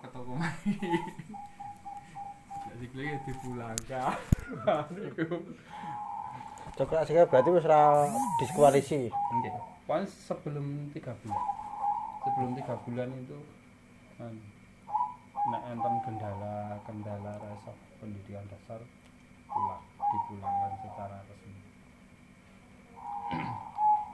ke 0.00 0.08
toko 0.12 0.32
mari 0.36 0.72
jadi 2.76 2.86
klik 2.92 3.20
dipulangkan 3.24 4.14
Coklat 6.76 7.08
sih 7.08 7.16
berarti 7.16 7.48
wis 7.56 7.64
ora 7.64 8.04
diskualisi. 8.36 9.08
Oke. 9.08 9.48
Pokoknya 9.88 10.04
sebelum 10.12 10.92
tiga 10.92 11.16
bulan. 11.24 11.42
Sebelum 12.20 12.50
tiga 12.52 12.74
bulan 12.84 13.08
itu 13.16 13.38
kan 14.20 14.34
nek 15.46 15.62
enten 15.72 15.94
kendala 16.04 16.76
kendala 16.84 17.32
rasa 17.40 17.72
pendidikan 17.96 18.44
dasar 18.52 18.82
pulang 19.48 19.84
dipulangkan 19.96 20.72
secara 20.84 21.16
resmi. 21.32 21.54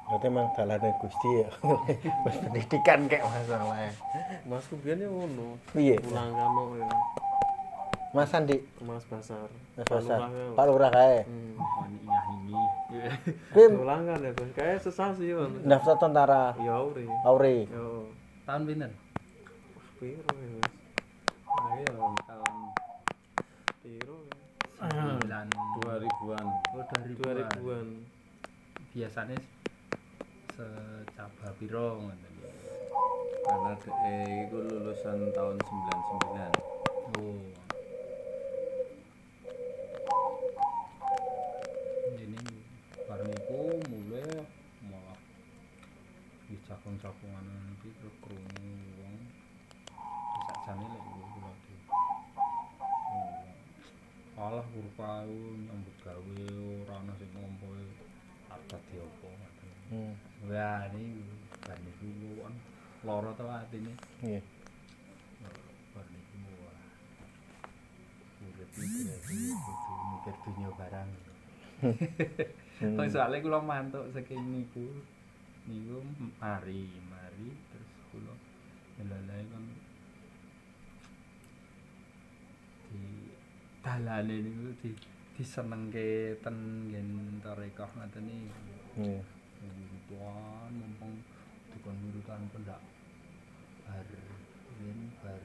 Berarti 0.02 0.26
emang 0.28 0.46
dalane 0.52 0.90
Gusti 0.98 1.28
ya. 1.38 1.48
Wis 2.26 2.36
pendidikan 2.38 3.00
kayak 3.06 3.24
masalahnya. 3.24 3.90
Masku 4.44 4.74
biyen 4.78 5.00
yo 5.00 5.10
ngono. 5.10 5.56
Piye? 5.72 5.96
Pulang 5.98 6.30
kano 6.30 6.62
ya. 6.76 6.88
Mas 8.12 8.28
Andi, 8.30 8.60
Mas 8.84 9.04
Basar. 9.08 9.48
Mas 9.72 9.88
Basar. 9.88 10.28
Ya. 10.28 10.52
Pak 10.52 10.64
Lurah 10.68 10.90
kae. 10.92 11.24
Hmm. 11.24 11.56
Oh 11.56 11.86
ya. 12.92 13.08
Kuwi 13.50 13.72
Pulang 13.72 14.04
kan 14.04 14.20
ya, 14.20 14.30
Bos. 14.36 14.50
Kayak 14.52 14.84
sesasi 14.84 15.32
kan. 15.32 15.50
daftar 15.64 15.96
tentara 15.96 16.52
Ya 16.60 16.76
uri. 16.76 17.08
Auri. 17.24 17.56
Yo. 17.72 18.12
Tahun 18.44 18.68
pinten? 18.68 18.92
Piro 19.96 20.20
ya, 20.28 20.48
Bos? 20.52 20.68
Ayo 21.72 21.88
tahun 22.20 22.56
Piro 23.80 24.18
ya? 24.28 24.36
sembilan 24.82 25.46
dua 25.78 25.94
ribuan 25.96 26.44
Oh, 26.74 26.84
2000-an. 26.84 27.48
2000-an. 27.54 27.86
Biasanya 28.92 29.36
secaba 30.52 31.48
piro 31.56 31.96
ngoten. 31.96 32.32
karena 33.42 33.72
DE 33.82 34.46
itu 34.46 34.58
lulusan 34.70 35.18
tahun 35.34 35.56
99 35.58 36.72
Oh. 37.12 37.36
Ini 42.16 42.40
bareng 43.04 43.32
iku 43.34 43.60
mulai 43.90 44.46
malah 44.86 45.18
di 46.46 46.56
cakung-cakungan 46.64 47.44
iki 47.76 47.90
terus 47.98 48.16
krungu 48.22 48.70
wong 49.02 49.16
sakjane 50.46 50.84
lek 50.86 51.02
iku 51.02 51.24
kula 51.36 51.52
di. 51.66 51.74
Oh. 53.12 53.44
Alah 54.40 54.64
kurpa 54.70 55.26
iku 55.26 55.40
nyambut 55.66 55.96
gawe 56.06 56.38
ora 56.86 56.94
ana 57.02 57.12
sing 57.18 57.30
ngompo 57.34 57.66
ada 58.48 58.78
di 58.88 58.96
opo 59.02 59.26
ngoten. 59.26 59.70
Hmm. 59.90 60.14
Wah, 60.42 60.90
ini 60.90 61.22
ban 61.62 61.78
iku 61.78 62.42
kan 62.42 62.54
lara 63.06 63.30
to 63.38 63.46
atine. 63.46 63.94
Iya. 64.26 64.42
Bar 65.94 66.06
niku 66.10 66.36
wah. 66.66 66.82
Urip 68.42 68.70
iki 68.74 68.98
berarti 69.06 69.36
kudu 69.54 69.92
mikir 70.10 70.34
dunya 70.42 70.70
barang. 70.74 71.10
Hmm. 71.82 72.98
Wong 72.98 73.06
soalnya 73.06 73.38
kula 73.38 73.62
mantuk 73.62 74.10
saking 74.10 74.42
niku. 74.50 74.86
Niku 75.70 76.02
mari, 76.42 76.90
mari 77.06 77.54
terus 77.70 77.92
kula 78.10 78.34
ndelalae 78.98 79.46
kan 79.46 79.64
di 82.90 83.30
dalane 83.78 84.36
niku 84.42 84.74
di 84.82 84.90
disenengke 85.38 86.38
ten 86.42 86.90
nggen 86.90 87.38
tarekah 87.46 87.90
ngoten 87.94 88.26
niku. 88.26 88.58
Iya. 88.98 89.22
Tuan 89.62 90.70
mumpung 90.74 91.22
dikon 91.70 91.96
urutan 92.10 92.42
pendak 92.50 92.82
bar 93.86 94.06
ini 94.82 95.06
bar 95.22 95.38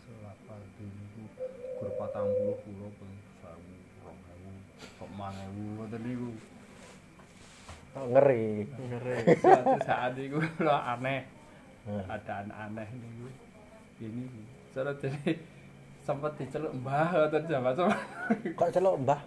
selapal 0.00 0.60
niku 0.80 1.28
gur 1.76 1.90
patang 2.00 2.32
puluh 2.32 2.56
pulau 2.64 2.88
pun 2.96 3.12
sawu 3.44 3.72
rong 4.00 4.18
ewu 4.32 4.52
kok 4.80 5.10
mangewu 5.12 5.64
ngoten 5.76 6.00
niku 6.00 6.30
ngeri. 7.98 8.46
Ngeri. 8.72 9.16
suatu 9.36 9.76
saat 9.84 10.16
niku 10.16 10.40
lho 10.40 10.72
aneh 10.72 11.28
Hmm. 11.88 12.04
ada 12.04 12.44
aneh 12.44 12.88
niku 12.88 13.28
ini 14.00 14.28
cara 14.76 14.92
jadi 14.96 15.40
sempat 16.04 16.36
diceluk 16.36 16.72
mbah 16.84 17.32
jaman 17.32 17.72
sama 17.72 17.96
Kok 18.56 18.68
celuk 18.72 18.96
Mbah? 19.04 19.20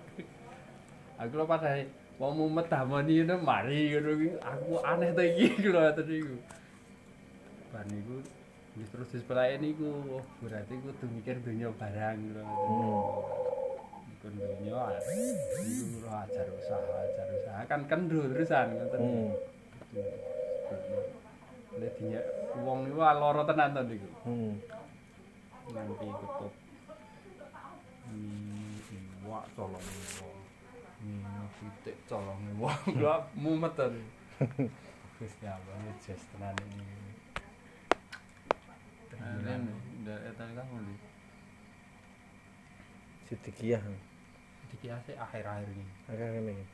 aku 1.18 1.34
lho 1.38 1.46
pada 1.46 1.78
mau 2.22 2.30
mumet 2.38 2.70
damani 2.70 3.26
ngono 3.26 3.42
mari 3.42 3.90
ngono 3.90 4.10
iki. 4.14 4.30
Aku 4.38 4.78
aneh 4.86 5.10
ta 5.18 5.26
iki 5.26 5.58
lho 5.74 5.82
ngoten 5.82 6.38
bar 7.74 7.88
niku 7.90 8.22
wis 8.78 8.90
terus 8.94 9.10
disepelake 9.10 9.58
niku. 9.58 9.90
Oh, 10.14 10.24
berarti 10.46 10.78
kudu 10.78 11.06
mikir 11.10 11.42
dunya 11.42 11.74
barang 11.74 12.18
lho. 12.38 12.46
Hmm. 12.46 13.02
Ikut 14.14 14.34
dunya 14.38 14.78
ah, 14.78 14.94
niku 15.66 15.98
lho 16.06 16.10
ajar 16.14 16.46
usaha 16.62 16.94
ajar 17.10 17.28
usaha. 17.42 17.60
Kan 17.66 17.90
kendul 17.90 18.30
terusan 18.30 18.78
ngoten 18.78 19.00
Hmm. 19.02 19.30
Lek 21.82 21.98
dinya 21.98 22.22
wong 22.62 22.86
niku 22.86 23.02
lara 23.02 23.42
tenan 23.50 23.74
to 23.74 23.82
niku. 23.90 24.10
Hmm. 24.30 24.54
nganti 25.72 26.06
ketup 26.06 26.54
Hmm, 28.12 28.76
iwak 29.24 29.46
wong. 29.56 29.72
Hmm, 31.00 31.31
titik 31.62 31.96
colong 32.10 32.42
wong 32.58 32.98
lho 32.98 33.16
mumet 33.38 33.78
to 33.78 33.86
Allah 35.46 35.78
ya 35.86 35.94
jes 36.02 36.22
tenan 36.34 36.58
ini 36.66 36.86
Akhirnya 39.22 39.54
udah 40.02 40.18
eta 40.34 40.50
kan 40.50 40.66
ngendi? 40.66 40.98
Sidikiyah. 43.30 43.86
dikiase 44.74 45.14
akhir-akhir 45.14 45.70
ini 45.78 45.86
Agak 46.10 46.42
ngene. 46.42 46.66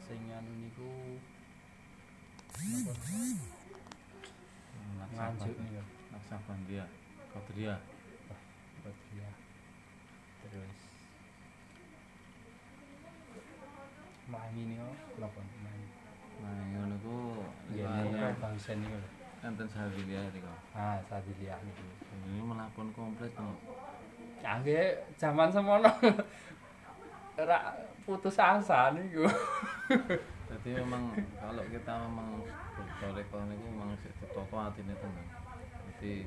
sing 0.00 0.24
anu 0.32 0.52
niku 0.56 0.88
nganjuk 5.12 5.56
niku 5.60 5.84
Naksabandia, 6.12 6.84
Kodria. 7.28 7.76
Melayu 14.32 14.62
niku 14.64 14.88
pun 15.20 15.46
Melayu 15.60 15.86
Nah, 16.42 16.58
ngono 16.74 16.96
ku 17.04 17.16
liane 17.70 18.10
niku 18.10 18.26
bangsen 18.42 18.82
niku 18.82 18.96
lho. 18.98 19.08
enten 19.42 19.66
Sahabilia 19.68 20.22
itu 20.30 20.38
kok. 20.42 20.58
Ah, 20.74 20.98
Sadiliah 21.06 21.58
niku. 21.62 21.86
Ini 22.32 22.40
melapor 22.42 22.86
komplit 22.96 23.30
kok. 23.30 23.58
Angge 24.42 24.98
zaman 25.20 25.52
semono 25.54 25.86
ora 27.42 27.58
putus 28.02 28.40
asa 28.42 28.90
niku. 28.96 29.22
Jadi 30.50 30.68
memang 30.82 31.14
kalau 31.38 31.62
kita 31.70 31.92
memang 32.10 32.42
bertoreko 32.74 33.36
itu 33.46 33.66
memang 33.70 33.94
ditoto 34.02 34.56
hatinya 34.58 34.94
tenan. 34.98 35.26
Jadi 35.86 36.26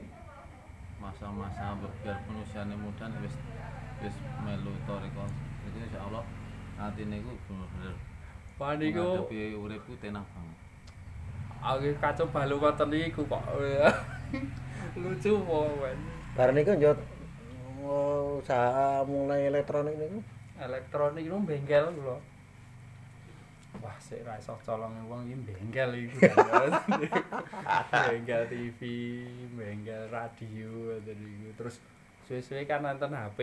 masa-masa 0.95 1.75
biarpun 1.75 2.39
usianya 2.39 2.75
muda 2.79 3.05
nih 3.11 3.19
wis 3.27 3.35
wis 3.99 4.15
melu 4.47 4.71
toreko. 4.87 5.27
Jadi 5.67 5.77
insya 5.91 5.99
Hatinya 6.75 7.15
itu 7.15 7.31
bener-bener 7.47 7.95
Wah 8.55 8.71
niku 8.79 9.03
menghadapi 9.03 9.51
uripku 9.59 9.93
tenang 9.99 10.23
banget. 10.31 10.59
angge 11.65 11.91
kacau 11.97 12.29
balu 12.29 12.55
ngoten 12.61 12.87
niku 12.87 13.25
kok. 13.27 13.43
Lucu 15.01 15.31
wae. 15.43 15.91
Bar 16.37 16.55
niku 16.55 16.71
yo 16.79 16.95
usaha 18.39 19.03
mulai 19.03 19.51
elektronik 19.51 19.97
niku. 19.99 20.19
Elektronik 20.55 21.27
itu 21.27 21.35
bengkel 21.43 21.91
kula. 21.99 22.17
Wah, 23.83 23.97
sik 23.99 24.23
ra 24.23 24.39
iso 24.39 24.55
colong 24.63 24.95
wong 25.11 25.27
iki 25.27 25.35
bengkel 25.51 25.89
iku. 26.07 26.15
bengkel 28.07 28.41
TV, 28.47 28.79
bengkel 29.51 30.07
radio 30.07 30.95
niku. 31.03 31.49
Terus 31.59 31.75
suwe-suwe 32.23 32.63
kan 32.63 32.87
nonton 32.87 33.11
HP. 33.11 33.39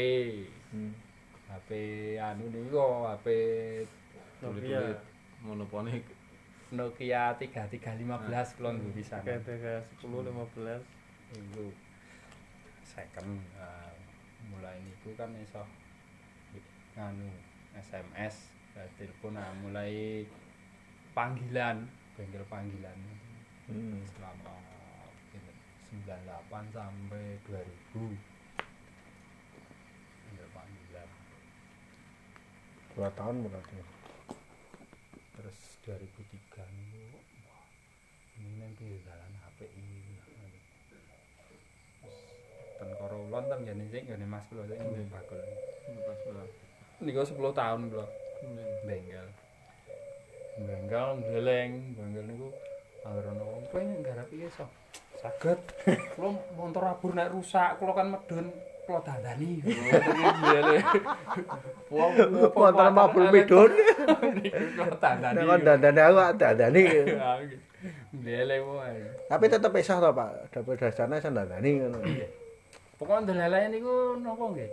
Hmm. 0.73 1.12
HP 1.52 1.70
anu 2.16 2.49
niku 2.49 2.81
HP 3.06 3.26
Tulit-tulit 4.40 4.99
monoponik. 5.44 6.02
Nokia 6.72 7.37
3315 7.37 8.56
kula 8.58 8.70
nggih 8.75 8.93
bisa. 8.96 9.20
Kayak 9.22 9.44
kayak 9.46 9.84
10 10.00 10.08
15. 10.08 10.82
Iku 11.32 11.64
second 12.82 13.40
ah, 13.56 13.93
mulai 14.50 14.76
niku 14.82 15.14
kan 15.14 15.31
iso 15.38 15.62
nganu 16.99 17.31
SMS 17.72 18.52
eh, 18.76 18.88
telepon 19.00 19.32
nah, 19.38 19.49
mulai 19.64 20.25
panggilan 21.16 21.88
bengkel 22.16 22.44
panggilan 22.52 22.99
Hmm. 23.62 24.02
selama 24.04 24.58
pinten, 25.31 25.54
98 26.02 26.75
sampai 26.75 27.38
2000 27.46 28.31
dua 32.97 33.09
tahun 33.17 33.49
berarti. 33.49 33.77
Terus 35.33 35.59
2003 35.89 36.61
ini 36.73 37.09
wah, 37.49 37.67
ini 38.39 38.50
nanti 38.61 38.85
jalan 39.03 39.33
HP 39.43 39.59
ini 39.75 40.12
dan 42.83 42.99
korau 42.99 43.31
lon 43.31 43.47
tam 43.47 43.62
jadi 43.62 43.85
sih 43.94 44.03
gak 44.11 44.19
mas 44.27 44.43
belum 44.50 44.67
ada 44.67 44.75
yang 44.75 45.06
bakul 45.06 45.39
ini 45.39 46.03
Niku 47.03 47.23
10 47.23 47.39
tahun 47.55 47.81
belum 47.94 48.11
bengkel. 48.87 49.27
Bengkel 50.67 51.09
beleng 51.31 51.71
bengkel 51.95 52.25
niku 52.27 52.50
gue 52.50 53.06
agar 53.06 53.35
nongkrong 53.35 53.65
gue 53.71 53.81
ini 53.83 53.95
nggak 54.03 54.15
rapi 54.19 54.37
sok? 54.50 54.71
Sakit 55.23 55.59
lo 56.19 56.38
motor 56.59 56.91
abur 56.91 57.15
nek 57.15 57.31
rusak 57.31 57.79
lo 57.79 57.95
kan 57.95 58.11
medun. 58.11 58.50
Kula 58.84 59.00
dandani. 59.06 59.62
Wong 61.90 62.12
Motor 62.52 62.88
mabur 62.90 63.25
midun. 63.31 63.70
Kula 64.76 64.96
dandani. 64.99 65.37
Nek 65.38 65.46
kon 65.46 65.62
dandane 65.62 66.00
aku 66.02 66.20
dandani. 66.38 66.84
Ndeleng 68.14 68.62
wae. 68.62 69.02
Tapi 69.26 69.44
tetep 69.50 69.75
isah 69.75 69.99
to, 69.99 70.11
Pak. 70.14 70.55
Dapur 70.55 70.75
dasarnya 70.79 71.19
iso 71.19 71.31
dandani 71.31 71.70
ngono. 71.82 71.99
Pokoknya 72.99 73.34
ndelele 73.34 73.75
niku 73.75 73.94
napa 74.23 74.44
nggih? 74.52 74.70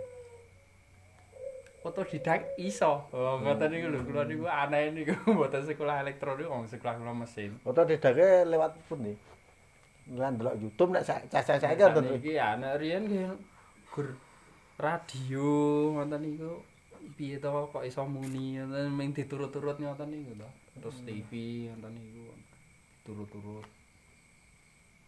Otodidak 1.80 2.54
iso. 2.60 3.08
Oh, 3.10 3.40
ngoten 3.40 3.72
niku 3.72 3.88
lho, 3.88 4.04
kula 4.04 4.22
niku 4.28 4.44
aneh 4.46 4.92
niku 4.92 5.16
mboten 5.26 5.64
sekolah 5.64 6.04
elektro 6.04 6.36
niku 6.36 6.52
wong 6.52 6.68
sekolah 6.68 7.00
kula 7.00 7.14
mesin. 7.16 7.56
Foto 7.64 7.82
didake 7.88 8.44
lewat 8.46 8.76
pundi? 8.86 9.16
Lan 10.14 10.38
delok 10.38 10.58
YouTube 10.60 10.94
nek 10.94 11.02
cah-cah 11.06 11.56
saiki 11.58 11.82
wonten. 11.82 12.20
Iki 12.20 12.34
anak 12.36 12.78
riyen 12.78 13.08
nggih 13.08 13.30
gur 14.00 14.16
radio 14.80 15.48
ngoten 15.92 16.24
niku 16.24 16.64
piye 17.20 17.36
to 17.36 17.52
kok 17.68 17.84
iso 17.84 18.08
muni 18.08 18.56
ngoten 18.56 18.88
ming 18.96 19.12
diturut-turut 19.12 19.76
ngoten 19.76 20.08
niku 20.08 20.32
to. 20.40 20.48
Terus 20.80 20.96
TV 21.04 21.30
ngoten 21.68 21.92
niku 21.92 22.32
turut-turut. 23.04 23.68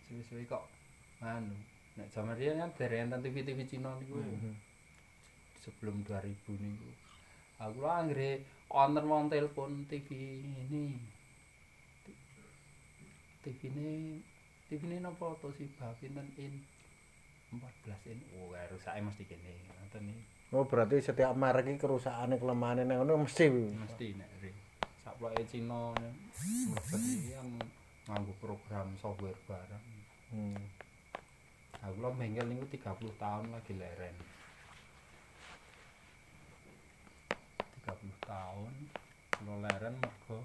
Suwe-suwe 0.04 0.44
kok 0.44 0.68
anu 1.24 1.56
nek 1.96 2.12
jaman 2.12 2.36
riyen 2.36 2.60
kan 2.60 2.70
derek 2.76 3.00
enten 3.08 3.24
TV-TV 3.24 3.64
Cina 3.64 3.96
niku. 3.96 4.20
Sebelum 5.64 6.04
2000 6.04 6.52
niku. 6.60 6.90
Aku 7.64 7.80
lah 7.80 8.04
anggere 8.04 8.44
konten 8.68 9.08
wong 9.08 9.32
telepon 9.32 9.88
TV 9.88 10.44
ini. 10.44 11.00
TV 13.40 13.72
ini 13.72 14.20
TV 14.68 14.84
ini 14.84 15.00
napa 15.00 15.32
to 15.40 15.48
sih 15.56 15.68
bah 15.80 15.96
pinten 15.96 16.28
in 16.36 16.60
14 17.52 18.08
in 18.08 18.18
oh 18.36 18.48
kae 18.50 18.66
rusake 18.68 19.00
mesti 19.00 19.24
kene 19.24 19.50
ngoten 19.68 20.08
iki 20.08 20.22
Oh, 20.52 20.68
berarti 20.68 21.00
setiap 21.00 21.32
merek 21.32 21.64
iki 21.64 21.80
kerusakane 21.80 22.36
kelemahane 22.36 22.84
nang 22.84 23.00
ngono 23.00 23.24
mesti. 23.24 23.48
mesti 23.72 24.06
nek 24.14 24.28
saploke 25.00 25.42
Cina 25.48 25.96
ne, 25.96 26.08
mlebet 26.68 27.00
iki 27.02 27.32
yang 27.32 27.48
nganggo 28.04 28.32
program 28.38 28.92
software 28.96 29.36
barang 29.44 29.84
Hmm. 30.32 30.56
aku 31.76 31.96
lho 31.98 32.08
bengkel 32.16 32.48
niku 32.48 32.64
30 32.72 33.12
tahun 33.16 33.52
lagi 33.52 33.76
leren 33.76 34.16
30 37.84 38.16
tahun. 38.22 38.72
Kula 39.34 39.56
leren 39.60 39.94
mergo 39.98 40.40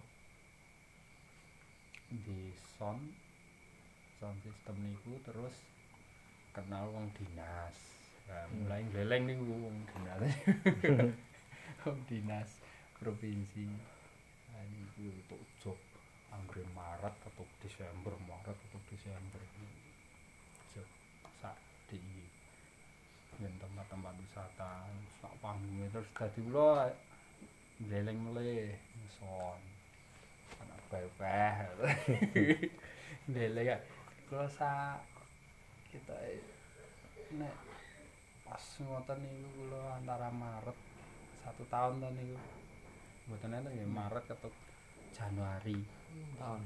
di 2.09 2.51
sound 2.75 3.03
sound 4.17 4.39
system 4.41 4.75
niku 4.81 5.15
terus 5.21 5.55
kenal 6.57 6.89
wong 6.89 7.05
dinas. 7.13 7.77
Nah, 8.25 8.49
mulai 8.49 8.81
gleleng 8.89 9.29
niku 9.29 9.45
wong 9.45 9.77
dinas. 9.93 10.21
Wong 11.85 12.01
dinas 12.09 12.49
provinsi. 12.97 13.69
Nah, 14.49 14.65
niku 14.65 15.13
untuk 15.13 15.41
job 15.61 15.77
anggere 16.33 16.65
Maret 16.73 17.15
atau 17.29 17.45
Desember 17.61 18.17
Maret 18.25 18.57
atau 18.57 18.79
Desember. 18.89 19.39
Job 20.73 20.89
sak 21.37 21.55
di 21.93 22.01
yen 23.37 23.53
tempat-tempat 23.61 24.17
wisata 24.17 24.89
sak 25.21 25.33
panggungnya 25.37 25.93
terus 25.93 26.09
dadi 26.17 26.41
kula 26.41 26.89
gleleng 27.85 28.17
meleh 28.17 28.73
son 29.13 29.61
anak 30.65 30.81
bebeh 30.89 31.53
gleleng 33.29 33.67
ya. 33.69 33.77
Kula 34.25 34.49
sak 34.49 35.16
kita 35.87 36.15
nek 37.39 37.55
pas 38.43 38.63
ngoten 38.79 39.19
niku 39.23 39.47
kula 39.55 39.99
antara 39.99 40.27
Maret 40.31 40.77
satu 41.43 41.63
tahun 41.71 42.03
to 42.03 42.09
niku. 42.11 42.37
Mboten 43.27 43.55
enten 43.55 43.71
nggih 43.71 43.91
Maret 43.91 44.23
ketuk 44.27 44.55
Januari. 45.15 45.79
Tahun. 46.39 46.61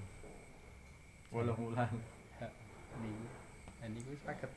Walau 1.34 1.58
bulan. 1.58 1.94
niku. 3.02 3.26
Nah, 3.82 3.88
niku 3.90 4.12
saged 4.26 4.52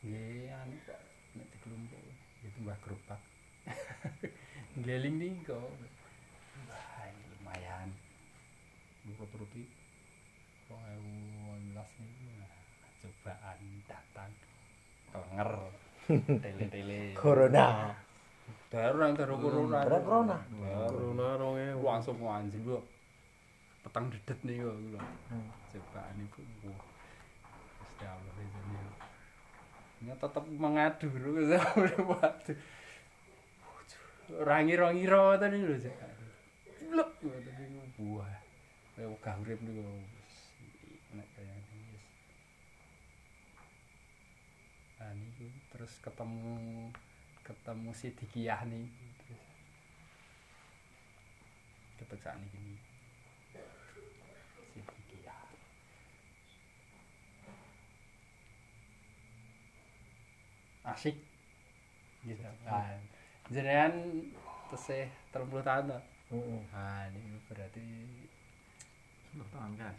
nggih 0.00 0.52
anu 0.52 0.76
kok 0.88 1.00
nek 1.36 1.46
dikelompok 1.52 2.00
itu 2.44 2.58
mbah 2.64 2.78
gerobak. 2.80 3.20
Geling 4.84 5.16
niku. 5.20 5.60
Wah 6.68 7.08
lumayan. 7.36 7.92
Buku 9.04 9.24
turuti 9.32 9.64
2018 10.68 12.00
niku 12.00 12.59
cobaan 13.00 13.58
datang. 13.84 14.30
Kenger 15.10 15.50
tele-tele. 16.38 17.12
Corona. 17.14 17.90
baru 18.70 19.02
nang 19.02 19.12
baru 19.18 19.34
corona. 19.34 19.82
Baru 19.82 19.98
corona. 20.06 20.36
baru 20.46 20.94
Corona 21.10 21.26
rong 21.34 21.56
ewu. 21.58 21.82
langsung 21.82 22.22
anjing 22.22 22.62
lho 22.62 22.78
petang 23.82 24.06
dedet 24.06 24.38
nih 24.46 24.62
kok 24.62 24.76
lho 24.94 25.00
Hmm. 25.26 25.48
cobaan 25.74 26.16
itu 26.18 26.38
wah 26.62 26.78
Gusti 27.82 28.04
Allah 28.06 28.32
nih 28.38 28.46
ya. 30.06 30.14
Tetap 30.14 30.44
mengadu 30.46 31.08
lho 31.10 31.28
Gusti 31.34 31.56
Allah 31.58 31.98
waduh 31.98 32.58
rangi-rangira 34.46 35.34
tadi 35.34 35.58
lho 35.58 35.74
cek 35.74 35.94
wah 37.98 38.34
kayak 38.94 39.18
gak 39.18 39.34
urip 39.42 39.58
niku 39.62 39.82
terus 45.80 45.96
ketemu 46.04 46.92
ketemu 47.40 47.88
si 47.96 48.12
Dikiyah 48.12 48.68
nih. 48.68 48.84
Terus 49.16 49.44
ketekan 51.96 52.36
ini 52.52 52.76
si 54.76 54.80
Dikiyah 54.84 55.40
asik. 60.92 61.16
Gitu. 62.28 62.44
Kan 62.68 63.00
jenengan 63.48 64.20
tesih 64.68 65.08
30 65.32 65.64
tahun 65.64 65.96
to 65.96 66.00
Heeh. 66.36 66.60
nah 66.76 67.08
ini 67.08 67.40
berarti 67.48 68.04
Sepuluh 69.24 69.48
tahun 69.48 69.72
kan. 69.80 69.94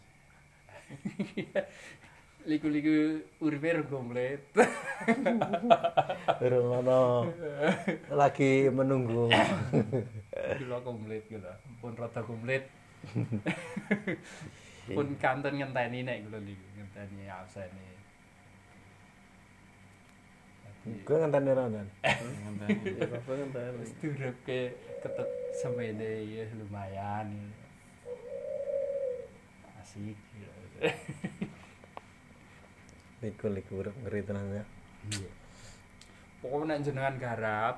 liku-liku 2.46 3.22
rung 3.42 3.88
komplit 3.90 4.42
Durung 6.42 6.82
ono 6.82 7.30
lagi 8.10 8.70
menunggu. 8.70 9.30
kula 10.60 10.78
komplit 10.82 11.24
kula 11.30 11.54
pun 11.80 11.94
rada 11.94 12.22
komplit 12.26 12.66
pun 14.96 15.08
kanten 15.22 15.62
ngenteni 15.62 16.02
nek 16.02 16.18
kula 16.26 16.40
niku 16.42 16.66
ngenteni 16.78 17.26
absen 17.30 17.72
Gue 20.82 21.14
ngenteni 21.14 21.54
ronan. 21.54 21.88
Ngenteni. 22.02 22.98
Ya 22.98 23.06
apa 23.06 23.32
kan 23.38 23.50
tadi. 23.54 23.78
Wis 23.86 23.94
semene 25.54 26.26
ya 26.26 26.50
lumayan. 26.58 27.54
Asik. 29.78 30.18
Liku 33.22 33.48
liku 33.48 33.72
urip 33.80 33.94
ngeri 34.02 34.26
tenan 34.26 34.50
ya. 34.50 34.64
Iya. 35.08 35.30
Pokoknya 36.42 36.74
nek 36.74 36.80
jenengan 36.82 37.16
garap 37.18 37.76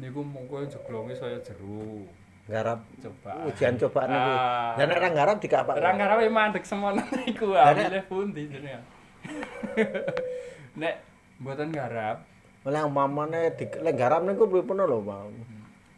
niku 0.00 0.24
mongko 0.24 0.64
jeglonge 0.66 1.12
saya 1.12 1.36
jeru. 1.44 2.08
Garap 2.48 2.80
Coba. 2.98 3.44
ujian 3.46 3.76
cobaan 3.76 4.08
niku. 4.08 4.30
Ah. 4.32 4.72
Dan 4.74 4.88
nek 4.88 4.98
ra 4.98 5.08
garap 5.12 5.36
dikapak. 5.38 5.76
Ora 5.76 5.92
ngarape 5.92 6.26
mandek 6.26 6.64
semono 6.64 7.04
niku 7.20 7.52
nek- 7.52 7.76
amile 7.76 8.00
pundi 8.08 8.42
jenengan. 8.48 8.82
Nek 10.80 10.94
mboten 11.36 11.68
garap, 11.68 12.24
Oleh 12.64 12.80
umpamane 12.80 13.52
di 13.52 13.68
lek 13.68 13.96
garap 13.96 14.24
niku 14.24 14.48
pripun 14.48 14.80
lho, 14.80 15.00
Pak. 15.00 15.20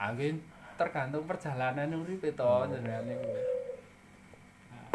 angin 0.02 0.42
tergantung 0.74 1.22
perjalanan 1.22 1.94
uripe 1.94 2.34
to 2.34 2.50
jenengan 2.66 3.06
niku. 3.06 3.30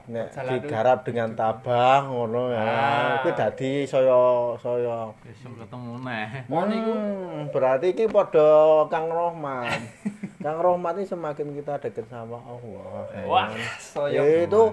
Nek 0.07 0.31
digarap 0.31 1.03
dengan 1.03 1.35
tabah 1.35 2.07
ngono 2.07 2.55
ya. 2.55 2.63
Ah. 2.63 3.11
Kuwi 3.19 3.35
dadi 3.35 3.71
saya 3.83 4.15
saya 4.55 5.11
Besok 5.19 5.59
ketemu 5.59 5.99
neh. 6.07 6.47
Mau 6.47 6.63
niku 6.63 6.91
Hmm, 6.95 7.51
berarti 7.51 7.91
iki 7.91 8.07
padha 8.07 8.87
Kang 8.87 9.11
Rohman. 9.11 9.67
Kang 10.43 10.63
Rohman 10.63 10.95
ini 10.95 11.03
semakin 11.03 11.51
kita 11.51 11.75
dekat 11.83 12.07
sama 12.07 12.39
Allah. 12.39 13.03
wah 13.27 13.51
kan? 13.51 13.59
saya 13.77 14.47
itu 14.47 14.63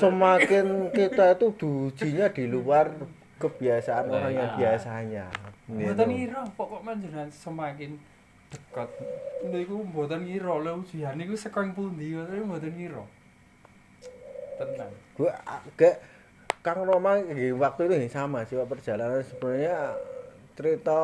semakin 0.00 0.66
kita 0.96 1.36
itu 1.36 1.46
diujinya 1.60 2.26
di 2.32 2.44
luar 2.48 2.88
kebiasaan 3.36 4.08
orang 4.08 4.32
yang 4.32 4.50
Iya. 4.54 4.58
biasanya. 4.58 5.26
Gitu. 5.68 5.76
Mboten 5.92 6.08
ngira 6.08 6.40
pokok 6.56 6.80
panjenengan 6.80 7.28
semakin 7.28 8.00
dekat. 8.48 8.88
Niku 9.44 9.84
mboten 9.84 10.24
ngira 10.24 10.56
lho 10.56 10.80
ujian 10.80 11.20
niku 11.20 11.36
saka 11.36 11.68
pundi 11.68 12.16
tapi 12.16 12.40
mboten 12.40 12.72
ngira. 12.80 13.04
Tenang. 14.68 14.92
gue 15.18 15.30
kayak 15.74 15.96
Kang 16.62 16.86
Roma 16.86 17.18
waktu 17.58 17.80
itu 17.90 17.94
sama 18.06 18.46
sih 18.46 18.54
perjalanan 18.54 19.18
sebenarnya 19.26 19.98
cerita 20.52 21.00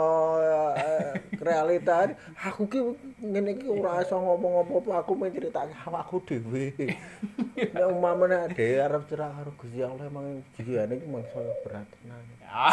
eh, 0.76 1.18
realita 1.40 2.12
aku 2.36 2.68
ki 2.68 2.80
ngene 3.24 3.56
iki 3.56 3.66
ora 3.66 4.04
iso 4.04 4.20
ngomong 4.20 4.68
apa-apa 4.68 5.02
aku 5.02 5.16
mau 5.16 5.32
critake 5.32 5.72
awakku 5.88 6.20
dhewe 6.28 6.76
nek 7.56 7.86
umpamane 7.88 8.52
dhewe 8.52 8.76
arep 8.76 9.08
cerak 9.08 9.32
karo 9.34 9.50
Gusti 9.56 9.80
Allah 9.80 10.04
emang 10.04 10.44
jiwane 10.52 11.00
iki 11.00 11.06
mangsa 11.08 11.40
berat 11.64 11.88
tenan 11.96 12.22
Ya. 12.48 12.72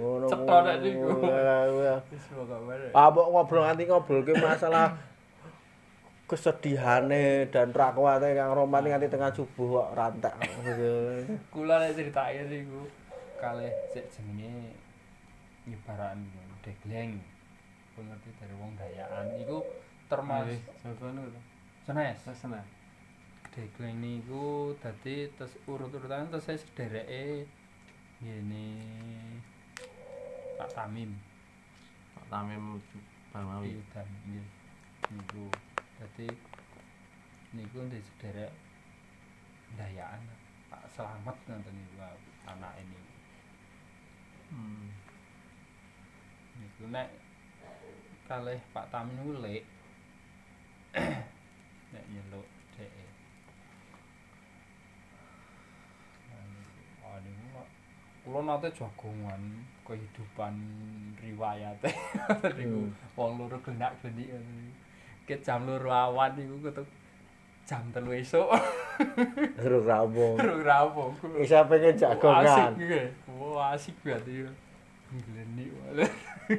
ngono 0.00 0.32
Cetha 0.32 0.56
nek 0.64 0.76
niku. 0.80 1.08
Bare. 1.20 2.88
Ah, 2.96 3.12
ngobrol 3.12 3.68
nganti 3.68 3.84
ngobrol 3.84 4.24
ke 4.24 4.32
masalah 4.40 4.96
kesedihane 6.30 7.50
dan 7.50 7.74
rakwate 7.74 8.38
Kang 8.38 8.54
Roman 8.54 8.86
nganti 8.86 9.10
tengah 9.10 9.34
subuh 9.34 9.82
kok 9.82 9.90
rantek. 9.98 10.34
Kula 11.50 11.82
nek 11.82 11.98
critake 11.98 12.46
niku 12.46 12.86
kalih 13.42 13.74
sik 13.90 14.06
jenenge 14.14 14.78
nyebaran 15.66 16.22
degleng. 16.62 17.18
Pengerti 17.98 18.30
dari 18.38 18.54
wong 18.54 18.78
Dayaan 18.78 19.34
iku 19.42 19.66
termasuk 20.06 20.62
Jagoan 20.86 21.18
itu. 21.18 21.40
senes. 21.82 22.16
Sesena. 22.22 22.62
Degleng 23.50 23.98
niku 23.98 24.78
dadi 24.78 25.26
terus 25.34 25.58
urut-urutan 25.66 26.30
terus 26.30 26.46
saya 26.46 26.62
sedereke 26.62 27.50
ngene 28.22 28.66
Pak 30.54 30.70
Tamim 30.78 31.10
Pak 32.14 32.24
Tamim 32.30 32.78
Barmawi. 33.34 33.74
Iya 33.74 33.82
dan 33.90 34.06
niku 35.10 35.50
dadi 36.00 36.32
niku 37.52 37.84
ndek 37.84 38.00
sederek 38.00 38.52
Dayaan 39.76 40.24
Pak 40.72 40.88
Slamet 40.88 41.36
ngoten 41.44 41.76
niku 41.76 42.00
anak 42.48 42.72
ini 42.80 43.00
Hmm. 44.50 44.88
niku 46.58 46.88
nek 46.88 47.12
kalih 48.24 48.58
Pak 48.72 48.88
Tamim 48.88 49.12
niku 49.14 49.44
lek 49.44 49.62
nek 51.92 52.04
nyeluk 52.08 52.48
dhek 52.74 52.90
kula 58.20 58.40
nate 58.46 58.68
jagongan 58.72 59.42
kehidupan 59.84 60.54
riwayate 61.20 61.92
niku 62.56 62.88
wong 63.16 63.36
loro 63.36 63.60
genak 63.60 63.92
genik 64.00 64.32
ngoten 64.32 64.56
niku. 64.64 64.89
Ket 65.28 65.40
jam 65.44 65.68
loro 65.68 65.90
awan 65.90 66.36
niku 66.36 66.56
ketuk 66.68 66.88
jam 67.68 67.84
telu 67.94 68.10
esuk 68.10 68.50
Terus 69.56 69.82
rampung. 69.86 70.36
Terus 70.36 70.60
rampung. 70.66 71.12
Isa 71.38 71.64
pengen 71.64 71.96
Asik 71.96 72.02
jagongan. 72.04 72.72
gue. 72.76 73.04
Wah, 73.38 73.72
asik 73.72 73.96
banget 74.04 74.44
ya. 74.44 74.50
Ngeleni 75.10 75.64
malah. 75.72 76.12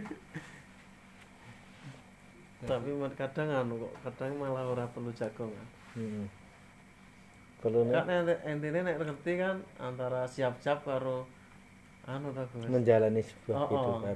Tapi 2.61 2.89
kadang 3.17 3.49
anu 3.49 3.73
kok, 3.81 3.93
kadang 4.05 4.37
malah 4.37 4.65
ora 4.65 4.85
perlu 4.89 5.09
jagongan. 5.13 5.67
Hmm. 5.97 6.25
Perlu 7.61 7.85
intine 8.45 8.79
nek 8.81 8.97
ngerti 8.97 9.37
kan 9.37 9.61
antara 9.77 10.25
siap-siap 10.25 10.81
karo 10.81 11.29
anu 12.03 12.33
ta 12.33 12.43
menjalani 12.65 13.21
sebuah 13.21 13.55
Oh, 13.55 13.61
oh. 13.61 13.67
kehidupan. 13.69 14.15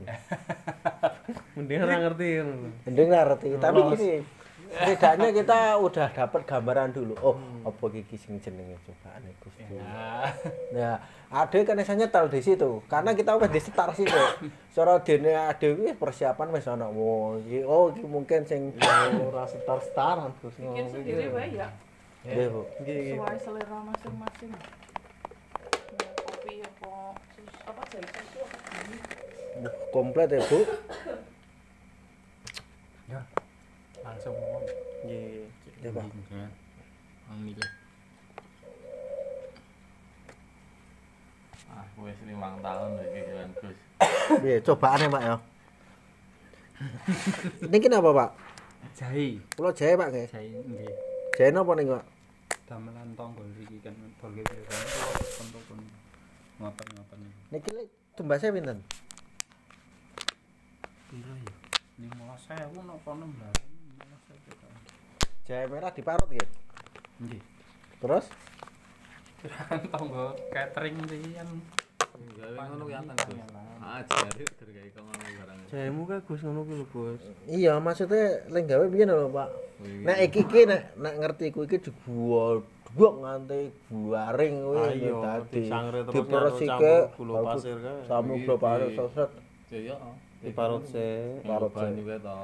Mending 1.56 1.80
ora 1.80 1.96
ngerti 2.01 2.27
ngono. 2.42 2.68
Mending 2.84 3.08
ngerti, 3.08 3.48
tapi 3.56 3.80
gini, 3.94 4.12
setidaknya 4.68 5.27
kita 5.32 5.60
udah 5.77 6.08
dapat 6.10 6.42
gambaran 6.44 6.89
dulu. 6.92 7.13
Oh, 7.22 7.36
apa 7.62 7.84
iki 7.94 8.18
sing 8.18 8.42
jenenge 8.42 8.75
cobaan 8.84 9.22
Gusti. 9.38 9.63
Nah, 9.72 10.27
Nah, 10.74 10.98
ade 11.32 11.62
kan 11.62 11.77
bisa 11.77 11.94
nyetel 11.94 12.25
di 12.27 12.42
situ. 12.42 12.82
Karena 12.86 13.13
kita 13.13 13.32
udah 13.32 13.48
di 13.48 13.62
start 13.62 13.94
situ. 13.94 14.18
Cara 14.74 14.98
dene 15.00 15.32
ade 15.38 15.68
iki 15.72 15.94
persiapan 15.94 16.48
wis 16.51 16.65
ana. 16.65 16.89
Oh, 16.89 17.38
iki 17.38 17.62
oh 17.62 17.94
iki 17.94 18.04
mungkin 18.04 18.44
sing 18.44 18.74
Ya 18.75 19.13
ora 19.13 19.46
setar-setaran 19.46 20.34
Gus 20.42 20.58
bikin 20.58 20.68
ngomong 20.68 20.89
sendiri 20.92 21.30
wae 21.30 21.50
ya 21.54 21.70
Bu. 22.25 22.65
Nggih, 22.82 22.96
nggih. 22.98 23.13
sesuai 23.15 23.38
selera 23.38 23.77
masing-masing 23.86 24.50
Ya, 25.96 26.10
kopi 26.18 26.54
apa 26.60 27.13
sus 27.38 27.46
apa 27.46 27.46
jadi 27.46 27.46
susu 27.46 27.46
apa 27.46 27.46
gini 27.46 27.54
Komplit 29.93 30.27
ya, 30.27 30.43
Bu. 30.51 30.60
ya. 33.07 33.22
Langsung 34.03 34.36
ngomong. 34.36 34.63
Ya, 35.79 35.89
Pak. 35.89 36.05
Ya. 36.29 36.48
Ah, 41.72 41.84
wis 42.03 42.19
5 42.24 42.36
tahun 42.38 42.89
iki 43.03 43.22
kan 43.31 43.50
Gus. 43.60 43.77
Piye 44.43 44.57
cobaane, 44.63 45.05
Pak 45.07 45.24
ya? 45.24 45.36
Ini 47.63 47.77
kenapa, 47.79 48.10
Pak? 48.12 48.29
Jahe. 49.00 49.39
Kula 49.55 49.72
jahe, 49.72 49.95
Pak 49.95 50.07
nggih. 50.12 50.27
Jahe 50.27 50.60
nggih. 50.60 50.91
Jahe 51.39 51.50
napa 51.55 51.72
nih, 51.79 51.88
Pak? 51.88 52.03
Damelan 52.67 53.10
tonggol 53.15 53.48
iki 53.63 53.79
kan 53.79 53.95
dolge 54.19 54.43
kan 54.43 54.57
ngoten-ngoten. 56.60 57.19
Niki 57.56 57.72
lek 57.72 57.88
tumbasnya 58.20 58.52
pinten? 58.52 58.84
Piro 61.08 61.34
ya? 61.40 61.56
15.000 62.04 62.84
napa 62.84 63.10
16. 63.16 63.32
15.000. 65.48 65.48
Jahe 65.48 65.64
merah 65.72 65.88
diparut 65.96 66.28
nggih. 66.28 66.50
Nggih. 67.24 67.42
Terus 68.04 68.28
Kirakan 69.40 69.82
tonggo 69.88 70.36
catering 70.52 71.00
iki 71.08 71.32
kan 71.40 71.48
Gawe 72.36 72.60
ngono 72.76 72.84
ki 72.92 72.96
anten 73.00 73.16
Gus. 73.24 73.40
Ah, 73.80 74.04
jare 74.04 74.44
tergawe 74.60 74.90
kok 74.92 75.04
ngono 75.08 75.24
barang. 75.40 75.58
Jahemu 75.72 76.02
kae 76.12 76.20
Gus 76.28 76.42
ngono 76.44 76.60
kuwi 76.68 76.76
lho 76.76 76.86
Gus. 76.92 77.22
iya 77.48 77.80
maksudnya 77.80 78.44
lek 78.52 78.68
gawe 78.68 78.84
piye 78.92 79.08
lho, 79.08 79.32
Pak? 79.32 79.50
Nek 80.04 80.18
iki 80.28 80.44
iki 80.44 80.68
nek 80.68 81.00
nek 81.00 81.14
ngerti 81.24 81.56
ku 81.56 81.64
iki 81.64 81.80
dibual 81.80 82.68
dua 82.96 83.12
nganti 83.12 83.62
buaring 83.92 84.56
kuwi 84.64 84.80
Ayo, 84.88 85.20
dadi. 85.20 85.64
Diperesike, 86.16 86.96
gula 87.20 87.40
pasir 87.44 87.78
kae. 87.84 88.08
Samu 88.08 88.34
gula 88.40 88.56
pasir 88.56 88.90
sosot. 88.96 89.32
Ya 89.68 89.92
ya. 89.92 89.96
Diparut 90.40 90.84
se. 90.88 91.36
Parut 91.44 91.75
Parut 91.75 91.75
banyu 91.75 92.08
kae 92.08 92.20
to. 92.24 92.38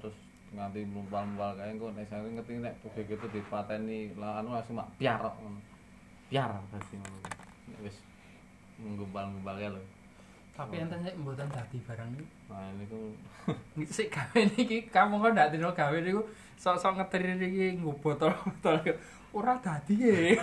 Terus 0.00 0.16
nganti 0.56 0.80
mlumpal-mlumpal 0.88 1.50
kae 1.60 1.68
engko 1.76 1.92
nek 1.92 2.08
saya 2.08 2.24
ngerti 2.24 2.56
nek 2.64 2.74
bebek 2.80 3.20
itu 3.20 3.26
dipateni 3.36 4.16
lah 4.16 4.40
anu 4.40 4.56
langsung 4.56 4.80
mak 4.80 4.88
piarok 4.96 5.36
ngono. 5.44 5.60
Piar 6.32 6.56
dadi 6.72 6.94
ngono. 6.96 7.18
Wis 7.84 7.96
kae 9.60 9.68
lho. 9.76 9.82
tapi 10.58 10.74
enten 10.82 11.06
sik 11.06 11.14
mboten 11.22 11.46
dadi 11.54 11.78
barang 11.86 12.08
niku. 12.18 12.26
Nah 12.50 12.66
niku 12.74 13.14
Sik 13.94 14.10
gawe 14.10 14.40
niki 14.42 14.90
kamu 14.90 15.22
kok 15.22 15.30
ndak 15.30 15.54
dino 15.54 15.70
gawe 15.70 15.98
niku 16.02 16.26
sok-sok 16.58 16.98
ngeteri 16.98 17.38
iki 17.38 17.78
nggo 17.78 17.94
botol-botol. 18.02 18.82
Ora 19.36 19.60
dadi 19.60 19.94
e. 20.00 20.40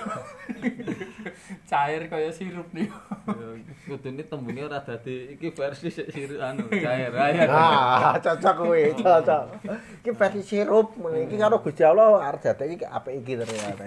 Cair 1.70 2.06
kaya 2.06 2.30
sirup 2.30 2.70
niku. 2.70 2.94
kudune 3.90 4.22
tembunge 4.26 4.62
ora 4.66 4.80
dadi 4.82 5.34
iki 5.38 5.50
versi 5.50 5.90
sik 5.90 6.14
siru 6.14 6.38
anu 6.38 6.70
cair. 6.70 7.10
Ayo. 7.10 7.50
Ah, 7.50 8.14
cocok 8.22 8.54
kuwi, 8.62 8.94
cocok. 8.94 9.44
Iki 10.06 10.12
versi 10.14 10.42
sirup, 10.46 10.94
iki 11.02 11.36
karo 11.38 11.62
Gusti 11.66 11.82
Allah 11.82 12.22
arep 12.30 12.46
dadi 12.46 12.78
iki 12.78 12.86
apik 12.86 13.26
iki 13.26 13.34
ternyata. 13.42 13.84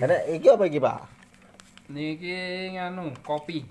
Nek 0.00 0.22
iki 0.34 0.46
apa 0.50 0.64
iki, 0.66 0.78
Pak? 0.82 1.00
Niki 1.90 2.70
nganu 2.78 3.10
kopi 3.26 3.66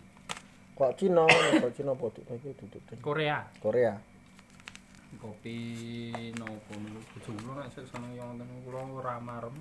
Kok 0.79 0.95
Cina, 0.95 1.27
kok 1.59 1.75
Cina 1.75 1.91
podo 1.91 2.23
iki 2.23 2.55
duduk 2.55 2.79
Korea. 3.03 3.43
Korea. 3.59 3.99
Kopi 5.19 5.59
nopo 6.39 6.71
niku 6.79 6.99
bojo 7.11 7.31
kula 7.43 7.53
nek 7.59 7.69
sik 7.75 7.85
seneng 7.91 8.15
yo 8.15 8.23
wonten 8.23 8.47
kula 8.63 8.79
ora 9.03 9.15
marem. 9.19 9.51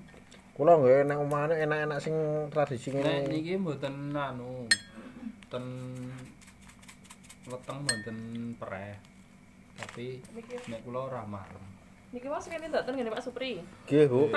Kula 0.54 0.78
nggih 0.78 1.02
nek 1.10 1.18
omahane 1.18 1.54
enak-enak 1.66 1.98
sing 1.98 2.14
tradisi 2.54 2.94
Nek 2.94 3.02
ngene. 3.02 3.26
niki 3.26 3.58
mboten 3.58 4.14
anu 4.14 4.70
ten 5.50 5.66
weteng 7.50 7.78
mboten 7.82 8.18
pereh. 8.54 8.94
Tapi 9.82 10.22
nek 10.70 10.80
kula 10.86 11.10
ora 11.10 11.22
marem. 11.26 11.64
niki 12.08 12.24
mas 12.24 12.48
kene 12.48 12.72
dateng 12.72 12.96
ngene 12.96 13.12
Pak 13.12 13.20
Supri 13.20 13.60
Nggih, 13.84 14.08
Bu. 14.08 14.32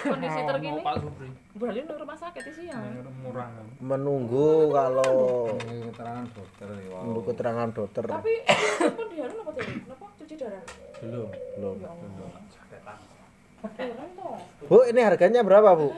kondisi 0.00 0.40
terkini 0.48 0.80
Pak 0.80 0.96
Supri. 0.96 1.28
berarti 1.60 1.84
nang 1.84 1.98
rumah 2.00 2.16
sakit 2.16 2.42
sih 2.56 2.72
ya 2.72 2.80
Murah. 3.20 3.52
Menunggu 3.84 4.72
kalau 4.72 5.12
keterangan 5.60 6.24
dokter 6.32 6.68
wow. 6.88 7.04
menunggu 7.04 7.22
keterangan 7.28 7.68
dokter. 7.68 8.04
tapi 8.08 8.32
pun 8.96 9.06
dia 9.12 9.28
apa 9.28 9.50
tuh 9.52 9.60
kenapa 9.60 10.06
cuci 10.22 10.34
darah 10.38 10.64
Belum. 11.02 11.28
Belum. 11.58 11.74
ya 11.82 12.78
Allah 13.90 14.38
Bu, 14.70 14.86
ini 14.86 15.00
harganya 15.02 15.42
berapa, 15.42 15.74
Bu? 15.74 15.90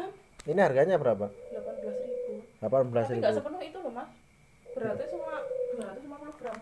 Ini 0.48 0.60
harganya 0.60 0.96
berapa? 0.96 1.28
18 1.28 3.12
ribu 3.12 3.20
18.000. 3.20 3.20
tapi 3.20 3.20
nggak 3.20 3.34
sepenuh 3.36 3.60
itu 3.60 3.78
loh 3.84 3.92
mas 3.92 4.08
berarti 4.72 5.04
cuma 5.12 5.32
250 5.76 6.40
gram 6.40 6.56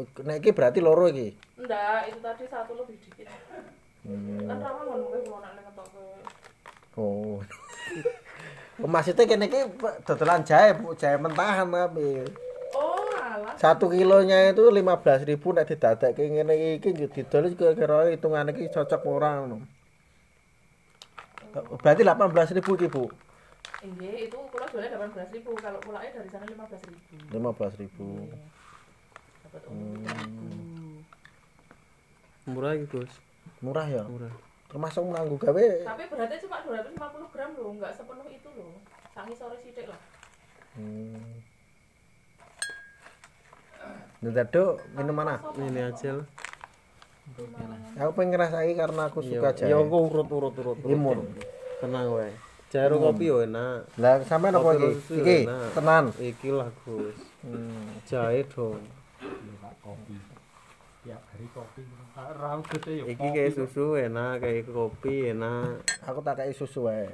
Nek 0.00 0.36
iki 0.40 0.50
berarti 0.54 0.78
loro 0.78 1.10
iki. 1.10 1.34
Enggak, 1.58 2.08
itu 2.08 2.18
tadi 2.22 2.44
satu 2.46 2.72
lebih 2.78 2.96
dikit. 3.04 3.26
Hmm. 4.06 4.48
Kan 4.48 4.58
ngono 4.62 5.12
kowe 5.12 5.18
ngetok 5.20 5.86
Oh. 6.98 7.38
Maksudnya 8.80 9.28
kene 9.28 9.46
iki 9.50 9.60
dodolan 10.06 10.46
jahe, 10.46 10.72
Bu, 10.78 10.96
jahe 10.96 11.20
mentahan 11.20 11.68
tapi. 11.68 12.24
Oh, 13.30 13.38
alah. 13.38 13.54
Satu 13.54 13.86
kilonya 13.86 14.50
itu 14.50 14.66
15.000 14.66 15.30
ribu 15.30 15.54
nek 15.54 15.70
didadekke 15.70 16.18
ngene 16.18 16.82
iki 16.82 16.90
didol 16.90 17.54
kira-kira 17.54 18.10
hitungan 18.10 18.50
iki 18.50 18.66
cocok 18.74 19.06
ora 19.06 19.38
ngono. 19.38 19.62
Berarti 21.54 22.02
18.000 22.02 22.58
iki, 22.58 22.90
Bu. 22.90 23.06
Inggih, 23.86 24.26
itu 24.28 24.36
kula 24.50 24.66
jualnya 24.70 24.98
18.000, 24.98 25.54
kalau 25.56 25.80
pulaknya 25.82 26.10
dari 26.20 26.28
sana 26.30 26.46
15.000. 26.46 27.30
15.000. 27.30 27.86
Dapat 29.46 29.62
untung 29.70 30.04
3.000. 30.04 32.50
Murah 32.50 32.74
iki, 32.74 32.86
Gus. 32.90 33.12
Murah 33.62 33.86
ya. 33.86 34.02
Murah. 34.10 34.34
Termasuk 34.70 35.02
nganggo 35.02 35.34
gawe 35.34 35.66
Tapi 35.82 36.06
beratnya 36.06 36.38
cuma 36.46 36.62
250 36.62 37.34
gram 37.34 37.50
loh, 37.58 37.74
nggak 37.74 37.90
sepenuh 37.94 38.26
itu 38.30 38.48
loh. 38.54 38.78
Sangi 39.10 39.34
sore 39.34 39.58
sidik 39.58 39.90
lah. 39.90 39.98
Hmm. 40.78 41.42
Ndado 44.20 44.76
minum 44.92 45.16
mana? 45.16 45.40
Ini 45.56 45.80
aja 45.88 46.20
lah. 46.20 46.26
Aku 48.04 48.10
pengen 48.20 48.36
ngrasai 48.36 48.76
karena 48.76 49.08
aku 49.08 49.24
suka 49.24 49.56
jahe. 49.56 49.72
Ya 49.72 49.80
aku 49.80 49.96
urut 50.12 50.28
urut 50.28 50.54
urut. 50.60 50.76
urut. 50.76 50.92
Imur. 50.92 51.24
Tenang 51.80 52.12
wae. 52.12 52.28
Jahe 52.68 52.86
kopi 52.92 53.32
yo 53.32 53.40
enak. 53.40 53.88
Lah 53.96 54.20
sampean 54.28 54.60
apa 54.60 54.76
iki? 54.76 54.90
Iki 55.24 55.38
tenan. 55.72 56.04
Iki 56.20 56.48
lah, 56.52 56.68
Gus. 56.84 57.16
Hmm. 57.40 57.96
Jahe 58.04 58.44
dong. 58.44 58.84
Kopi. 59.80 60.14
Tiap 61.00 61.22
hari 61.32 61.46
kopi. 61.56 61.80
Ra 62.12 62.60
gede 62.60 62.92
ya. 63.00 63.04
Iki 63.08 63.26
kayak 63.32 63.52
susu 63.56 63.96
enak, 63.96 64.44
kayak 64.44 64.68
kopi 64.68 65.32
enak. 65.32 65.80
Aku 66.04 66.20
tak 66.20 66.44
kei 66.44 66.52
susu 66.52 66.92
wae. 66.92 67.08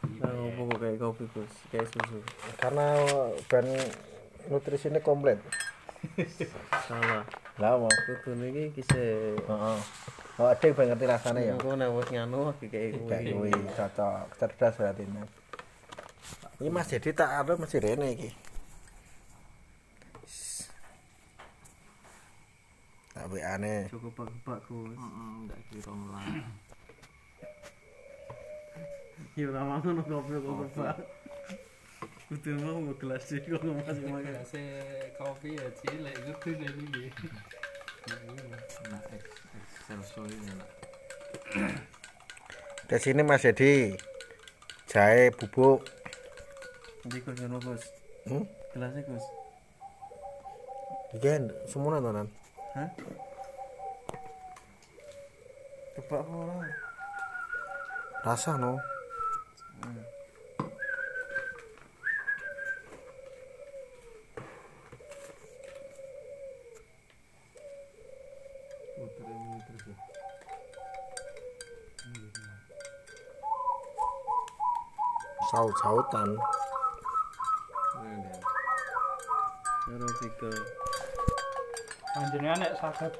Nah, 0.00 0.32
apa 0.32 0.60
kok 0.64 0.78
kayak 0.80 0.96
kopi, 0.96 1.24
Gus? 1.36 1.52
Kayak 1.68 1.86
susu. 1.92 2.18
Karena 2.56 2.86
ben 3.48 3.66
nutrisinya 4.48 5.00
komplit. 5.04 5.36
Salah. 6.88 7.24
Lah 7.60 7.76
mau. 7.76 7.92
Kudune 7.92 8.48
iki 8.48 8.80
kisah 8.80 9.36
Heeh. 9.36 9.78
Oh, 10.40 10.48
ada 10.48 10.64
yang 10.64 10.96
ngerti 10.96 11.04
rasanya 11.04 11.40
ya. 11.44 11.54
Aku 11.60 11.76
nek 11.76 11.92
wis 11.92 12.08
nganu 12.08 12.56
kayak 12.56 12.96
Kayak 13.04 13.36
kuwi. 13.36 13.52
kuwi 13.52 13.76
cocok, 13.76 14.24
cerdas 14.40 14.74
berarti 14.80 15.04
ini. 15.04 15.20
Ini 16.64 16.68
Mas 16.72 16.88
jadi 16.88 17.12
tak 17.12 17.28
ada 17.44 17.52
masih 17.60 17.84
rene 17.84 18.08
iki. 18.16 18.30
Tapi 23.12 23.38
aneh. 23.44 23.92
Cukup 23.92 24.24
bak 24.48 24.64
Gus. 24.64 24.96
Heeh, 24.96 25.28
ndak 25.44 25.60
kira 25.68 25.92
lah. 25.92 26.24
Ya 29.38 29.48
ora 29.48 29.62
mangono 29.64 30.02
kopi 30.02 30.34
kok 30.36 30.70
bak. 30.76 30.96
Kudu 32.30 32.50
mau 32.62 32.94
gelas 32.98 33.26
iki 33.30 33.50
kok 33.50 33.62
masih 33.62 34.06
makan. 34.06 34.32
Gelasnya 34.34 34.82
kopi 35.18 35.58
ya 35.58 35.66
cilik 35.82 36.14
gitu 36.26 36.48
deh 36.58 36.70
ini. 36.70 37.04
Nah, 38.90 39.02
excelsior 39.58 40.26
ini 40.30 40.52
nak. 40.54 40.70
Di 42.90 42.96
sini 42.98 43.22
Mas 43.22 43.42
Dedi. 43.46 43.94
Jahe 44.90 45.30
bubuk. 45.30 45.86
Ndi 47.06 47.22
Gus 47.22 47.38
ngono 47.38 47.58
Gus. 47.62 47.82
Hmm? 48.26 48.44
Gelasnya 48.74 49.02
Gus. 49.06 49.24
Iki 51.18 51.34
semuanya 51.70 52.06
tenan. 52.06 52.26
Hah? 52.74 52.88
Kebak 55.98 56.22
apa 56.22 56.34
ora? 56.34 56.54
Rasa 58.22 58.54
no. 58.54 58.78
Saut-sautan. 75.50 76.30
Karo 79.90 80.08
tiga. 80.22 80.52
Panjenengan 82.14 82.58
nek 82.62 82.78
saged 82.78 83.14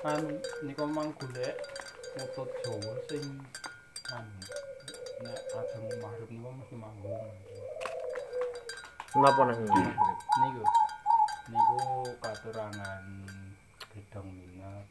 kan 0.00 0.24
niku 0.64 0.88
mang 0.88 1.12
golek 1.20 1.60
mutut 2.16 2.48
Jawa 2.64 2.92
sing 3.04 3.24
kan 4.00 4.24
nek 5.22 5.38
ajeng 5.54 5.84
maghrib 6.00 6.28
niku 6.28 6.48
mesti 6.50 6.74
manggung. 6.74 7.22
Napa 9.14 9.40
nang 9.46 9.58
iki? 9.60 9.82
Niku 10.42 10.62
niku 11.46 11.78
katurangan 12.18 13.04
gedong 13.92 14.28
minat. 14.28 14.86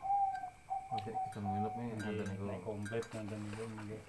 Oke, 0.93 1.09
kita 1.09 1.39
nginep 1.41 1.73
nih 1.73 1.87
Nggih, 1.97 2.23
niku. 2.23 2.43
nek 2.45 2.59
komplit 2.61 3.05
nonton 3.11 3.39
niku. 3.41 3.63
Nih, 3.67 4.01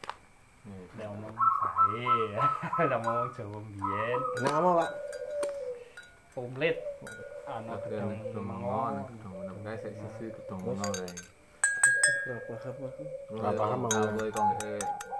Nek 0.96 1.06
omong 1.12 1.36
sae, 1.36 2.08
nek 2.88 2.96
omong 2.96 3.28
Jawa 3.36 3.58
mbiyen 3.60 4.20
Nek 4.40 4.52
apa, 4.54 4.70
Pak? 4.80 4.90
komplit 6.34 6.76
ana 7.46 7.74
gedong 7.78 8.42
mengon. 8.42 8.94
gedong 9.06 9.60
guys, 9.62 9.78
sik 9.80 9.94
sisi 9.94 10.26
gedong 10.32 10.60
mengon. 10.60 10.92
Ora 12.24 12.40
paham 12.48 12.74
aku. 12.88 13.04
Ora 13.36 13.50
paham 13.52 13.80
aku. 13.86 15.13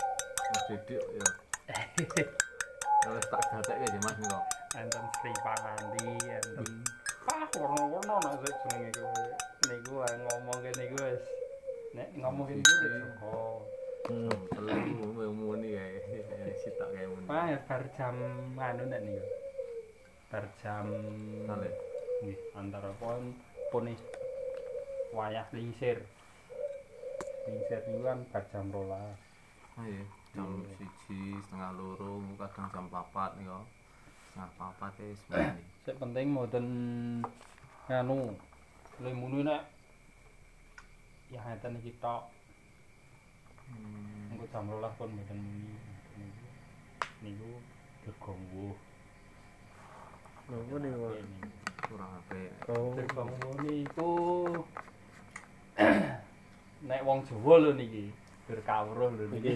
Didik 0.65 1.05
ya. 1.17 1.29
Wis 3.15 3.27
tak 3.29 3.43
gatekke 3.53 3.85
ya 3.85 3.99
Mas 4.01 4.17
niku. 4.17 4.41
enten 4.75 5.05
Sri 5.21 5.31
Panganti, 5.45 6.09
enten 6.25 6.67
ah 7.31 7.47
warna-warna 7.53 8.17
nek 8.21 8.35
sik 8.43 8.57
jenenge 8.65 8.91
kuwi. 8.97 9.25
Niku 9.69 9.95
ae 10.03 10.15
ngomong 10.25 10.59
kene 10.65 10.77
niku 10.81 10.97
wis 10.99 11.25
nek 11.95 12.09
ngomong 12.17 12.45
kene 12.49 12.61
iki 12.65 12.75
wis 12.81 12.95
Joko. 13.05 13.37
Telu 14.57 15.29
muni 15.37 15.69
kae. 15.77 16.01
Sitak 16.65 16.89
kae 16.97 17.07
muni. 17.07 17.29
Wah, 17.29 17.55
bar 17.69 17.83
jam 17.97 18.17
anu 18.57 18.83
nek 18.89 19.01
niku. 19.05 19.25
Bar 20.33 20.45
jam 20.65 20.87
Kale. 21.47 21.71
nggih 22.25 22.41
antara 22.57 22.89
pon 22.97 23.37
pone 23.69 23.93
wayah 25.13 25.45
lingsir. 25.53 26.01
Lingsir 27.47 27.81
niku 27.85 28.03
kan 28.05 28.19
bar 28.33 28.43
jam 28.49 28.73
12. 28.73 28.81
Ayo, 29.75 30.07
jam 30.35 30.51
siji 30.77 31.39
setengah 31.47 31.71
loro, 31.79 32.19
kadang 32.37 32.67
jam 32.75 32.87
papat 32.91 33.31
nih 33.39 33.47
kok. 33.47 33.65
Setengah 34.29 34.51
papat 34.59 34.93
ya 34.99 35.07
semuanya. 35.23 35.55
Sik 35.87 35.97
penting 36.03 36.27
mboten 36.35 36.67
anu 37.87 38.35
lemunu 38.99 39.47
nek 39.47 39.63
ya 41.31 41.39
ngeten 41.39 41.79
iki 41.79 41.95
tok. 42.03 42.27
Hmm, 43.71 44.35
Engko 44.35 44.45
jam 44.51 44.67
12 44.67 44.99
pun 44.99 45.09
mboten 45.15 45.39
muni. 45.39 45.73
Niku. 47.23 47.53
Nopo 50.45 50.77
nih, 50.77 50.93
Pak? 50.93 51.17
Niku. 51.25 51.65
kurang 51.89 52.11
apik. 52.17 52.51
Gegongwo 52.65 53.51
niku 53.63 54.13
nek 56.89 57.01
wong 57.05 57.21
Jawa 57.29 57.55
lho 57.61 57.71
niki. 57.77 58.09
Berkawruh 58.45 59.09
lho 59.17 59.25
niki. 59.33 59.53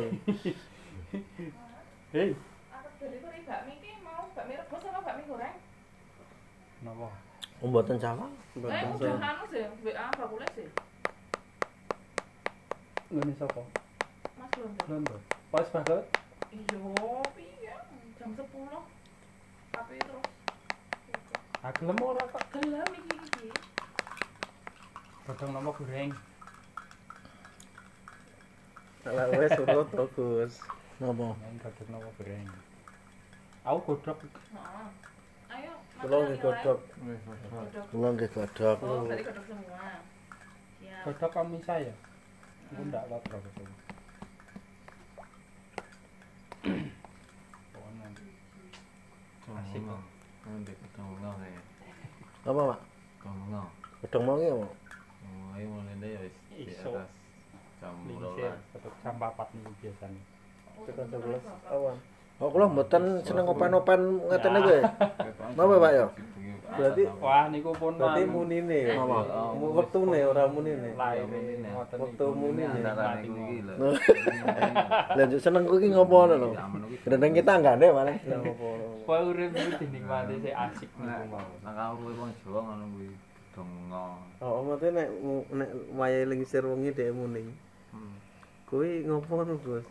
Hei, 2.12 2.32
Aku 2.72 2.88
delivery 3.00 3.40
bakmi 3.44 3.76
ki 3.84 4.00
mau 4.00 4.24
bakmi 4.32 4.56
rebus 4.56 4.84
apa 4.88 5.00
bakmi 5.04 5.22
goreng? 5.28 5.56
napa? 6.80 7.08
Oh, 7.58 7.66
mboten 7.68 7.98
Jawa. 7.98 8.30
Eh, 8.54 8.62
udah 8.62 9.18
anu 9.18 9.44
sih, 9.50 9.66
WA 9.82 10.06
bakule 10.14 10.46
sih. 10.54 10.68
Ngene 13.12 13.32
sapa? 13.36 13.60
Mas 14.38 14.52
Londo. 14.56 14.82
Londo. 14.86 15.16
Pas 15.50 15.66
banget. 15.74 16.06
Iya, 16.48 16.78
piye? 17.34 17.74
Jam 18.16 18.30
10. 18.32 18.46
Tapi 19.74 19.94
terus 20.00 20.26
Ah 21.58 21.74
gelem 21.74 21.98
ora 21.98 22.22
kok. 22.30 22.44
gelem 22.54 22.90
iki 22.94 23.16
iki. 23.18 23.48
Godhong 25.26 25.50
nama 25.52 25.70
goreng. 25.74 26.10
Ala 29.08 29.24
wes 29.32 29.56
urut? 29.56 29.88
Main 31.00 31.56
godhong 31.64 31.88
nama 31.88 32.08
goreng. 32.20 32.44
Aku 33.64 33.80
godhog 33.88 34.20
Heeh. 34.20 34.88
Ayo, 35.48 35.72
Kula 35.96 36.16
nggih 36.28 36.36
godhog. 36.44 36.80
Kula 37.88 38.08
nggih 38.12 38.28
godhog. 38.36 38.76
Oh, 38.84 39.08
berarti 39.08 39.24
godhog 39.24 39.46
semua. 39.48 40.04
Siap. 40.76 41.08
godhog 41.08 41.32
kami 41.32 41.56
saya. 41.64 41.94
Aku 42.68 42.84
ndak. 42.84 43.08
Pokoknya 47.72 48.06
Gedong 48.12 49.56
Asik 49.56 49.80
gedong 50.84 51.08
mengon 51.16 51.40
kae. 51.40 51.56
Apa, 52.44 52.60
Mak? 52.60 52.80
Kongo. 53.24 53.62
Gedhong 54.04 54.24
mau 54.28 54.36
ki 54.36 54.52
apa? 54.52 54.68
Oh, 54.68 55.56
ayo 55.56 55.66
mulai 55.72 55.96
deh 55.96 56.10
ya 56.12 56.20
Iso. 56.60 56.92
Jam 57.78 57.94
Lingsir 58.06 58.50
12. 58.50 58.74
tetep 58.74 58.92
jam 59.02 59.14
4 59.16 59.54
niku 59.54 59.70
biasane. 59.78 60.20
Tekan 60.86 61.06
11 61.10 61.42
awan. 61.70 61.96
Oh, 62.38 62.54
kula 62.54 62.70
mboten 62.70 63.18
seneng 63.26 63.50
open-open 63.50 64.00
ngeten 64.30 64.50
niku 64.54 64.70
ya. 64.70 64.82
Napa, 65.58 65.74
Pak, 65.74 65.90
ya? 65.90 66.06
Berarti- 66.68 67.08
Wah 67.18 67.48
niku 67.50 67.72
pun 67.74 67.98
Berarti 67.98 68.22
anu, 68.22 68.32
munine 68.44 68.78
ya. 68.92 68.94
Apa? 69.00 69.18
Mu- 69.58 69.74
Wektune 69.74 70.20
ora 70.22 70.44
munine. 70.46 70.94
lair 70.94 71.24
Munine. 71.26 71.68
iki 75.16 75.26
juk 75.32 75.40
seneng 75.40 75.64
kuwi 75.66 75.88
ki 75.88 75.96
ngopo 75.96 76.28
lho. 76.28 76.52
Gendeng 77.08 77.34
kita 77.34 77.52
enggak 77.58 77.74
nek 77.80 77.90
malah. 77.90 78.14
Pokoke 79.08 79.24
urip 79.32 79.50
niku 79.56 79.70
dinikmati 79.80 80.34
sik 80.44 80.54
asik 80.54 80.90
niku. 81.00 81.40
nang 81.64 81.74
kawruhe 81.74 82.12
wong 82.14 82.30
Jawa 82.44 82.60
ngono 82.62 82.84
kuwi 82.94 83.08
donga. 83.56 84.04
Oh, 84.44 84.60
mate 84.62 84.86
nek 84.92 85.08
nek 85.50 85.68
wayahe 85.96 86.28
lingsir 86.28 86.62
wengi 86.62 86.92
dhek 86.92 87.16
muning. 87.16 87.48
Kuwi 88.68 89.08
ngopo 89.08 89.40
ngono, 89.40 89.56
Gus? 89.64 89.86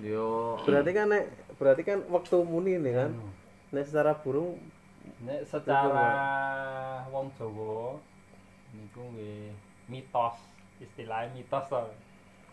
Yo 0.00 0.56
Berarti 0.64 0.90
kan 0.96 1.12
nek 1.12 1.28
berarti 1.60 1.82
kan 1.84 2.00
waktu 2.08 2.36
muni 2.40 2.80
nih 2.80 2.94
kan. 2.96 3.10
Nek 3.72 3.84
secara 3.84 4.16
burung 4.16 4.56
Nek 5.24 5.44
secara 5.48 6.08
wong 7.08 7.32
Jawa 7.36 7.96
niku 8.76 9.02
nggih 9.16 9.56
mitos, 9.88 10.36
istilahnya 10.80 11.32
mitos 11.32 11.68
to. 11.68 11.84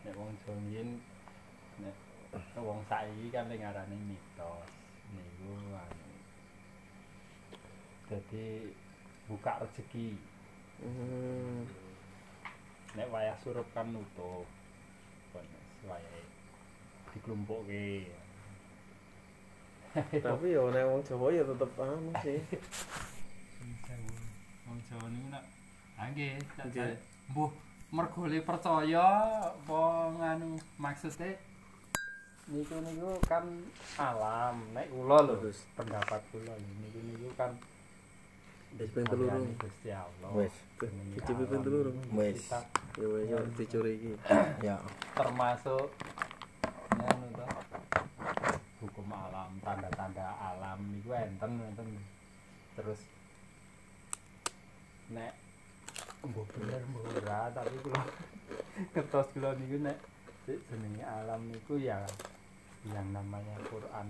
Nek 0.03 0.15
wong 0.15 0.31
Jawa 0.43 0.59
mbiyen 0.59 0.89
nek 1.79 1.95
wong 2.59 2.79
saiki 2.91 3.27
kan 3.31 3.47
sing 3.47 3.63
ngarani 3.63 3.95
mitos. 3.95 4.69
Niku 5.15 5.55
anu. 5.71 6.07
Jadi 8.11 8.75
buka 9.31 9.63
rezeki. 9.63 10.19
hmm, 10.83 11.63
Nek 12.95 13.07
wayah 13.11 13.35
surup 13.39 13.67
kan 13.71 13.91
nutup. 13.91 14.47
Wayahe 15.85 16.21
diklumpukke. 17.15 18.11
tapi 20.25 20.51
ya 20.51 20.63
nek 20.67 20.83
wong 20.91 21.01
Jawa 21.07 21.31
ya 21.31 21.43
tetep 21.47 21.71
anu 21.79 22.11
sih. 22.19 22.39
Wong 24.67 24.79
Jawa 24.91 25.07
niku 25.07 25.29
nak 25.31 25.45
Ah 25.95 26.11
nggih, 26.11 26.35
tak 26.59 26.67
jare. 26.75 26.99
Mbuh, 27.31 27.47
mergo 27.95 28.27
le 28.27 28.43
percaya 28.43 29.07
apa 29.47 29.79
nganu 30.11 30.59
maksude 30.75 31.39
niku 32.51 32.75
niku 32.83 33.15
kan 33.23 33.47
alam. 33.95 34.59
Nek 34.75 34.91
kula 34.91 35.23
lho, 35.23 35.39
pendapat 35.79 36.19
kula 36.35 36.51
niku 36.59 36.99
niku 36.99 37.31
kan 37.39 37.55
Wis 38.75 38.89
ping 38.91 39.07
telurung. 39.07 39.47
Gusti 39.55 39.89
Allah. 39.91 40.29
Wis. 40.35 40.55
Dicipi 41.15 41.43
alam 41.47 41.61
telurung. 41.63 41.97
Wis. 42.11 42.51
Ya 42.99 43.07
wis 43.07 43.23
ya 43.31 43.37
dicuri 43.55 43.91
iki. 43.95 44.11
Ya. 44.59 44.75
termasuk 45.15 45.87
nganu 46.91 47.27
to 47.39 47.47
hukum 48.83 49.07
alam 49.15 49.55
tanda-tanda 49.63 50.27
alam 50.35 50.79
niku 50.91 51.15
enten 51.15 51.55
enten 51.55 51.87
terus 52.75 52.99
nek 55.07 55.31
mbok 56.27 56.43
bener 56.51 56.83
mbok 56.91 57.07
ora 57.23 57.47
tapi 57.55 57.79
kula 57.79 58.03
ngetos 58.91 59.27
kula 59.31 59.55
niku 59.55 59.79
nek 59.87 59.97
jenenge 60.45 61.03
alam 61.07 61.41
niku 61.47 61.79
ya 61.79 62.03
yang 62.91 63.07
namanya 63.15 63.55
Quran 63.71 64.07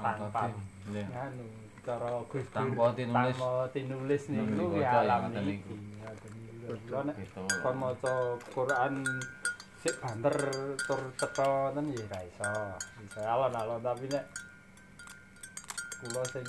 tanpa 0.00 0.48
Nggih. 0.88 1.06
Cara 1.84 2.08
Gus 2.26 2.46
Tanpa 2.48 2.84
tinulis. 2.96 3.36
tanpa 3.36 3.50
tinulis 3.70 4.22
niku 4.32 4.64
ya 4.80 4.88
kota 4.88 5.00
alam 5.04 5.20
yang 5.20 5.32
ngoten 5.32 5.44
niki 5.44 5.74
Ngoten 6.00 6.32
niku. 6.32 6.72
Kula 6.88 7.00
nek 7.04 7.16
Gitu. 7.20 7.42
kon 7.60 7.76
maca 7.76 8.14
Quran 8.50 8.94
sik 9.84 9.94
banter 10.00 10.36
tur 10.80 11.00
teka 11.20 11.48
ten 11.76 11.86
ya 11.92 12.04
ra 12.08 12.20
iso. 12.24 12.52
Bisa 13.04 13.20
alon-alon 13.20 13.80
tapi 13.84 14.06
nek 14.08 14.24
kula 16.00 16.22
sing 16.32 16.46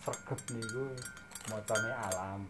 sregep 0.00 0.40
niku 0.56 0.84
macane 1.52 1.90
alam. 1.92 2.40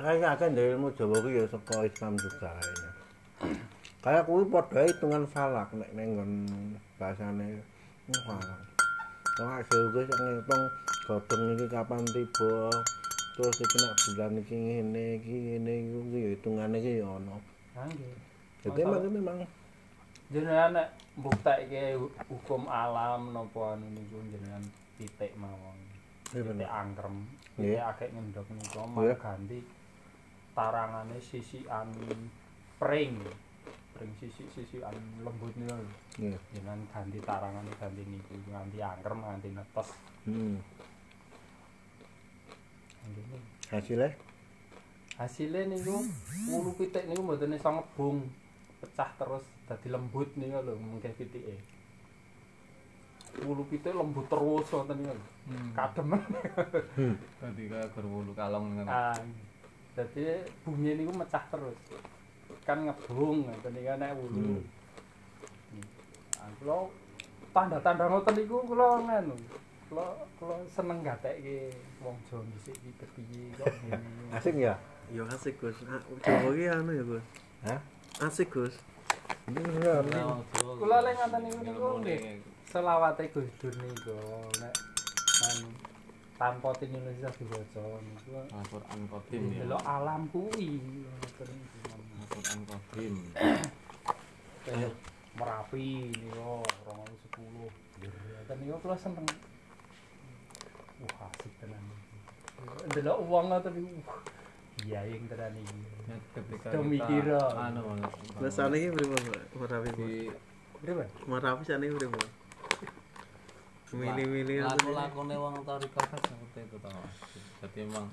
Saya 0.00 0.32
akan 0.32 0.56
dari 0.56 0.72
ilmu 0.72 0.88
Jawa 0.96 1.20
ku 1.20 1.28
ya 1.28 1.44
saka 1.44 1.84
Islam 1.84 2.16
juga 2.16 2.48
kayaknya. 2.56 2.90
Kayak 4.00 4.24
kuwi 4.24 4.48
padha 4.48 4.80
hitungan 4.88 5.28
falak 5.28 5.68
nek 5.76 5.90
ning 5.92 6.08
nggon 6.16 6.32
bahasane 6.96 7.60
falak. 8.24 8.60
Hasil 9.38 9.94
gue 9.94 10.02
sing 10.02 10.18
ngitung 10.18 10.62
godhong 11.06 11.42
iki 11.54 11.66
kapan 11.70 12.02
tiba. 12.10 12.74
Terus 13.38 13.54
iki 13.62 13.76
nek 13.78 13.94
bulan 14.02 14.32
iki 14.42 14.56
ngene 14.58 15.04
iki 15.22 15.34
ngene 15.46 15.72
iku 15.86 15.98
ki 16.10 16.18
ya 16.18 16.28
hitungane 16.34 16.76
iki 16.82 16.92
ya 16.98 17.06
ono. 17.06 17.36
Ha 17.78 17.86
nggih. 17.86 18.14
Masalah- 18.66 19.06
memang 19.06 19.38
Jenengan 20.28 20.70
nek 20.76 20.88
mbuktekke 21.16 21.96
hukum 22.28 22.68
alam 22.68 23.32
napa 23.32 23.78
anu 23.78 23.86
niku 23.94 24.18
jenengan 24.28 24.60
titik 24.98 25.32
mawon. 25.38 25.78
Titik 26.28 26.68
angkrem. 26.68 27.24
Iya. 27.56 27.94
akeh 27.94 28.10
ngendhok 28.10 28.44
niku 28.52 28.82
malah 28.90 29.16
ganti 29.16 29.62
tarangane 30.52 31.16
sisian 31.22 31.94
pring. 32.82 33.22
Pring 33.98 34.14
sisi-sisian 34.22 34.94
lembut 35.26 35.50
niku. 35.58 35.74
lho. 35.74 35.90
Iya. 36.22 36.38
jenengan 36.54 36.80
ganti 36.94 37.18
tarangan 37.18 37.66
ganti 37.76 38.02
niku 38.06 38.32
ganti 38.46 38.78
angkrem 38.78 39.18
ganti 39.20 39.48
netes 39.50 39.88
Hmm. 40.22 40.56
Ngene. 43.08 43.38
Hasilnya 43.68 44.10
hasilnya 45.18 45.66
niku 45.66 45.98
wulu 46.46 46.70
pitik 46.78 47.10
niku 47.10 47.26
mboten 47.26 47.58
iso 47.58 47.66
ngebung 47.74 48.22
pecah 48.78 49.10
terus 49.18 49.42
dadi 49.66 49.90
lembut 49.90 50.30
niku 50.38 50.62
lho 50.62 50.78
mungkin 50.78 51.10
pitike 51.18 51.58
wulu 53.42 53.66
pitik 53.66 53.98
lembut 53.98 54.30
terus 54.30 54.70
ngoten 54.70 54.94
niku 54.94 55.14
lho. 55.18 55.26
Hmm. 55.50 55.70
kadem 55.74 56.08
Dadi 57.42 57.62
kaya 57.66 57.86
gerwulu 57.90 58.30
kalong 58.36 58.78
ngono. 58.78 58.90
ah 58.94 59.18
dadi 59.96 60.22
bumi 60.62 60.94
niku 60.94 61.10
mecah 61.18 61.42
terus 61.50 61.74
kan 62.68 62.84
ngebung 62.84 63.48
ngoten 63.48 63.72
niku 63.72 63.94
nek 63.96 64.12
wulu 64.12 64.60
Ah, 66.38 66.46
kula 66.60 66.76
tanda-tanda 67.50 68.04
ngoten 68.06 68.34
niku 68.36 68.60
kula 68.62 68.88
nganu 69.02 69.34
kula 69.88 70.04
kula 70.36 70.54
seneng 70.68 71.00
gatekke 71.00 71.72
wong 72.04 72.14
Jawa 72.28 72.44
dhisik 72.52 72.76
iki 72.78 72.90
kepiye 73.00 73.56
kok 73.56 73.72
ngene 73.88 74.08
asik 74.36 74.54
ya? 74.54 74.74
Ya 75.08 75.24
asik 75.32 75.56
Gus. 75.58 75.80
Ah, 75.88 75.98
Jawa 76.20 76.52
iki 76.52 76.68
anu 76.68 76.90
ya 76.92 77.02
Gus. 77.02 77.24
Hah? 77.64 77.80
Asik 78.20 78.52
Gus. 78.52 78.76
Ini 79.48 79.58
bener. 79.64 80.04
Kula 80.52 81.00
lek 81.02 81.16
ngoten 81.16 81.40
niku 81.42 81.60
niku 81.64 81.86
nggih 82.04 82.20
selawate 82.68 83.24
Gus 83.32 83.48
Dur 83.58 83.74
niku 83.74 84.14
nek 84.60 84.74
anu 85.48 85.68
tanpa 86.38 86.70
tinulis 86.78 87.18
bisa 87.18 87.32
diwaca 87.34 87.82
niku 87.98 88.30
Al-Qur'an 88.54 89.00
Qadim 89.10 89.42
ya. 89.50 89.64
delok 89.66 89.82
alam 89.82 90.28
kuwi 90.30 90.78
ngoten 91.02 91.48
niku. 91.50 91.97
Bukan 92.28 92.44
Anwar 92.52 92.80
Bin. 92.92 93.14
Eh, 94.68 94.92
Merapi 95.38 96.12
ini 96.12 96.28
yo, 96.34 96.60
orang 96.84 97.06
itu 97.08 97.16
sepuluh. 97.30 97.70
Dan 98.48 98.56
ini 98.62 98.74
kelas 98.74 99.00
seneng. 99.00 99.26
Wah, 100.98 101.30
asik 101.30 101.52
tenan. 101.62 101.82
Ada 102.90 103.14
uang 103.22 103.46
lah 103.54 103.62
tapi, 103.62 103.86
wah, 104.02 104.18
iya 104.82 105.06
yang 105.06 105.30
tenan 105.30 105.54
ini. 105.54 105.86
Demi 106.74 106.98
kira. 106.98 107.38
Oh. 107.38 107.64
Anu, 107.64 107.94
kelas 108.34 108.54
sana 108.58 108.74
ini 108.74 108.90
berapa? 108.90 109.14
Merapi 109.54 110.26
berapa? 110.82 111.04
Merapi 111.30 111.62
sana 111.62 111.86
ini 111.86 111.94
berapa? 111.94 112.18
Mili-mili. 113.94 114.60
Laku-laku 114.60 115.20
nih 115.30 115.36
uang 115.38 115.54
tarik 115.64 115.90
kafe 115.94 116.18
seperti 116.18 116.60
itu 116.66 116.76
tau. 116.82 117.02
Jadi 117.62 117.78
emang. 117.86 118.10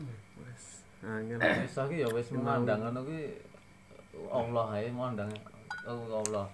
Angin. 1.04 1.38
Misalnya 1.42 2.06
ya 2.06 2.08
wis 2.14 2.30
memandangan 2.32 2.94
ngono 2.96 3.02
Okay. 3.10 3.55
Allah 4.32 4.66
ae 4.76 4.88
memandang 4.90 5.32
oh 5.88 6.24
Allah. 6.24 6.48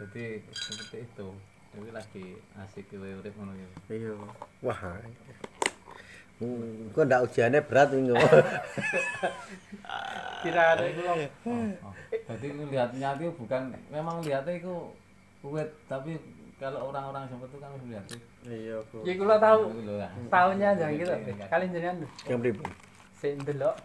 Jadi 0.00 0.40
seperti 0.50 0.96
itu. 1.04 1.28
Jadi 1.70 1.88
lagi 1.94 2.24
asik 2.58 2.90
kowe 2.90 3.06
urip 3.06 3.34
ngono 3.36 3.52
ya. 3.54 3.68
Iya. 3.88 4.12
Wah. 4.64 4.98
Hmm, 6.40 6.88
kok 6.96 7.04
ndak 7.04 7.28
ujiannya 7.28 7.60
berat 7.68 7.92
ini 7.92 8.16
Kira-kira 10.40 10.88
kula 10.96 11.12
Oh, 11.44 11.68
oh. 11.84 11.94
Jadi 12.08 12.46
lihatnya 12.64 13.08
itu 13.20 13.28
bukan 13.36 13.62
memang 13.92 14.24
lihatnya 14.24 14.56
itu 14.56 14.74
kuat 15.44 15.68
tapi 15.84 16.16
kalau 16.56 16.88
orang-orang 16.92 17.28
seperti 17.28 17.52
itu 17.52 17.58
kan 17.60 17.70
lihat 17.88 18.04
Iya, 18.48 18.76
Bu. 18.88 19.04
Ya 19.04 19.12
kula 19.20 19.36
tahu 19.36 19.60
Itu 19.68 19.80
lho, 19.84 19.94
ya. 20.00 20.08
tahunnya 20.32 20.68
jangan 20.80 20.92
gitu. 20.96 21.12
Kalian 21.48 21.70
jenengan 21.76 21.96
yang 22.24 22.40
pripun? 22.40 22.68
sing 23.20 23.36
ndelok 23.44 23.76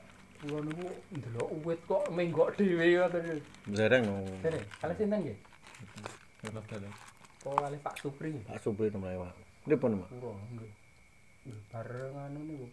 kula 0.41 0.59
niku 0.65 0.87
ndelok 1.15 1.49
uwit 1.61 1.79
kok 1.87 2.03
menggok 2.11 2.49
dhewe 2.57 2.85
ngoten. 2.95 3.39
Dereng 3.71 4.03
no. 4.07 4.15
Dene, 4.43 4.59
kalian 4.81 4.97
sinten 4.97 5.19
nggih? 5.23 5.37
Terus 6.41 6.65
terus. 6.69 6.95
Oh, 7.45 7.53
kali 7.53 7.77
Pak 7.77 7.95
Supri. 8.01 8.33
Pak 8.45 8.59
Supri 8.63 8.89
temen 8.89 9.15
Pak. 9.21 9.33
Pripun, 9.65 10.01
Mak? 10.01 10.09
Kula 10.09 10.33
nggih. 10.57 10.73
bareng 11.45 12.15
anu 12.17 12.39
niku. 12.41 12.67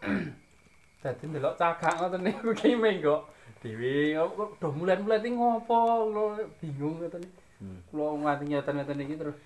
Dadi 1.04 1.24
ndelok 1.28 1.60
cagak 1.60 1.94
ngoten 2.00 2.22
niku 2.24 2.50
ki 2.56 2.72
menggok 2.72 3.28
dhewe 3.60 4.16
kok 4.16 4.50
do 4.60 4.68
mulet-mulet 4.72 5.22
iki 5.22 5.36
ngopo 5.36 5.76
kula 6.08 6.24
bingung 6.60 6.96
ngoten. 7.00 7.24
Hmm. 7.60 7.78
Kula 7.92 8.16
nganti 8.16 8.44
ngeten-ngeten 8.48 9.04
iki 9.04 9.14
terus 9.20 9.36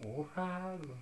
ora 0.00 0.72
kula 0.80 0.96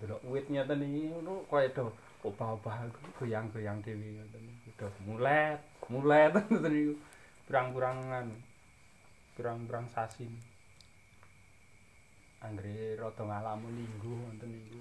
ndelok 0.00 0.20
wit 0.32 0.46
ngeten 0.48 0.80
iki 0.88 1.00
ngono 1.12 1.44
kaya 1.52 1.68
do 1.76 1.92
obah-obah 2.26 2.90
goyang-goyang 3.18 3.78
dhewe 3.82 4.18
ngoten. 4.18 4.44
Do 4.78 4.88
mulet, 5.06 5.58
mulet 5.86 6.34
ngoten 6.50 6.72
niku. 6.74 6.94
Pirang-pirangan. 7.46 8.26
Pirang-pirang 9.38 9.86
sasi. 9.94 10.26
Anggere 12.42 12.98
rada 12.98 13.22
ngalamu 13.22 13.66
lingguh 13.70 14.18
ngoten 14.18 14.50
niku. 14.50 14.80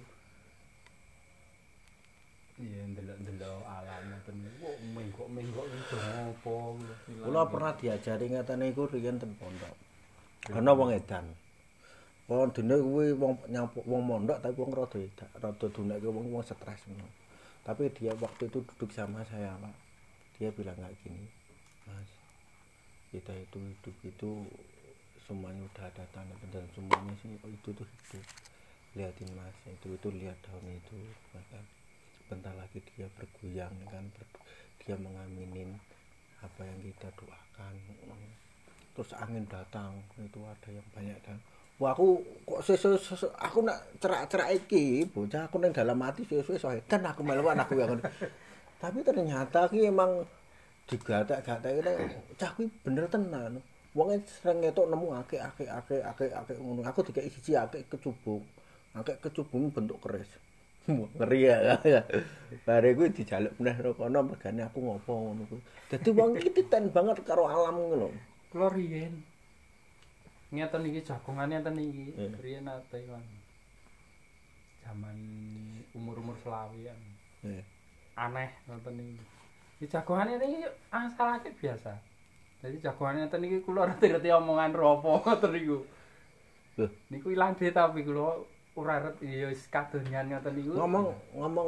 Iya, 2.57 2.89
ndelok-ndelok 2.89 3.61
alam 3.69 4.01
ngoten 4.09 4.35
niku. 4.41 4.65
Kok 4.65 4.77
menggok-menggok 4.97 5.65
iki 5.69 5.81
do 5.93 5.97
ngopo 6.01 6.55
kula. 7.21 7.41
Pernah 7.45 7.73
diajari 7.77 8.25
ngeten 8.33 8.57
niku 8.65 8.89
riyen 8.89 9.21
ten 9.21 9.37
pondok. 9.37 9.77
Ana 10.57 10.73
wong 10.73 10.89
edan. 10.89 11.37
Wong 12.27 12.51
dene 12.51 12.75
kuwi 12.81 13.13
wong 13.15 13.39
nyampuk 13.47 13.85
wong 13.87 14.03
mondok 14.03 14.41
tapi 14.43 14.57
wong 14.59 14.73
rada 14.75 14.99
rada 15.39 15.67
duneke 15.69 16.09
wong 16.09 16.27
wong 16.33 16.43
stres 16.43 16.81
ngono. 16.89 17.26
Tapi 17.67 17.91
dia 17.91 18.15
waktu 18.15 18.47
itu 18.47 18.63
duduk 18.63 18.87
sama 18.95 19.19
saya, 19.27 19.51
Pak. 19.59 19.75
Dia 20.39 20.55
bilang 20.55 20.79
kayak 20.79 20.95
gini, 21.03 21.27
Mas, 21.83 22.07
kita 23.11 23.35
itu 23.35 23.59
hidup 23.59 23.95
itu 24.07 24.29
semuanya 25.27 25.59
udah 25.67 25.83
ada 25.91 26.07
tanda 26.15 26.31
dan 26.47 26.63
semuanya 26.71 27.11
sih 27.19 27.35
oh, 27.43 27.51
itu 27.51 27.69
tuh 27.75 27.83
hidup. 27.83 28.23
Lihatin 28.95 29.29
Mas, 29.35 29.55
itu 29.67 29.99
itu 29.99 30.07
lihat 30.15 30.39
daun 30.47 30.63
itu, 30.71 30.95
maka 31.35 31.59
bentar 32.31 32.55
lagi 32.55 32.79
dia 32.95 33.11
bergoyang 33.19 33.75
kan, 33.91 34.07
dia 34.79 34.95
mengaminin 34.95 35.75
apa 36.39 36.61
yang 36.63 36.79
kita 36.85 37.09
doakan 37.17 37.73
terus 38.97 39.13
angin 39.13 39.45
datang 39.45 39.93
itu 40.17 40.41
ada 40.41 40.69
yang 40.73 40.87
banyak 40.89 41.17
dan 41.21 41.37
wah 41.77 41.93
aku 41.93 42.25
kok 42.41 42.61
sesu, 42.65 42.97
sesu, 42.97 43.29
aku 43.37 43.61
nak 43.61 43.85
cerak-cerak 44.01 44.49
iki 44.65 45.05
bocah 45.13 45.45
aku 45.45 45.61
nang 45.61 45.69
dalam 45.69 46.01
hati 46.01 46.25
sesuai 46.25 46.57
soalnya 46.57 46.83
dan 46.89 47.05
aku 47.05 47.21
melawan 47.21 47.59
aku 47.61 47.77
yang 47.77 48.01
tapi 48.81 49.01
ternyata 49.05 49.69
ki 49.69 49.89
emang 49.89 50.25
digatek-gatek 50.87 51.83
ini 51.83 51.93
cah 52.39 52.51
kuwi 52.55 52.71
bener 52.81 53.05
tenan. 53.11 53.59
Wong 53.91 54.13
sering 54.23 54.63
ngetok 54.63 54.87
nemu 54.87 55.07
akeh 55.19 55.41
akeh 55.41 55.67
akeh 55.67 55.99
akeh 55.99 56.29
akeh 56.31 56.55
ngono. 56.61 56.85
Aku 56.87 57.03
dikei 57.03 57.27
siji 57.27 57.59
akeh 57.59 57.83
kecubung. 57.91 58.45
Akeh 58.95 59.19
kecubung 59.19 59.73
bentuk 59.73 59.99
keris. 59.99 60.29
Ngeri 60.87 61.39
ya. 61.43 61.75
Bare 62.65 62.89
kuwi 62.95 63.11
dijaluk 63.11 63.51
meneh 63.59 63.75
kono 63.97 64.19
megane 64.31 64.63
aku 64.63 64.79
ngopo 64.79 65.11
ngono 65.11 65.43
kuwi. 65.51 65.61
Dadi 65.91 66.09
wong 66.15 66.29
iki 66.39 66.49
titen 66.55 66.93
banget 66.93 67.19
karo 67.27 67.51
alam 67.51 67.75
ngono 67.75 68.07
Kula 68.47 68.71
riyen 68.71 69.11
ngeten 70.51 70.87
iki 70.87 71.01
jagongane 71.03 71.59
ngeten 71.59 71.77
iki. 71.77 72.05
Eh. 72.15 72.31
Riyen 72.39 72.67
ate 72.67 72.97
kan. 73.03 73.23
Zaman 74.87 75.17
umur-umur 75.91 76.35
selawian. 76.43 76.99
Eh. 77.43 77.63
Aneh 78.15 78.49
ngoten 78.67 78.97
iki. 78.97 79.23
Iki 79.81 79.85
jagongane 79.91 80.39
iki 80.39 80.67
asalake 80.91 81.51
biasa. 81.57 81.93
Jadi 82.63 82.77
jagongane 82.79 83.27
ngeten 83.27 83.47
iki 83.47 83.57
kula 83.65 83.91
ngerti-ngerti 83.91 84.29
omongan 84.31 84.71
ropo 84.73 85.19
ngoten 85.21 85.51
niku. 85.51 85.79
Niku 87.11 87.27
ilang 87.33 87.57
dhewe 87.57 87.73
tapi 87.73 88.05
kula 88.07 88.37
ora 88.77 89.01
ngerti 89.01 89.25
ya 89.25 89.49
wis 89.49 89.65
kadonyan 89.73 90.29
ngoten 90.29 90.53
niku. 90.53 90.77
ngomong 90.77 91.05
ngomong 91.33 91.67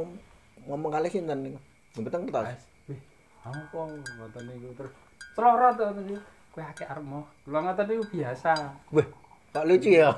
ngomong 0.70 0.92
kali 0.94 1.10
sinten 1.10 1.42
niku 1.42 1.60
mboten 1.98 2.30
kertas 2.30 2.70
wih, 2.86 3.02
apa 3.42 3.80
ngoten 3.82 4.44
niku 4.46 4.70
terus 4.78 4.94
celorot 5.34 5.76
ngoten 5.76 6.06
niku. 6.06 6.22
Kowe 6.54 6.64
akeh 6.66 6.88
arep 6.90 7.06
mo. 7.06 7.22
Kula 7.46 7.60
ngoten 7.64 7.86
niku 7.88 8.06
biasa. 8.14 8.52
weh 8.96 9.08
tak 9.50 9.66
lucu 9.66 9.90
ya 9.90 10.14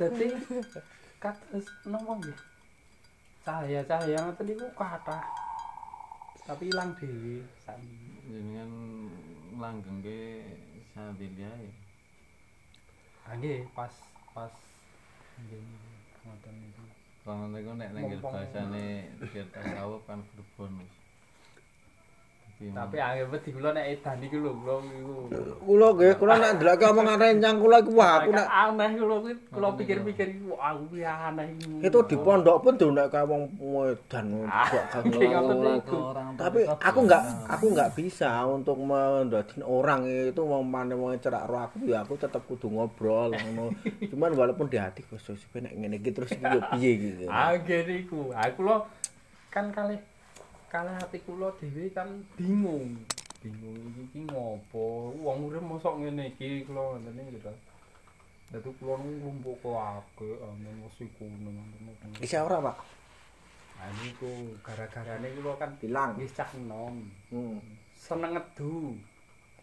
Dadi 0.00 0.26
kados 1.20 1.66
napa 1.84 2.12
nggih? 2.16 2.38
Cahaya-cahaya 3.44 4.18
ngoten 4.24 4.44
niku 4.48 4.66
kathah. 4.76 5.24
Tapi 6.48 6.72
ilang 6.72 6.90
dhewe 6.96 7.44
sami. 7.62 8.10
jenengan 8.30 8.70
langgeng 9.58 9.98
ke 10.06 10.46
Sadelia 10.94 11.50
ya 11.50 11.72
nggih, 13.30 13.62
pas 13.74 13.94
pas 14.34 14.50
nggih 15.38 15.62
ngoten 16.26 16.54
niku. 16.58 16.82
kalau 17.22 17.46
niku 17.50 17.72
nek 17.78 17.90
bahasane 18.18 18.86
biar 19.18 19.46
tasawuf 19.54 20.02
kan 20.06 20.18
berbonus 20.34 20.90
Tapi 22.60 22.76
Tapi 22.76 22.96
angel 23.00 23.32
wedi 23.32 23.56
kula 23.56 23.72
nek 23.72 23.88
edan 23.88 24.20
iki 24.20 24.36
lho 24.36 24.52
kula 24.52 24.74
niku. 24.84 25.16
kula 25.64 25.88
nggih 25.96 26.12
kula 26.20 26.34
nek 26.36 26.50
ndelok 26.60 26.82
omongan 26.92 27.16
rencang 27.16 27.56
kula 27.56 27.76
iku 27.80 27.92
wah 27.96 28.12
aku 28.20 28.30
nek 28.36 28.48
aneh 28.52 28.90
kula 29.00 29.16
kuwi 29.24 29.34
kula 29.48 29.68
pikir-pikir 29.80 30.26
iku 30.36 30.44
wah 30.52 30.76
aku 30.76 30.82
kuwi 30.92 31.02
aneh 31.08 31.46
iki. 31.56 31.88
itu 31.88 31.98
di 32.04 32.16
pondok 32.20 32.60
pun 32.60 32.74
donek 32.76 33.08
kayak 33.08 33.32
wong 33.32 33.42
wedan 33.64 34.44
kok 34.44 34.84
niku. 35.08 36.00
tapi 36.36 36.60
aku 36.68 36.98
nggak 37.08 37.22
aku 37.48 37.64
nggak 37.72 37.90
bisa 37.96 38.44
untuk 38.44 38.76
mendadin 38.76 39.64
orang 39.64 40.04
itu 40.04 40.42
mau 40.44 40.60
mana 40.60 40.92
mau 40.92 41.16
cerak 41.16 41.48
roh 41.48 41.64
aku 41.64 41.88
ya 41.88 42.04
aku 42.04 42.20
tetap 42.20 42.44
kudu 42.44 42.68
ngobrol 42.68 43.32
ngono 43.32 43.72
cuman 44.12 44.36
walaupun 44.36 44.68
di 44.68 44.76
hati 44.76 45.00
kok 45.08 45.16
nek 45.64 45.72
ngene 45.80 45.96
iki 45.96 46.12
terus 46.12 46.36
iki 46.36 46.60
piye 46.76 46.90
gitu 47.00 47.24
Ah 47.32 47.56
nggih 47.56 47.88
niku. 47.88 48.36
Aku 48.36 48.68
lo 48.68 48.84
kan 49.48 49.72
kali 49.72 50.09
kali 50.70 50.90
hati 50.94 51.18
kula 51.26 51.50
dhewe 51.58 51.90
kan 51.90 52.08
bingung. 52.38 52.94
Bingung 53.42 53.74
iki 53.90 54.02
iki 54.06 54.20
ngopo? 54.30 55.10
Wong 55.18 55.50
urip 55.50 55.64
mosok 55.64 55.98
ngene 55.98 56.30
iki 56.30 56.62
kula 56.62 56.96
ngoten 56.96 57.18
iki 57.26 57.42
to. 57.42 57.52
Dadi 58.54 58.70
kula 58.78 58.94
nglumpuk 58.98 59.58
kok 59.58 59.74
akeh 59.78 60.38
amen 60.46 60.86
wesi 60.86 61.10
kuno 61.18 61.50
ngoten. 61.50 62.10
bisa 62.22 62.46
ora 62.46 62.58
pak 62.62 62.78
Ah 63.80 63.88
niku 63.98 64.60
gara-garane 64.60 65.32
kula 65.34 65.56
kan 65.56 65.70
bilang 65.80 66.14
wis 66.20 66.36
cah 66.36 66.46
enom. 66.54 67.02
hmm. 67.34 67.58
Seneng 67.96 68.36
ngedu. 68.36 68.94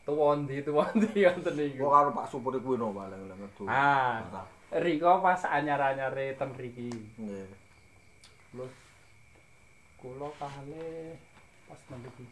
Tuwa 0.08 0.40
ndi 0.40 0.64
tuwa 0.64 0.88
ndi 0.96 1.24
ngoten 1.24 1.44
kok 1.44 1.56
niku. 1.56 1.84
karo 1.88 2.10
Pak 2.16 2.28
Supur 2.32 2.56
kuwi 2.60 2.76
no 2.80 2.92
paling 2.92 3.28
ngedu 3.28 3.64
Ah, 3.68 4.24
Riko 4.68 5.24
pas 5.24 5.40
anyar-anyare 5.48 6.36
ten 6.36 6.52
mriki. 6.52 6.92
nggih 7.20 7.48
Lho. 8.56 8.66
Kula 10.08 10.32
kale 10.40 11.20
pas 11.68 11.82
mriki. 11.92 12.24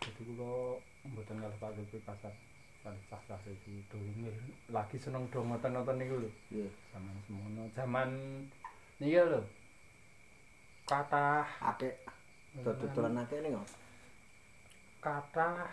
Jadi 0.00 0.20
kula 0.24 0.80
mboten 1.04 1.36
ngalih 1.36 1.60
Pak 1.60 1.76
Dewi 1.76 2.00
pasar. 2.00 2.32
Kali 2.80 2.96
cah-cah 3.12 3.36
iki 3.44 3.84
do 3.92 4.00
nggih 4.00 4.32
lagi 4.72 4.96
seneng 4.96 5.28
do 5.28 5.44
ngoten-ngoten 5.44 6.00
niku 6.00 6.24
lho. 6.24 6.30
nggih 6.48 6.72
Zaman 6.96 7.16
semono, 7.28 7.62
zaman 7.76 8.08
niki 8.96 9.20
lho. 9.20 9.44
Kathah 10.88 11.44
akeh 11.76 11.92
dodolan 12.64 13.20
akeh 13.20 13.44
ning 13.44 13.60
kathah 15.04 15.68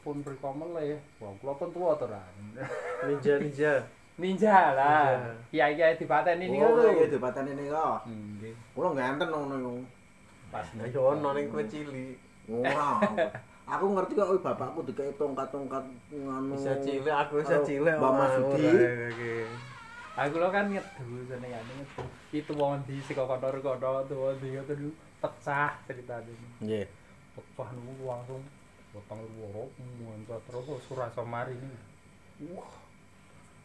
pun 0.00 0.24
mriko 0.24 0.56
melih. 0.56 0.96
Wah, 1.20 1.36
kula 1.36 1.52
pun 1.60 1.68
tuwa 1.68 2.00
to, 2.00 2.08
Ran. 2.08 2.56
Ninja 3.04 3.36
ninja. 3.36 3.74
Ninja 4.20 4.76
lah. 4.76 5.16
Kiai-kiai 5.48 5.96
dipateni 5.96 6.52
niku 6.52 6.68
oh 6.68 6.92
iya 6.92 7.08
dibatani 7.08 7.56
ning 7.56 7.72
kok 7.72 8.04
Nggih. 8.04 8.52
kula 8.76 8.88
ngenten 8.92 9.28
ngono 9.32 9.54
iku 9.56 9.74
Pas 10.52 10.68
Ayo 10.76 11.16
ono 11.16 11.32
ning 11.32 11.48
kowe 11.48 11.64
cilik. 11.64 12.20
Ora. 12.52 13.00
Aku 13.64 13.84
ngerti 13.96 14.12
kok 14.12 14.44
bapakku 14.44 14.84
dikei 14.84 15.16
tongkat-tongkat 15.16 15.84
ngono. 16.12 16.52
Bisa 16.60 16.76
cilik, 16.84 17.08
aku 17.08 17.40
bisa 17.40 17.64
cilik. 17.64 17.96
Mbak 17.96 18.12
Masudi. 18.12 18.68
Aku 20.12 20.36
lo 20.36 20.52
kan 20.52 20.68
ngedu 20.68 21.24
senengane 21.24 21.72
ngedu. 21.72 22.04
Itu 22.36 22.52
wong 22.52 22.84
ndi 22.84 23.00
saka 23.00 23.24
kono-kono 23.24 24.04
tuwa 24.04 24.36
ndi 24.36 24.48
ngoten 24.52 24.76
niku 24.76 24.92
pecah 25.24 25.72
ceritane. 25.88 26.32
Nggih. 26.60 26.84
Pecah 27.32 27.68
niku 27.72 28.04
langsung 28.04 28.44
potong 28.92 29.24
loro 29.40 29.72
muncul 30.04 30.36
terus 30.44 30.84
Surasa 30.84 31.24
Mari 31.24 31.56
ini. 31.56 31.80
Wah. 32.52 32.81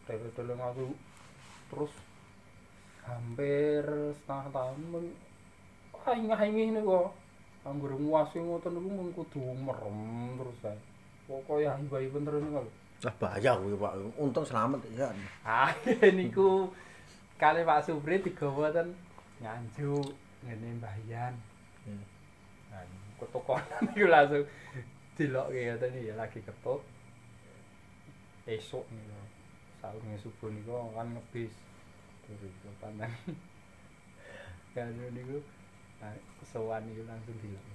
Tele-tele 0.07 0.53
ngaku 0.55 0.87
terus 1.67 1.93
hampir 3.03 3.83
setengah 4.23 4.47
tahun 4.55 4.79
men 4.91 5.05
aing-aing 6.07 6.79
niku. 6.79 7.11
Anggur 7.67 7.99
nguasi 7.99 8.39
ngoten 8.39 8.71
niku 8.79 8.89
men 8.89 9.09
kudu 9.11 9.41
merem 9.59 9.99
terus 10.39 10.59
ae. 10.71 10.79
Pokoke 11.27 11.67
hiba-hiba 11.67 12.17
terus 12.23 12.41
niku. 12.43 12.59
lho. 12.63 12.71
Ah 13.05 13.13
bahaya 13.21 13.51
kuwi 13.59 13.75
Pak. 13.77 13.93
Untung 14.17 14.47
selamat 14.47 14.81
ya. 14.95 15.11
Ah, 15.45 15.69
niku 16.17 16.71
kali 17.37 17.61
Pak 17.61 17.85
Supri 17.85 18.23
digawa 18.23 18.73
ten 18.73 18.95
nganjuk 19.43 20.15
ngene 20.47 20.81
Mbahyan. 20.81 21.33
Hmm. 21.85 22.03
Nah, 22.73 22.83
ketukonan 23.21 23.81
niku 23.91 24.07
langsung 24.09 24.43
dilokke 25.13 25.59
ngoten 25.61 25.99
ya 26.01 26.15
lagi 26.17 26.39
ketut. 26.41 26.81
Esuk 28.47 28.87
niku. 28.89 29.16
Saurunge 29.87 30.19
subuh 30.19 30.51
niku 30.51 30.75
kan 30.91 31.07
ngebis. 31.15 31.55
matur 32.27 32.43
iku 32.43 32.69
pandang. 32.83 33.13
Kan 34.75 34.91
niku 35.15 35.39
nah, 36.03 36.11
sowan 36.43 36.83
iku 36.91 37.07
langsung 37.07 37.39
bilang. 37.39 37.67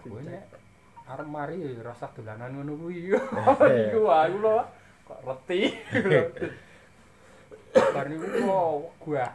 Aku 0.00 0.16
nek 0.24 0.48
arep 1.04 1.28
mari 1.28 1.60
ya 1.60 1.84
rasa 1.84 2.08
dolanan 2.16 2.56
ngono 2.56 2.72
kuwi. 2.80 3.12
Iku 3.92 4.00
wae 4.08 4.32
lho 4.32 4.64
kok 5.04 5.20
reti. 5.28 5.76
Bar 7.92 8.06
niku 8.08 8.26
kok 8.32 8.96
gua 9.04 9.28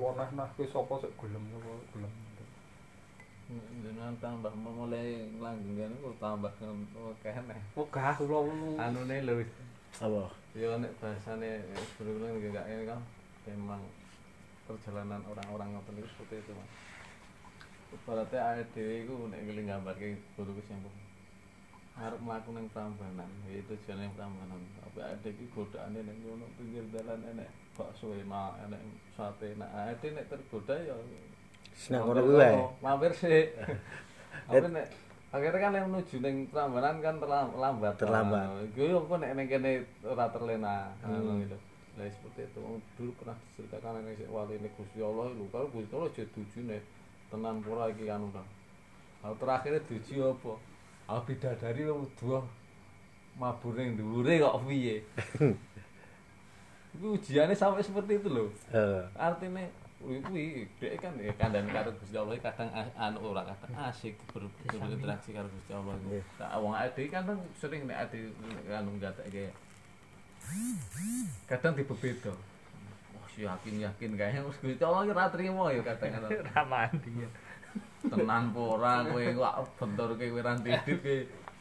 Wonah-nah 0.00 0.48
kuwi 0.56 0.64
sapa 0.72 0.96
sik 1.04 1.12
gelem 1.20 1.44
sapa 1.52 1.70
gelem. 1.92 2.12
Jenengan 3.84 4.16
tambah 4.16 4.48
mulai 4.56 5.28
langgeng 5.36 5.76
kene 5.76 5.96
kok 6.00 6.16
tambah 6.24 6.52
kene. 7.20 7.56
Wegah 7.76 8.16
kula 8.16 8.38
ngono. 8.48 8.80
Anune 8.80 9.16
lho 9.28 9.44
Apa? 10.00 10.43
Ya 10.54 10.78
nek 10.78 10.94
bahasane 11.02 11.66
sebelumnya 11.98 12.30
enggak 12.30 12.66
ini 12.70 12.86
kan 12.86 13.00
memang 13.50 13.82
perjalanan 14.70 15.20
orang-orang 15.26 15.74
ngoten 15.74 15.98
itu 15.98 16.08
seperti 16.14 16.46
itu 16.46 16.52
mas. 16.54 16.70
Ibaratnya 17.94 18.38
awake 18.38 18.70
dhewe 18.74 18.94
iku 19.02 19.14
nek 19.28 19.42
ngeling 19.42 19.66
gambarke 19.66 20.14
guru 20.38 20.54
kesimpul 20.58 20.94
arep 21.94 22.18
mlaku 22.26 22.50
ning 22.54 22.66
prambanan 22.70 23.30
ya 23.50 23.58
tujuane 23.66 24.14
prambanan. 24.14 24.62
Tapi 24.78 24.98
awake 25.02 25.28
iki 25.34 25.44
godaane 25.50 25.98
ning 26.06 26.16
ngono 26.22 26.46
pinggir 26.54 26.86
dalan 26.94 27.22
enek 27.34 27.50
bakso 27.74 28.14
enak 28.14 28.54
enek 28.70 28.80
sate. 29.18 29.58
Enak 29.58 29.70
awake 29.74 30.06
nek 30.14 30.26
tergoda 30.30 30.74
ya 30.78 30.94
Seneng 31.74 32.06
ngono 32.06 32.20
kuwi 32.22 32.50
mampir 32.78 33.10
sih 33.10 33.50
tapi 34.46 34.68
nek 34.70 34.86
akhirnya 35.34 35.60
kan 35.66 35.74
yang 35.74 35.90
menuju 35.90 36.16
ning 36.22 36.46
Prambanan 36.46 37.02
kan 37.02 37.18
terlambat 37.18 37.98
Terlambat. 37.98 38.46
Gue 38.70 38.86
yo 38.94 39.02
kok 39.02 39.18
nek 39.18 39.34
kene 39.50 39.82
ora 40.06 40.30
terlena 40.30 40.94
ngono 41.02 41.42
gitu. 41.42 41.58
Lah 41.98 42.06
seperti 42.06 42.46
itu 42.46 42.62
dulu 42.94 43.10
pernah 43.18 43.34
diceritakan 43.50 44.06
nek 44.06 44.30
wali 44.30 44.54
ini 44.62 44.70
Gusti 44.78 45.02
Allah 45.02 45.34
lho 45.34 45.44
kalau 45.50 45.66
Gusti 45.74 45.90
Allah 45.90 46.10
jadi 46.14 46.30
tujune 46.30 46.78
tenan 47.34 47.58
pura 47.66 47.90
iki 47.90 48.06
anu 48.06 48.30
ta. 48.30 48.46
Hal 49.26 49.34
terakhir 49.42 49.82
duji 49.90 50.22
apa? 50.22 50.52
Ah 51.10 51.18
bidadari 51.18 51.82
wong 51.90 52.06
dua 52.14 52.38
mabur 53.34 53.74
ning 53.74 53.98
dhuwure 53.98 54.38
kok 54.38 54.62
piye? 54.70 55.02
Iku 56.94 57.18
ujiannya 57.18 57.58
sampai 57.58 57.82
seperti 57.82 58.22
itu 58.22 58.30
loh. 58.30 58.48
Artinya 59.18 59.66
kuwi 60.04 60.68
dhek 60.76 61.00
kan 61.00 61.12
ya 61.16 61.32
kandhane 61.34 61.68
karo 61.68 61.90
Gusti 61.96 62.16
Allah 62.16 62.36
kadang 62.38 62.68
anu 62.94 63.18
ora 63.32 63.42
kadang 63.48 63.72
asik 63.88 64.14
ber- 64.28 64.52
berinteraksi 64.68 65.32
karo 65.32 65.48
Gusti 65.48 65.72
Allah 65.72 65.96
Nggih. 65.96 66.22
tak 66.36 66.50
wong 66.60 66.74
ade 66.74 67.02
kan 67.08 67.22
kan 67.24 67.38
sering 67.56 67.88
nek 67.88 68.04
ade 68.04 68.28
anu 68.68 69.00
gatekke 69.00 69.48
kadang 71.48 71.72
dibebeda. 71.72 72.32
Wah 73.16 73.26
si 73.32 73.44
yakin 73.44 73.74
yakin 73.80 74.10
wis 74.44 74.58
Gusti 74.60 74.84
Allah 74.84 75.02
ki 75.04 75.12
ra 75.12 75.24
trimo 75.28 75.68
ya 75.68 75.80
kadang 75.80 76.10
kadang 76.20 76.30
Ramandi. 76.52 77.12
tenan 78.04 78.52
apa 78.52 78.60
ora 78.60 79.00
kowe 79.08 79.24
kok 79.24 79.54
bentur 79.80 80.10
kowe 80.14 80.28
ora 80.36 80.52
didit 80.60 80.98
kowe 81.00 81.16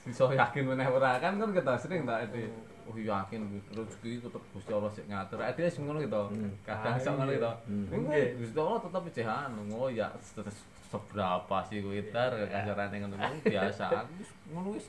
iso 0.05 0.25
yakin 0.29 0.63
meneh 0.67 0.87
ora. 0.87 1.15
Kan 1.23 1.39
kan 1.39 1.49
kita 1.49 1.73
sering 1.79 2.03
tak 2.03 2.27
ade 2.27 2.51
oh 2.85 2.95
yakin. 2.95 3.39
Rezeki 3.69 4.21
tetep 4.21 4.43
Gusti 4.51 4.71
Allah 4.71 4.91
sik 4.91 5.05
ngatur. 5.07 5.39
Ade 5.39 5.61
wis 5.61 5.77
ngono 5.77 5.99
gitu. 5.99 6.21
Kadang 6.61 6.95
sok 6.97 7.13
ngono 7.15 7.31
gitu. 7.31 7.51
Nggih 7.89 8.27
Gusti 8.37 8.57
Allah 8.57 8.79
tetep 8.79 9.03
jehan 9.11 9.49
ngono 9.55 9.87
ya 9.87 10.07
se- 10.19 10.45
seberapa 10.87 11.57
sih 11.65 11.81
kowe 11.81 11.99
tar 12.09 12.31
kasarane 12.45 12.95
ngono 12.99 13.15
biasa. 13.41 13.85
Aku 14.03 14.13
ngono 14.49 14.69
wis. 14.73 14.85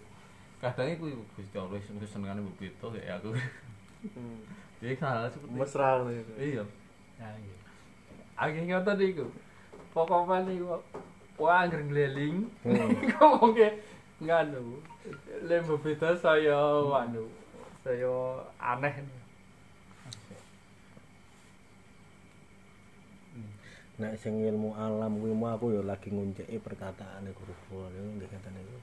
Kadang 0.59 0.89
iku 0.89 1.05
Gusti 1.35 1.57
Allah 1.57 1.77
wis 1.77 2.11
senengane 2.11 2.41
begitu 2.55 2.87
ya 2.97 3.17
aku. 3.17 3.33
Jadi 4.79 4.95
hal 5.01 5.29
seperti 5.29 5.55
mesra 5.55 6.05
iku. 6.05 6.33
iya. 6.37 6.65
Ya 7.17 7.29
iya. 7.33 7.57
Aku 8.37 8.59
ngoten 8.61 8.97
niku. 8.99 9.27
Pokoknya 9.91 10.45
niku 10.45 10.67
wah 11.35 11.65
anggere 11.65 11.85
ngleling. 11.85 12.37
Kok 13.11 13.31
mungkin 13.41 13.73
nganu. 14.21 14.83
Lembu 15.45 15.77
beda 15.79 16.17
saya 16.17 16.57
anu. 16.97 17.25
Saya 17.85 18.41
aneh. 18.57 18.97
Nek 24.01 24.17
sing 24.19 24.41
ilmu 24.41 24.73
alam 24.75 25.21
kuwi 25.21 25.37
mah 25.37 25.55
aku 25.55 25.71
ya 25.71 25.85
lagi 25.85 26.11
ngunceki 26.11 26.59
perkataane 26.65 27.31
guru 27.31 27.55
kula 27.69 27.87
niku 27.93 28.09
nggih 28.19 28.29
katanya 28.33 28.61
itu. 28.65 28.81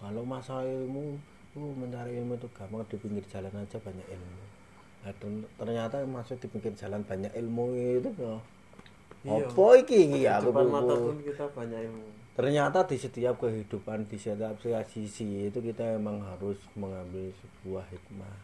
Kalau 0.00 0.24
masa 0.26 0.64
ilmu 0.64 1.20
uh, 1.54 1.72
mencari 1.78 2.18
ilmu 2.18 2.34
itu 2.34 2.48
gampang 2.50 2.82
di 2.90 2.96
pinggir 2.98 3.22
jalan 3.30 3.52
aja 3.54 3.78
banyak 3.78 4.08
ilmu. 4.08 4.44
Nah, 5.04 5.12
ternyata 5.60 6.02
maksud 6.02 6.40
di 6.40 6.48
pinggir 6.50 6.74
jalan 6.74 7.06
banyak 7.06 7.30
ilmu 7.30 7.64
itu 7.76 8.10
ya. 8.18 8.34
Iya. 9.22 9.46
Apa 9.52 9.64
iki 9.84 9.96
iki 10.08 10.20
Di 10.24 10.32
aku 10.32 10.50
mata 10.50 10.94
pun 10.96 11.16
kita 11.22 11.44
banyak 11.54 11.80
ilmu. 11.92 12.23
Ternyata 12.34 12.82
di 12.82 12.98
setiap 12.98 13.38
kehidupan, 13.38 14.10
di 14.10 14.18
setiap 14.18 14.58
sisi 14.90 15.46
itu 15.46 15.58
kita 15.62 15.94
emang 15.94 16.18
harus 16.18 16.58
mengambil 16.74 17.30
sebuah 17.30 17.86
hikmah. 17.94 18.34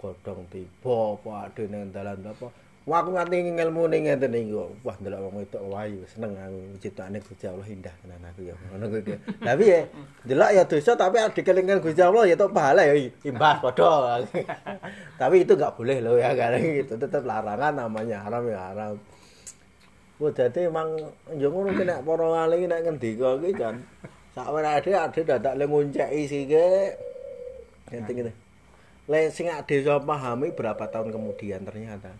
Godhong 0.00 0.48
tiba 0.48 0.96
apa 1.18 1.30
ade 1.52 1.68
nang 1.68 1.92
dalan 1.92 2.24
apa. 2.24 2.48
Wah 2.88 3.04
aku 3.04 3.12
nganti 3.12 3.52
ilmu 3.52 3.92
ngeten 3.92 4.32
iki 4.32 4.56
kok. 4.56 4.70
Wah 4.80 4.96
ndelok 4.96 5.20
wong 5.20 5.34
wedok 5.44 5.62
wae 5.68 6.00
seneng 6.08 6.32
aku 6.32 6.80
ciptaane 6.80 7.20
Gusti 7.20 7.44
Allah 7.44 7.68
indah 7.68 7.92
tenan 8.00 8.24
aku 8.24 8.48
ya. 8.48 8.56
Tapi 9.44 9.64
ya 9.68 9.80
delok 10.24 10.50
ya 10.56 10.62
dosa 10.64 10.96
tapi 10.96 11.20
dikelingan 11.36 11.84
Gusti 11.84 12.00
Allah 12.00 12.24
ya 12.24 12.40
tok 12.40 12.56
pahala 12.56 12.88
ya 12.88 12.96
imbas 13.28 13.60
padha. 13.60 14.24
tapi 15.20 15.44
itu 15.44 15.52
enggak 15.52 15.76
boleh 15.76 16.00
loh 16.00 16.16
ya 16.16 16.32
karena 16.32 16.56
itu 16.80 16.96
tetap 16.96 17.20
larangan 17.28 17.76
namanya 17.76 18.24
haram 18.24 18.48
ya 18.48 18.72
haram. 18.72 18.96
Wah, 20.18 20.34
dadi 20.34 20.66
emang 20.66 20.98
yo 21.38 21.46
ngono 21.46 21.70
ki 21.78 21.86
nek 21.86 22.02
para 22.02 22.26
wali 22.26 22.66
nek 22.66 22.82
ngendika 22.82 23.38
ki 23.38 23.54
kan 23.54 23.78
sakwene 24.34 24.66
ade 24.74 24.90
ade 24.90 25.20
dadak 25.22 25.54
le 25.54 25.64
ngunceki 25.70 26.22
sike. 26.26 26.66
Ngene 27.86 28.10
ngene. 28.10 28.32
Le 29.06 29.30
sing 29.30 29.46
ade 29.46 29.78
iso 29.78 29.94
pahami 30.02 30.50
berapa 30.50 30.90
tahun 30.90 31.14
kemudian 31.14 31.62
ternyata. 31.62 32.10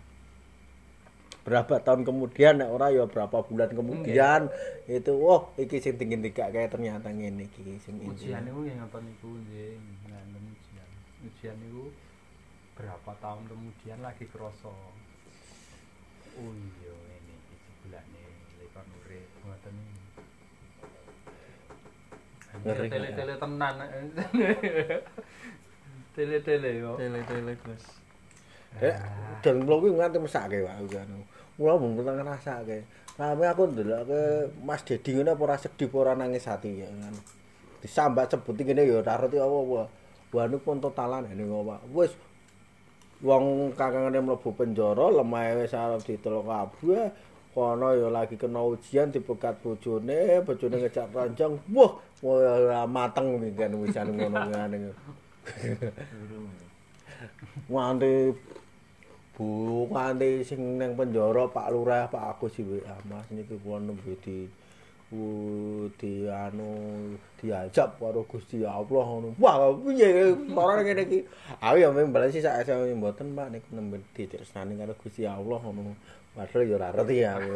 Berapa 1.43 1.83
tahun 1.83 2.07
kemudian 2.07 2.63
nek 2.63 2.71
ora 2.71 2.87
ya 2.87 3.03
berapa 3.03 3.43
bulan 3.43 3.75
kemudian 3.75 4.47
itu 4.87 5.11
wah 5.19 5.51
iki 5.59 5.83
sing 5.83 5.99
tinggi 5.99 6.23
tiga 6.31 6.47
kayak 6.55 6.71
ternyata 6.71 7.11
ngene 7.11 7.51
iki 7.51 7.83
sing 7.83 7.99
Ujian 7.99 8.47
niku 8.47 8.63
nggih 8.63 8.79
ngoten 8.79 9.01
niku 9.11 9.27
nggih. 9.27 9.75
Ujian. 9.75 10.87
Ujian 11.27 11.55
niku 11.59 11.91
berapa 12.79 13.11
tahun 13.19 13.43
kemudian 13.43 13.99
lagi 13.99 14.23
kroso. 14.31 14.71
Oh 16.39 16.55
iya 16.55 17.08
niku. 19.47 19.99
Ngeri, 22.59 22.87
Tele-tele 22.89 23.33
tenan. 23.37 23.75
Tele-tele 26.15 26.69
yo. 26.81 26.91
Tele-tele 26.97 27.53
Gus. 27.63 27.83
Eh, 28.77 28.95
dan 29.41 29.65
kula 29.65 29.75
kuwi 29.81 29.97
nganti 29.97 30.17
mesake 30.21 30.61
wae 30.61 30.85
kan. 30.91 31.09
Kula 31.57 31.73
mung 31.79 31.97
pernah 31.97 32.21
ngrasake. 32.21 32.85
Tapi 33.17 33.43
aku 33.43 33.63
ndeloke 33.67 34.47
Mas 34.63 34.85
Dedi 34.85 35.11
ngene 35.11 35.35
apa 35.35 35.43
ora 35.43 35.57
sedih 35.59 35.91
apa 35.91 35.97
ora 35.99 36.13
nangis 36.15 36.47
ati 36.47 36.85
ya 36.85 36.87
kan. 36.87 37.15
Disambat 37.81 38.31
sebuti 38.31 38.61
ngene 38.63 38.85
ya 38.85 39.01
ora 39.01 39.17
ngerti 39.17 39.37
apa-apa. 39.41 39.81
Wah 40.29 40.45
niku 40.45 40.61
pun 40.61 40.77
totalan 40.79 41.27
ini 41.33 41.43
kok. 41.43 41.81
Wis 41.91 42.11
wong 43.19 43.75
kakangane 43.75 44.19
mlebu 44.23 44.49
penjara 44.55 45.11
lemah 45.11 45.59
wis 45.59 45.73
arep 45.73 46.01
ditelok 46.05 46.45
kabeh. 46.45 47.09
Kono 47.49 47.97
ya 47.97 48.13
lagi 48.13 48.37
kena 48.37 48.61
ujian 48.61 49.09
dipegat 49.09 49.57
bojone, 49.65 50.45
bojone 50.45 50.85
ngejak 50.85 51.09
ranjang. 51.09 51.57
Wah, 51.73 51.97
wah 52.21 52.85
mateng 52.85 53.41
kan 53.57 53.73
wisan 53.73 54.13
ngono 54.13 54.37
ngene. 54.53 54.93
nganti 57.69 58.33
bu 59.35 59.47
nganti 59.91 60.43
sing 60.43 60.79
nang 60.79 60.95
penjara 60.95 61.47
Pak 61.47 61.71
Lurah 61.71 62.07
Pak 62.11 62.23
Agus 62.37 62.59
iki 62.59 62.81
Mas 63.07 63.25
niki 63.31 63.55
kula 63.59 63.79
nembe 63.79 64.15
di 64.23 64.47
di 65.97 66.29
anu 66.29 66.69
diajak 67.41 67.97
karo 67.97 68.21
Gusti 68.29 68.61
Allah 68.61 69.05
ngono. 69.09 69.33
Wah, 69.41 69.73
piye 69.73 70.37
ora 70.53 70.85
ngene 70.85 71.01
iki. 71.09 71.25
Aku 71.57 71.81
ya 71.81 71.89
mung 71.89 72.13
balas 72.13 72.29
sih 72.29 72.45
sak 72.45 72.61
esuk 72.61 72.93
mboten 72.93 73.33
Pak 73.33 73.49
niku 73.49 73.73
nembe 73.73 74.05
ditresnani 74.13 74.77
karo 74.77 74.93
Gusti 75.01 75.25
Allah 75.25 75.57
ngono. 75.65 75.97
Padahal 76.37 76.61
ya 76.65 76.75
ora 76.77 76.87
ngerti 76.93 77.15
aku. 77.25 77.49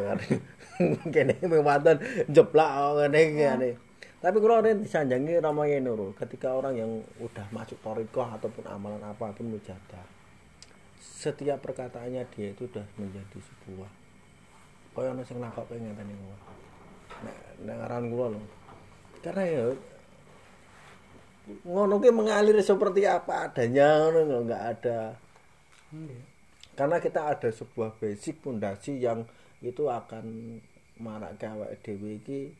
Kene 1.14 1.34
wonten 1.42 1.96
jeblak 2.28 2.70
ngene 2.98 3.18
iki 3.18 3.32
ngene. 3.38 3.70
Tapi 4.24 4.36
kalau 4.40 4.56
ada 4.64 4.72
disanjangi 4.72 5.36
Ramayana 5.36 5.84
Nurul, 5.84 6.16
ketika 6.16 6.56
orang 6.56 6.80
yang 6.80 6.90
udah 7.20 7.44
masuk 7.52 7.76
torikoh 7.84 8.24
ataupun 8.24 8.64
amalan 8.64 9.04
apa 9.04 9.36
pun 9.36 9.52
mujadah, 9.52 10.06
setiap 10.96 11.60
perkataannya 11.60 12.24
dia 12.32 12.56
itu 12.56 12.64
udah 12.64 12.88
menjadi 12.96 13.36
sebuah 13.36 14.04
kaya 14.94 15.10
ana 15.10 15.26
sing 15.26 15.42
nakok 15.42 15.66
pengen 15.66 15.90
tadi 15.98 16.14
ngomong. 16.14 16.42
Nek 17.26 17.36
nek 17.66 17.76
aran 17.82 18.04
kula 18.14 18.26
lho. 18.30 18.40
Karena 19.18 19.42
ya 19.42 19.64
ngono 21.66 22.00
ki 22.00 22.10
mengalir 22.14 22.56
seperti 22.62 23.04
apa 23.04 23.50
adanya 23.50 24.08
ngono 24.08 24.48
enggak 24.48 24.62
ada 24.64 25.00
Nggih. 25.92 26.33
Karena 26.74 26.98
kita 26.98 27.30
ada 27.30 27.50
sebuah 27.50 27.96
basic 27.98 28.42
pondasi 28.42 29.00
yang 29.00 29.26
itu 29.64 29.88
akan 29.88 30.58
marake 31.00 31.46
awake 31.48 31.80
dhewe 31.82 32.20
iki 32.22 32.54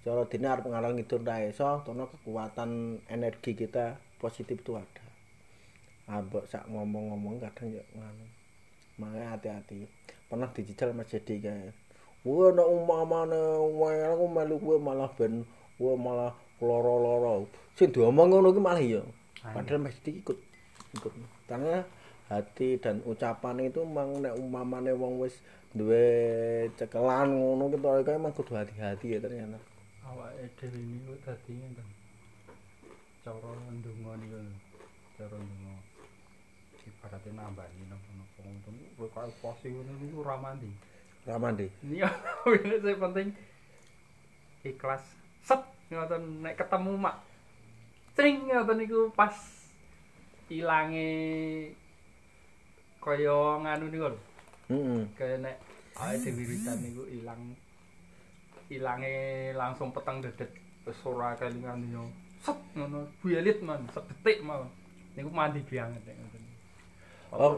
cara 0.00 0.24
dene 0.28 0.48
arep 0.48 0.64
ngalor 0.66 0.92
ngidul 0.96 1.22
ra 1.24 1.44
iso 1.44 1.84
tono 1.84 2.08
kekuatan 2.08 3.00
energi 3.08 3.52
kita 3.52 4.00
positif 4.16 4.60
itu 4.60 4.76
ada 4.76 5.04
ambek 6.08 6.48
sak 6.48 6.66
ngomong-ngomong 6.66 7.38
kadang 7.38 7.70
ya 7.70 7.84
ngono 7.94 8.26
makanya 8.98 9.36
hati-hati 9.36 9.86
pernah 10.28 10.48
dijajal 10.52 10.92
Mas 10.92 11.08
Jadi 11.08 11.40
kae 11.40 11.70
Wah, 12.20 12.52
nek 12.52 12.68
umpamane 12.68 13.40
wae 13.80 14.04
aku 14.04 14.28
melu 14.28 14.60
kuwe 14.60 14.76
malah 14.76 15.08
ben 15.16 15.40
wah 15.80 15.96
malah 15.96 16.36
loro-loro. 16.60 17.48
Sing 17.72 17.88
diomong 17.88 18.28
ngono 18.28 18.52
ki 18.52 18.60
malah 18.60 18.84
ya. 18.84 19.00
Padahal 19.40 19.88
mesti 19.88 20.20
ikut 20.20 20.36
ikut. 21.00 21.12
Karena 21.48 21.80
hati 22.30 22.78
dan 22.78 23.02
ucapan 23.02 23.66
itu 23.66 23.82
memang 23.82 24.22
nek 24.22 24.38
umpamane 24.38 24.94
wong 24.94 25.18
wis 25.18 25.34
duwe 25.74 26.06
cekelan 26.78 27.34
ngono 27.34 27.66
ki 27.74 27.78
to 27.82 27.88
kae 28.06 28.14
emang 28.14 28.34
kudu 28.34 28.54
hati-hati 28.54 29.06
ya 29.14 29.18
ternyata. 29.18 29.58
awake 30.06 30.46
dhewe 30.58 30.78
niku 30.78 31.14
dadi 31.22 31.52
ngenten 31.54 31.88
cara 33.22 33.50
ndonga 33.70 34.12
niku 34.18 34.38
cara 35.18 35.36
ndonga. 35.38 35.74
Ibaratnya 36.80 37.30
nambahi 37.36 37.86
napa-napa 37.86 38.40
ngoten 38.40 38.74
kowe 38.98 39.08
kaya 39.14 39.30
posi 39.42 39.66
ngono 39.70 39.92
niku 39.98 40.22
ora 40.22 40.38
mandi. 40.38 40.70
Ramandi. 41.26 41.66
iya 41.86 42.10
ini 42.50 42.76
sing 42.82 42.96
penting 42.98 43.28
ikhlas. 44.66 45.04
Set 45.46 45.62
ngoten 45.90 46.46
nek 46.46 46.58
ketemu 46.58 46.94
mak. 46.98 47.22
Cring 48.14 48.50
ngoten 48.50 48.78
niku 48.82 49.14
pas 49.14 49.34
ilange 50.50 51.10
kaya 53.00 53.36
nganu 53.64 53.84
niku 53.88 54.08
lho. 54.12 54.20
Heeh. 54.70 55.02
kaya 55.18 55.36
nek 55.42 55.56
awake 55.98 56.30
dhewe 56.30 56.46
wiritan 56.46 56.78
niku 56.78 57.02
ilang 57.10 57.42
ilange 58.70 59.16
langsung 59.58 59.90
peteng 59.90 60.22
dedet 60.22 60.50
wis 60.86 61.00
ora 61.02 61.34
kelingan 61.34 61.82
yo. 61.90 62.04
Set 62.40 62.56
ngono 62.76 63.08
buyelit 63.20 63.58
man 63.60 63.82
sedetik 63.90 64.44
mawon 64.46 64.70
niku 65.18 65.30
mandi 65.32 65.60
banget 65.66 66.00
nek 66.06 66.16
ngoten. 66.16 66.42
Oh, 67.34 67.54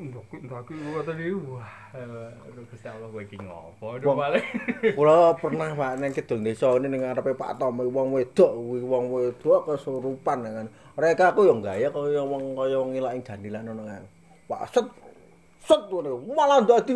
ndok 0.00 0.26
ndaki 0.40 0.72
ngoten 0.72 1.14
niku. 1.20 1.60
Wah 1.60 1.70
aduh 1.92 2.64
Gusti 2.72 2.88
Allah 2.88 3.08
kowe 3.12 3.20
iki 3.20 3.36
ngopo? 3.36 4.00
Wong- 4.00 4.18
paling 4.18 4.46
kula 4.96 5.36
pernah 5.36 5.68
Pak 5.76 6.00
ning 6.00 6.10
kidul 6.16 6.40
desa 6.40 6.72
ini 6.80 6.88
ning 6.88 7.04
ngarepe 7.04 7.36
Pak 7.36 7.60
Tom 7.60 7.76
wong 7.76 8.08
wedok 8.16 8.56
kuwi 8.56 8.80
wong 8.80 9.04
wedok 9.12 9.68
kesurupan 9.68 10.38
kan. 10.48 10.66
Mereka 10.96 11.36
aku 11.36 11.44
yo 11.44 11.60
gaya 11.60 11.92
kaya 11.92 12.24
wong 12.24 12.56
kaya 12.56 12.80
wong 12.80 12.96
ilake 12.96 13.20
jandilan 13.20 13.68
ngono 13.68 13.84
kan. 13.84 14.04
Pak 14.52 14.68
set 14.68 14.84
set 15.64 15.80
ngono 15.88 16.20
malah 16.36 16.60
dadi 16.60 16.92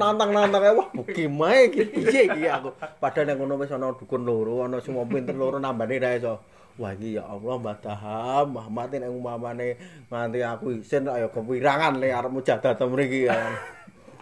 nantang-nantang 0.00 0.64
ae 0.64 0.72
wah 0.72 0.88
gimana 1.12 1.68
iki 1.68 1.84
piye 1.92 2.24
iki 2.24 2.48
aku. 2.48 2.72
Padahal 2.96 3.28
ning 3.28 3.36
ngono 3.36 3.60
wis 3.60 3.68
ana 3.68 3.92
dukun 3.92 4.24
loro, 4.24 4.64
ana 4.64 4.80
sing 4.80 4.96
pinter 5.12 5.36
loro 5.36 5.60
nambane 5.60 6.00
ra 6.00 6.16
iso. 6.16 6.40
Wah 6.80 6.96
iki 6.96 7.20
ya 7.20 7.28
Allah 7.28 7.60
Mbah 7.60 7.76
Daham, 7.84 8.56
Mbah 8.56 8.86
nek 8.88 9.12
umpamane 9.12 9.68
nganti 10.08 10.40
aku 10.40 10.80
isin 10.80 11.04
ayo 11.12 11.28
kewirangan 11.28 12.00
le 12.00 12.08
arep 12.08 12.32
mujadah 12.32 12.72
tem 12.72 12.88
mriki 12.88 13.28
kan. 13.28 13.52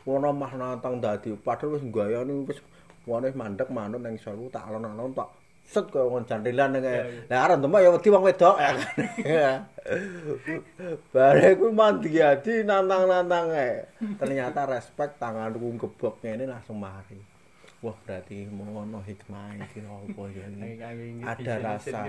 Wono 0.02 0.34
mah 0.34 0.50
nantang 0.58 0.98
dadi 0.98 1.30
padahal 1.38 1.78
wis 1.78 1.86
gayane 1.94 2.42
wis 2.50 2.58
wone 3.06 3.30
mandek 3.36 3.70
manut 3.70 4.02
ning 4.02 4.18
sewu 4.18 4.50
tak 4.50 4.66
alon-alon 4.66 5.14
tak 5.14 5.28
set 5.64 5.88
kaya 5.88 6.04
wong 6.06 6.28
jandelan 6.28 6.76
ning 6.76 6.84
lah 7.26 7.48
arep 7.48 7.58
demek 7.64 7.80
ya 7.82 7.90
wedi 7.90 8.08
wong 8.12 8.24
wedok. 8.28 8.56
Ya. 9.24 9.50
Bare 11.12 11.48
ku 11.56 11.72
mandi 11.72 12.20
adi 12.20 12.62
nantang-nantang 12.62 13.48
ae. 13.52 13.88
Ternyata 14.20 14.68
respect 14.68 15.16
tanganku 15.16 15.74
gebok 15.80 16.20
ngene 16.20 16.44
langsung 16.44 16.78
mari. 16.78 17.16
Wah 17.84 17.96
berarti 18.04 18.48
ngono 18.48 19.00
hikmah 19.04 19.60
iki 19.60 19.84
apa 19.84 20.22
ya 20.32 20.46
ini. 20.48 21.20
Ada 21.20 21.52
rasa. 21.60 22.00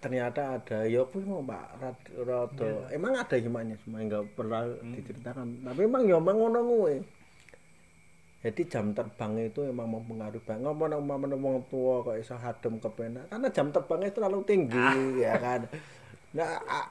ternyata 0.00 0.40
ada. 0.58 0.78
Ya 0.88 1.04
kuwi 1.04 1.28
mau 1.28 1.44
Pak 1.44 1.66
rad- 1.76 2.12
rada. 2.24 2.70
Emang 2.90 3.12
ada 3.14 3.34
hikmahnya? 3.36 3.76
Cuma 3.84 4.00
enggak 4.00 4.26
pernah 4.32 4.64
diceritakan. 4.96 5.60
Tapi 5.66 5.80
emang 5.86 6.02
ya 6.08 6.16
emang 6.18 6.40
ngono 6.40 6.58
kuwi 6.64 7.19
jadi 8.40 8.62
jam 8.72 8.96
terbang 8.96 9.36
itu 9.52 9.60
emang 9.68 9.84
mempengaruhi 9.84 10.40
banget. 10.48 10.64
Ngomong 10.64 10.96
umpamane 10.96 11.36
wong 11.36 11.60
tua 11.68 12.00
kok 12.00 12.16
iso 12.16 12.32
hadem 12.40 12.80
kepenak. 12.80 13.28
Karena 13.28 13.48
jam 13.52 13.68
terbangnya 13.68 14.16
terlalu 14.16 14.40
tinggi 14.48 14.80
ya 15.24 15.36
kan? 15.36 15.68
Nah 16.32 16.56
a- 16.64 16.90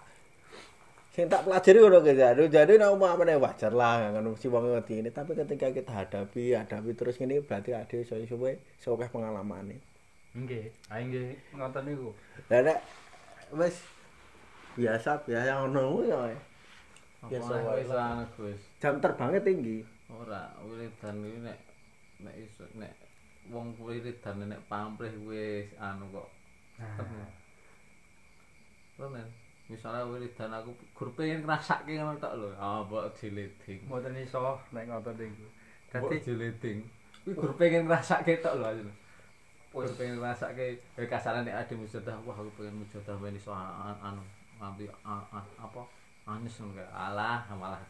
sing 1.09 1.25
tak 1.25 1.41
pelajari 1.49 1.81
ngono 1.81 2.05
guys 2.05 2.21
jadi 2.21 2.43
jadi 2.53 2.73
nek 2.77 2.93
umpamane 2.93 3.33
wajar 3.41 3.73
lah 3.73 4.13
kan? 4.13 4.29
Si 4.37 4.45
wong 4.45 4.77
ngerti 4.77 5.01
ini. 5.01 5.09
Tapi 5.09 5.33
ketika 5.33 5.73
kita 5.73 5.89
hadapi 5.89 6.53
hadapi 6.53 6.89
terus 6.93 7.17
ini 7.17 7.41
berarti 7.41 7.73
ada 7.73 7.95
iso 7.97 8.13
suwe 8.29 9.05
pengalaman 9.09 9.73
nggih 10.37 10.69
ae 10.93 11.01
nggih. 11.09 11.57
Ngoten 11.57 11.81
niku. 11.89 12.13
Lah 12.53 12.61
nek 12.61 12.77
wis 13.57 13.81
biasa 14.77 15.25
biasa 15.25 15.65
ngono 15.65 15.81
kuwi 15.97 16.13
ya. 16.13 16.37
Biasa 17.25 17.53
wae. 17.65 17.83
Gus. 18.37 18.61
Jam 18.77 19.01
terbangnya 19.01 19.41
tinggi. 19.41 19.81
Ora, 20.09 20.49
wiridan 20.65 21.21
iki 21.21 21.39
nek 21.45 21.59
nek 22.25 22.35
iso 22.41 22.65
nek 22.73 22.93
wong 23.53 23.77
wiridan 23.77 24.41
nek 24.49 24.65
pamrih 24.65 25.13
wis 25.29 25.69
anu 25.77 26.09
kok. 26.09 26.29
nah 26.81 27.29
Temen. 28.97 29.27
Misalnya 29.69 30.09
wiridan 30.09 30.49
aku 30.49 30.73
gur 30.97 31.13
pengen 31.13 31.45
ngrasake 31.45 31.93
ngono 31.93 32.17
tok 32.17 32.35
lho. 32.41 32.49
Ah, 32.57 32.81
mbok 32.81 33.13
jileding. 33.13 33.85
mboten 33.85 34.17
iso 34.17 34.57
nek 34.73 34.89
ngoten 34.89 35.13
niku 35.13 35.45
dadi 35.93 36.17
jileding. 36.25 36.79
Kuwi 37.21 37.37
gur 37.37 37.53
pengen 37.53 37.85
ngrasake 37.85 38.41
tok 38.41 38.57
lho 38.57 38.65
asline. 38.65 38.93
Gur 39.69 39.93
pengen 39.93 40.17
ngrasake 40.17 40.65
eh 40.97 41.05
kasarane 41.05 41.45
nek 41.45 41.61
ade 41.61 41.77
mujadah, 41.77 42.17
wah 42.25 42.33
aku 42.33 42.49
pengen 42.57 42.81
mujadah 42.81 43.13
ben 43.21 43.37
iso 43.37 43.53
anu 43.53 44.25
nganti 44.57 44.89
apa 45.05 45.81
anis 46.25 46.57
ngono 46.57 46.81
kae. 46.81 46.89
Alah, 46.89 47.45
malah 47.53 47.85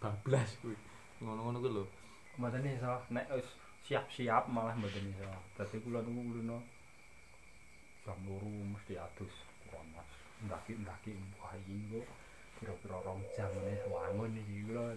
bablas 0.00 0.56
kuwi. 0.64 0.87
Ngono-ngono 1.22 1.58
kuwi 1.62 1.74
lho. 1.76 1.84
mboten 2.38 2.70
iso 2.70 2.94
nek 3.10 3.26
siap-siap 3.82 4.46
malah 4.46 4.74
mboten 4.78 5.10
iso 5.10 5.26
dadi 5.58 5.82
kula 5.82 5.98
niku 6.06 6.22
kulino 6.30 6.58
jam 8.06 8.18
loro 8.30 8.46
mesti 8.46 8.94
adus 8.94 9.34
panas 9.66 10.06
ndaki-ndaki 10.46 11.18
wah 11.42 11.50
iki 11.58 11.76
kok 11.90 12.06
kira-kira 12.62 12.98
rong 13.02 13.26
jam 13.34 13.50
meneh 13.58 13.82
wangun 13.90 14.38
iki 14.38 14.70
kula. 14.70 14.94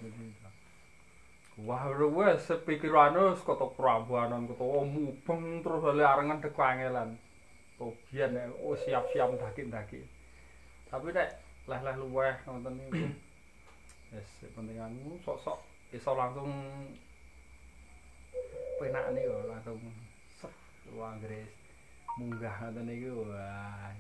Wah, 1.66 1.84
wes 1.94 2.46
sepikirane 2.48 3.34
wis 3.34 3.42
kata 3.42 3.66
prambanan 3.74 4.46
kata 4.50 4.64
oh, 4.64 4.86
mubeng 4.86 5.66
terus 5.66 5.84
ale 5.84 6.06
arengan 6.06 6.42
dek 6.42 6.54
kangelan. 6.54 7.18
Tobian 7.76 8.38
nek 8.38 8.54
oh, 8.62 8.78
siap-siap 8.78 9.34
ndaki-ndaki. 9.34 10.06
Tapi 10.94 11.10
nek 11.10 11.30
leh-leh 11.66 11.96
luweh 11.98 12.34
ngoten 12.46 12.74
niku. 12.78 13.04
Wis 14.14 14.30
penting 14.54 14.78
anu 14.78 15.18
sok-sok 15.26 15.71
iso 15.92 16.12
langsung 16.16 16.50
penak 18.80 19.12
niku 19.14 19.36
langsung 19.46 19.78
set 20.40 20.52
gres 21.22 21.52
munggah 22.20 22.56
ngoten 22.64 22.84
niku 22.88 23.28
wah 23.28 23.92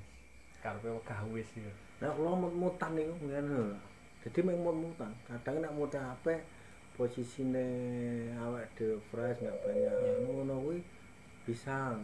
karepe 0.62 0.94
wegah 0.94 1.22
wis 1.34 1.50
ya. 1.58 1.74
Nek 2.06 2.14
kula 2.16 2.38
mut-mutan 2.38 2.94
niku 2.94 3.14
ngene. 3.26 3.76
Jadi 4.22 4.40
meng 4.46 4.62
mut-mutan. 4.62 5.10
Kadang 5.26 5.58
nek 5.58 5.74
mute 5.74 5.98
apik 5.98 6.46
posisine 6.94 7.66
awak 8.38 8.70
dhewe 8.78 9.02
fresh 9.10 9.42
enggak 9.42 9.58
banyak. 9.66 9.94
Ngono 10.22 10.56
kuwi 10.62 10.80
bisa. 11.50 11.98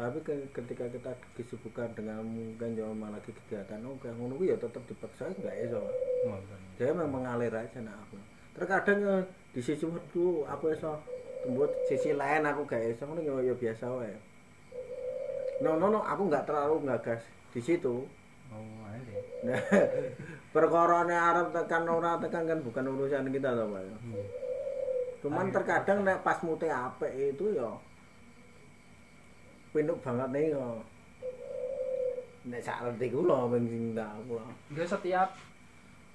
Tapi 0.00 0.16
ke- 0.24 0.48
ketika 0.56 0.88
kita 0.88 1.12
disibukkan 1.36 1.92
dengan 1.92 2.24
mungkin 2.24 2.72
jaman 2.72 3.12
lagi 3.12 3.36
kegiatan, 3.36 3.84
oh 3.84 4.00
kayak 4.00 4.16
ngono 4.16 4.40
kuwi 4.40 4.48
ya 4.48 4.56
tetap 4.56 4.80
dipaksa 4.88 5.28
enggak 5.28 5.60
iso. 5.60 5.84
Dia 6.80 6.96
memang 6.96 7.20
mengalir 7.20 7.52
aja 7.52 7.78
nak 7.84 8.00
aku. 8.08 8.16
Terkadang 8.56 8.98
ya, 8.98 9.14
di 9.54 9.60
sisi 9.62 9.84
waktu 9.86 10.24
aku 10.46 10.64
iso 10.74 10.98
tembut 11.40 11.72
sisi 11.88 12.12
lain 12.12 12.44
aku 12.44 12.68
gak 12.68 12.84
iso 12.92 13.08
ngono 13.08 13.22
ya, 13.22 13.50
ya 13.50 13.54
biasa 13.54 13.84
wae. 13.90 14.14
No 15.60 15.76
no 15.76 15.92
no 15.92 16.00
aku 16.02 16.28
nggak 16.28 16.46
terlalu 16.48 16.88
ngagas 16.88 17.22
di 17.52 17.60
situ. 17.60 18.04
Oh, 18.50 18.80
ae. 18.90 19.00
Nah, 19.46 19.60
perkorone 20.54 21.14
arep 21.14 21.54
tekan 21.54 21.86
ora 21.86 22.18
tekan 22.18 22.44
kan 22.44 22.58
bukan 22.60 22.90
urusan 22.90 23.30
kita 23.30 23.54
toh, 23.54 23.70
Pak. 23.70 23.82
Nggih. 24.04 24.26
Cuman 25.20 25.52
terkadang 25.52 26.00
nek 26.00 26.24
pas 26.24 26.40
mute 26.40 26.64
apik 26.64 27.12
itu 27.12 27.52
ya 27.52 27.68
pinuk 29.70 30.00
banget 30.00 30.28
nih 30.32 30.44
ya. 30.56 30.66
Nek 32.48 32.60
sak 32.64 32.80
ngerti 32.82 33.06
kula 33.12 33.46
ping 33.52 33.64
sing 33.68 33.84
tak 33.92 34.16
kula. 34.24 34.44
Setiap 34.80 35.28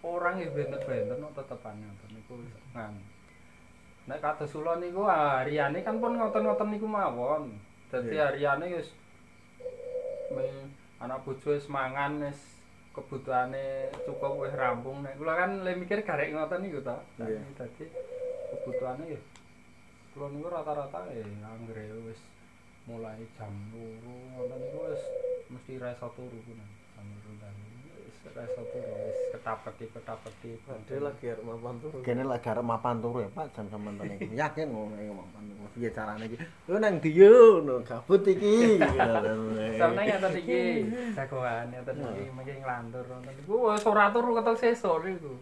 orang 0.06 0.38
ya 0.38 0.54
benten-benten 0.54 1.18
no 1.18 1.34
tetepan 1.34 1.82
ngoten 1.82 2.10
niku 2.14 2.34
ngan. 2.78 2.94
Nek 4.06 4.22
kados 4.22 4.54
kula 4.54 4.78
niku 4.78 5.10
hariane 5.10 5.82
kan 5.82 5.98
pun 5.98 6.14
ngoten-ngoten 6.14 6.70
niku 6.70 6.86
mawon. 6.86 7.58
Dadi 7.90 8.14
Iya. 8.14 8.30
hariane 8.30 8.66
wis 8.70 8.94
anak 11.02 11.22
bojo 11.26 11.54
wis 11.54 11.66
mangan 11.68 12.22
wis 12.30 12.40
kebutuhane 12.96 13.92
cukup 14.08 14.46
wis 14.48 14.54
rampung 14.56 15.04
nek 15.04 15.18
kula 15.20 15.34
kan 15.36 15.52
le 15.66 15.74
mikir 15.76 16.06
garek 16.06 16.32
ngoten 16.32 16.62
niku 16.62 16.80
to. 16.86 16.98
Iya. 17.26 17.42
Dadi 17.58 17.86
kebutuhane 18.54 19.04
ya 19.10 19.22
kula 20.14 20.30
niku 20.30 20.48
rata-rata 20.54 21.10
ya 21.10 21.26
anggere 21.50 21.90
wis 22.06 22.22
mulai 22.86 23.26
jam 23.34 23.54
2 23.74 24.06
ngoten 24.38 24.60
niku 24.62 24.80
wis 24.94 25.02
mesti 25.50 25.82
ra 25.82 25.90
iso 25.98 26.08
turu 26.14 26.38
kuwi. 26.46 26.62
Jam 26.94 27.06
2 27.10 27.42
dan 27.42 27.54
wis 28.26 28.34
ra 28.34 28.42
iso 28.42 28.62
turu 28.74 28.90
wis 29.06 29.20
ketapeti 29.38 29.86
ketapeti. 29.94 30.52
Ade 30.66 30.96
lagi 30.98 31.26
arep 31.30 31.46
mapan 31.46 31.76
turu. 31.78 31.98
Kene 32.02 32.24
lagi 32.26 32.48
arep 32.50 32.66
mapan 32.66 32.98
turu 32.98 33.18
ya 33.22 33.30
Pak 33.30 33.54
jam 33.54 33.66
sampean 33.70 33.94
niku. 34.02 34.34
Yakin 34.42 34.68
ngono 34.74 34.96
iki 34.98 35.14
mapan 35.14 35.42
turu. 35.46 35.66
Piye 35.78 35.90
carane 35.94 36.26
iki? 36.26 36.38
Yo 36.66 36.76
nang 36.82 36.94
ndi 36.98 37.10
yo 37.14 37.62
no 37.62 37.74
gabut 37.86 38.26
iki. 38.26 38.82
Sampe 39.80 40.02
ngaten 40.02 40.34
iki 40.42 40.60
jagoan 41.14 41.66
ngaten 41.70 41.96
iki 42.02 42.24
mengki 42.34 42.54
nglantur 42.66 43.06
ngoten 43.06 43.34
niku 43.38 43.54
wis 43.70 43.86
ora 43.86 44.10
turu 44.10 44.30
ketok 44.34 44.58
sesuk 44.58 44.98
niku. 45.06 45.34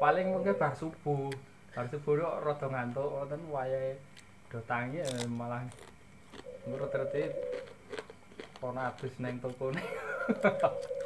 Paling 0.00 0.26
mungkin 0.32 0.56
bar 0.56 0.72
subuh. 0.72 1.28
Bar 1.76 1.86
subuh 1.92 2.12
kok 2.16 2.40
rada 2.40 2.66
ngantuk 2.72 3.08
ngoten 3.12 3.40
wayahe 3.52 4.00
do 4.48 4.62
tangi 4.64 5.02
eh, 5.02 5.26
malah 5.28 5.60
nurut 6.64 6.88
rete 6.88 7.36
kono 8.56 8.80
abis 8.80 9.12
neng 9.20 9.36
tokone. 9.44 9.82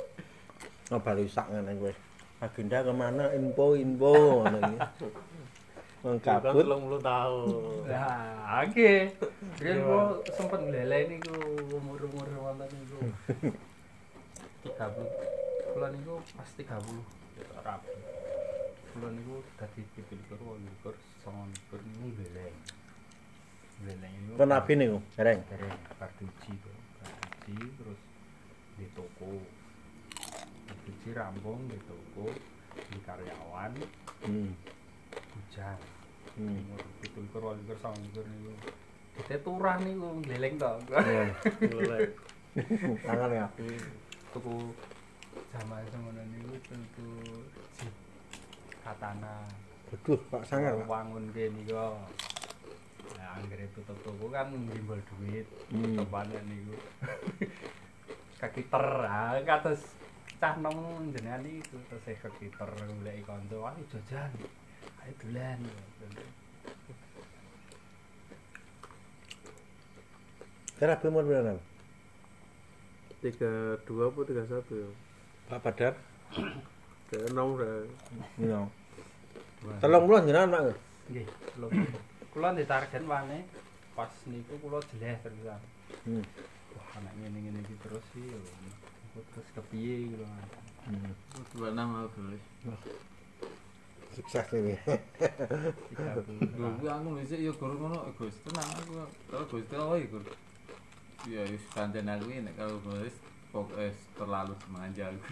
ngabari 0.88 1.28
sak 1.28 1.52
ngene 1.52 1.72
kowe. 1.76 1.92
Agenda 2.38 2.86
ke 2.86 2.92
mana 2.94 3.24
info-info 3.34 4.12
ngono 4.14 4.58
iki. 4.68 5.06
Wong 6.06 6.16
kabut 6.22 6.62
30. 6.64 7.90
Ya, 7.90 8.06
oke. 8.62 8.92
Rian 9.58 9.78
kok 9.82 10.10
sempat 10.30 10.60
meleleh 10.62 11.10
niku 11.10 11.34
umur-umur 11.74 12.28
wonten 12.38 12.70
niku. 12.70 12.98
30. 14.78 15.74
Kula 15.74 15.88
niku 15.90 16.22
pas 16.38 16.50
30. 16.54 16.70
Ya, 17.42 17.74
Kula 18.94 19.08
niku 19.10 19.42
dadi 19.58 19.82
dipilih 19.98 20.24
karo 20.30 20.42
wong 20.54 20.62
ngukur 20.62 20.94
songon 21.26 21.50
pun 21.66 21.82
niku 21.82 22.06
meleleh. 22.14 22.54
Meleleh 23.82 24.10
niku. 24.14 24.32
Kenapa 24.38 24.70
niku? 24.70 24.98
Gereng. 25.18 25.40
Gereng, 25.50 25.76
Pak 25.98 26.10
terus 27.74 28.00
di 28.78 28.86
toko. 28.94 29.57
Kartuji 30.88 31.12
rampung 31.12 31.60
di 31.68 31.76
toko 31.84 32.32
di 32.72 32.96
karyawan 33.04 33.72
Hmm. 34.24 34.56
hujan. 35.12 35.76
Hmm. 36.32 36.56
umur 36.64 36.80
pitul 36.96 37.22
likur 37.24 37.42
wolu 37.42 37.60
likur 37.60 37.76
sama 37.76 37.98
likur 38.00 38.24
niku 38.24 38.52
kita 39.20 39.36
turah 39.42 39.76
niku 39.78 40.16
ngeleleng 40.22 40.56
to 40.56 40.72
Iya. 40.88 41.24
Mulai. 41.68 42.00
Tangan 43.04 43.30
ya. 43.30 43.46
tuku 44.30 44.72
zaman 45.50 45.84
semono 45.84 46.22
niku 46.24 46.56
tentu 46.64 47.08
jeep 47.76 47.92
katana 48.80 49.44
Waduh, 49.88 50.20
Pak 50.30 50.42
Sangar, 50.42 50.72
Pak. 50.74 50.88
wangun 50.88 51.28
ke 51.28 51.50
niku 51.50 51.76
nah 53.10 53.36
anggere 53.36 53.68
tutup 53.72 53.98
toko 54.00 54.24
kan 54.30 54.48
ngimbol 54.48 54.96
duit 55.06 55.44
Hmm. 55.68 56.00
tepanan 56.00 56.44
niku 56.44 56.80
kaki 58.40 58.62
ter 58.64 58.84
ah 59.02 59.36
kados 59.42 59.84
cah 60.38 60.54
nom 60.62 61.10
jenengan 61.10 61.42
niku 61.42 61.82
terus 61.90 62.06
ter 62.06 62.70
golek 62.78 63.26
kanca 63.26 63.56
ayo 63.74 63.82
jajan 63.90 64.30
ayo 65.02 65.12
dolan 65.18 65.60
Kira 70.78 70.94
umur 71.10 71.26
berapa? 71.26 71.58
32 73.18 73.82
apa 73.82 74.20
31 74.30 74.78
ya? 74.78 74.88
Pak 75.50 75.58
Badar. 75.58 75.94
Kayak 77.10 77.34
enam 77.34 77.58
udah. 77.58 77.82
Iya. 78.38 78.60
Telung 79.82 80.06
puluh 80.06 80.22
jenengan, 80.22 80.54
Pak. 80.54 80.78
Nggih, 81.10 81.26
kula. 81.26 81.66
Kula 82.30 82.48
ndek 82.54 82.70
target 82.70 83.02
wane 83.10 83.42
pas 83.98 84.12
niku 84.30 84.54
kula 84.62 84.78
jeleh 84.94 85.18
terusan. 85.18 85.58
Hmm. 86.06 86.22
Wah, 86.78 86.86
anak 87.02 87.10
ngene-ngene 87.18 87.58
iki 87.66 87.74
terus 87.82 88.04
sih 88.14 88.22
terus 89.34 89.48
kepiye 89.54 90.14
kula. 90.14 90.28
Hmm. 90.88 91.12
Dua 91.54 91.68
enam 91.74 91.88
aku 91.98 92.08
tulis. 92.16 92.44
Sukses 94.16 94.48
ini. 94.56 94.74
Kuwi 96.56 96.88
aku 96.88 97.08
dhisik 97.22 97.38
ya 97.44 97.52
gur 97.54 97.72
ngono 97.76 98.10
Gus 98.16 98.36
tenang 98.46 98.68
aku. 98.82 98.92
Kalau 99.30 99.44
Gus 99.46 99.68
wae 99.68 100.04
gur. 100.08 100.24
Ya 101.26 101.42
wis 101.46 101.62
pancen 101.74 102.08
aku 102.08 102.30
ini 102.30 102.50
kalau 102.56 102.78
Gus 102.82 103.14
pokoknya 103.52 103.92
terlalu 104.16 104.54
manja 104.70 105.12
aku. 105.12 105.22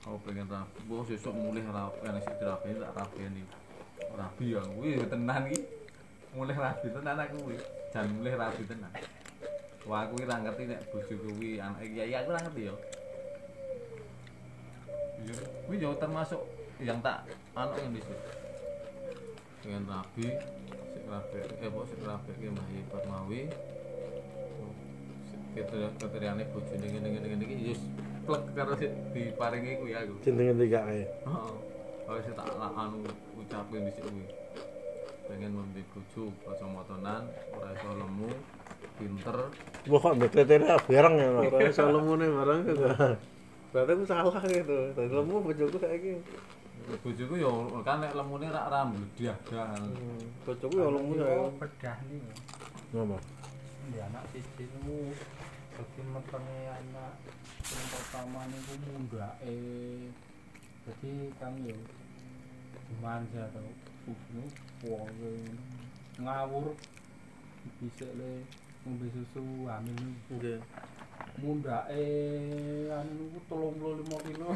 Aku 0.00 0.16
pengen 0.24 0.48
rapi, 0.48 0.80
gua 0.88 1.04
sesuk 1.04 1.28
mulih 1.36 1.60
rapi, 1.68 2.08
enak 2.08 2.24
sih 2.24 2.32
rapi, 2.40 2.72
tak 2.72 2.96
rapi 2.96 3.20
nih. 3.20 3.44
Rapi 4.16 4.56
ya, 4.56 4.64
wih 4.80 4.96
tenan 5.04 5.44
iki. 5.52 5.60
Mulih 6.32 6.56
rapi 6.56 6.88
tenan 6.88 7.20
aku 7.20 7.36
kuwi. 7.44 7.60
Jan 7.92 8.08
mulih 8.16 8.32
rapi 8.32 8.64
tenan. 8.64 8.88
Wah 9.88 10.04
aku 10.04 10.20
ora 10.20 10.36
ngerti 10.44 10.68
nek 10.68 10.80
bojo 10.92 11.14
kuwi 11.24 11.56
anak 11.56 11.80
kiai 11.88 12.12
aku 12.12 12.28
ora 12.36 12.40
ngerti 12.44 12.68
ya. 12.68 12.74
Iya, 15.20 15.36
kuwi 15.64 15.76
yo 15.80 15.96
termasuk 15.96 16.42
yang 16.80 17.00
tak 17.00 17.24
anu 17.56 17.76
yang 17.80 17.92
di 17.96 18.00
situ. 18.04 18.28
Dengan 19.60 19.82
rabi, 19.88 20.26
sik 20.96 21.04
rabi, 21.04 21.36
eh 21.44 21.68
apa 21.68 21.80
sik 21.88 22.00
rabi 22.04 22.30
ki 22.40 22.48
Mbah 22.52 22.66
Yi 22.72 22.80
Fatmawi. 22.88 23.40
Kita 25.50 25.78
keteriane 25.98 26.44
bojone 26.52 26.86
ngene 26.86 27.08
ngene 27.10 27.26
ngene 27.26 27.44
iki 27.44 27.72
yo 27.72 27.74
plek 28.24 28.42
karo 28.52 28.72
sik 28.76 28.92
diparingi 29.16 29.80
kuwi 29.80 29.92
aku. 29.96 30.14
Jenenge 30.24 30.60
tiga 30.60 30.80
kae. 30.88 31.04
Heeh. 31.08 31.54
Kalau 32.04 32.20
sik 32.20 32.34
tak 32.36 32.48
anu 32.56 33.00
ucapin 33.36 33.88
di 33.88 33.92
situ. 33.96 34.08
Pengen 35.28 35.54
membeli 35.54 35.86
bojo 35.94 36.34
kacamatanan, 36.42 37.22
ora 37.54 37.70
iso 37.70 37.90
lemu, 37.94 38.30
pinter, 39.00 39.36
Wah 39.88 40.00
kok 40.04 40.14
mbek 40.20 40.30
kriteria 40.36 40.76
bareng 40.84 41.14
ya, 41.16 41.28
Pak. 41.32 41.42
Orang 41.56 41.72
salamune 41.72 42.26
barang 42.28 42.58
gitu. 42.68 42.84
Berarti 43.72 43.92
aku 43.96 44.04
salah 44.04 44.42
gitu. 44.44 44.78
Tadi 44.92 45.08
lemu 45.08 45.34
bojoku 45.40 45.76
saiki. 45.80 46.14
bojoku 46.90 47.34
yo 47.38 47.70
kan 47.86 48.02
nek 48.02 48.12
lemune 48.18 48.50
rak 48.50 48.66
rambut 48.68 49.08
diagal. 49.16 49.82
Bojoku 50.44 50.74
ya 50.76 50.88
lemu. 50.90 51.10
Kula 51.16 51.48
bedah 51.56 51.98
niku. 52.10 52.30
Ngapa? 52.92 53.16
Di 53.94 53.98
anak 54.04 54.24
siji 54.34 54.64
niku 54.68 55.14
dadi 55.78 56.00
metenge 56.12 56.60
anak 56.68 57.14
yang 57.72 57.86
pertama 57.88 58.40
niku 58.52 58.72
mundake. 58.84 59.58
Jadi 60.84 61.12
kami 61.38 61.72
yo 61.72 61.78
dimanja 62.90 63.42
to 63.54 63.62
ibu 64.10 64.42
wong 64.90 65.14
ngawur 66.18 66.74
bisa 67.80 68.08
le 68.18 68.44
ngombe 68.84 69.06
susu 69.12 69.68
hamil 69.68 69.96
niku. 69.98 70.32
Nggih. 70.36 70.60
mundake 71.38 72.04
anu 72.92 73.12
niku 73.16 73.40
35 73.48 74.26
kilo. 74.26 74.50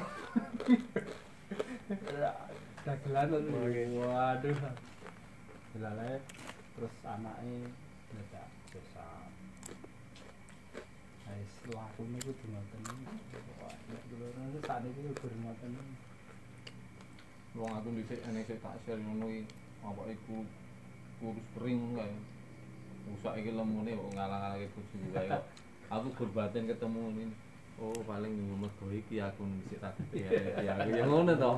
Dagelan 2.85 3.31
waduh. 3.97 4.59
Delale 5.73 6.11
terus 6.75 6.95
anake 7.07 7.55
ndak 8.13 8.49
dosa. 8.71 9.07
Wis 11.35 11.55
laku 11.73 12.03
niku 12.13 12.31
dingoten. 12.43 12.83
Wah, 13.59 13.75
nek 13.89 14.03
kula 14.13 14.27
niku 14.37 14.59
sakniki 14.67 15.01
ugur 15.09 15.33
ngoten. 15.41 15.73
Wong 17.55 17.71
aku 17.71 17.89
dhisik 17.97 18.21
enek 18.29 18.47
sik 18.51 18.61
tak 18.61 18.77
share 18.85 19.01
ngono 19.01 19.31
iki. 19.31 19.47
Apa 19.85 20.03
iku 20.11 20.45
kurus 21.23 21.47
kering 21.57 21.97
kae. 21.97 22.34
Usak 23.13 23.37
iki 23.37 23.53
lemune 23.53 23.93
kok 23.93 24.11
ngalang-alange 24.17 24.67
bojoku 24.73 25.09
kae 25.13 25.29
kok. 25.29 25.45
Aku 25.93 26.09
berbatin 26.17 26.65
ketemu 26.65 27.03
ini. 27.13 27.25
Oh, 27.75 27.93
paling 28.07 28.33
mergo 28.55 28.87
iki 28.95 29.19
aku 29.19 29.43
dhisik 29.67 29.83
tak 29.83 29.99
ya 30.15 30.31
ya 30.63 30.73
aku 30.79 30.95
ya 30.95 31.05
ngono 31.05 31.35
to. 31.35 31.51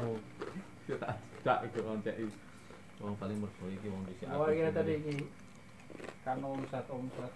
Tak 1.45 1.59
iku 1.71 1.79
oncek 1.93 2.17
iki. 2.19 2.33
Wong 2.99 3.15
paling 3.21 3.37
mergo 3.37 3.65
iki 3.69 3.87
wong 3.93 4.03
dhisik 4.09 4.27
Oh 4.33 4.49
iya 4.49 4.73
tadi 4.73 4.97
iki 4.99 5.29
kan 6.27 6.43
omset 6.43 6.83
omset 6.91 7.31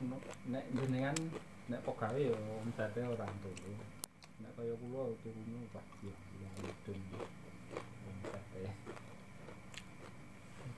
nek 0.51 0.65
jenengan 0.75 1.15
nek 1.71 1.81
pegawe 1.87 2.19
ya 2.19 2.35
omsete 2.65 3.01
ora 3.07 3.29
turu. 3.45 3.73
Nek 4.43 4.51
kaya 4.59 4.75
kula 4.75 5.15
turune 5.23 5.61
pas 5.71 5.87
ya 6.03 6.49
mudun. 6.59 6.99
Omsete. 8.09 8.65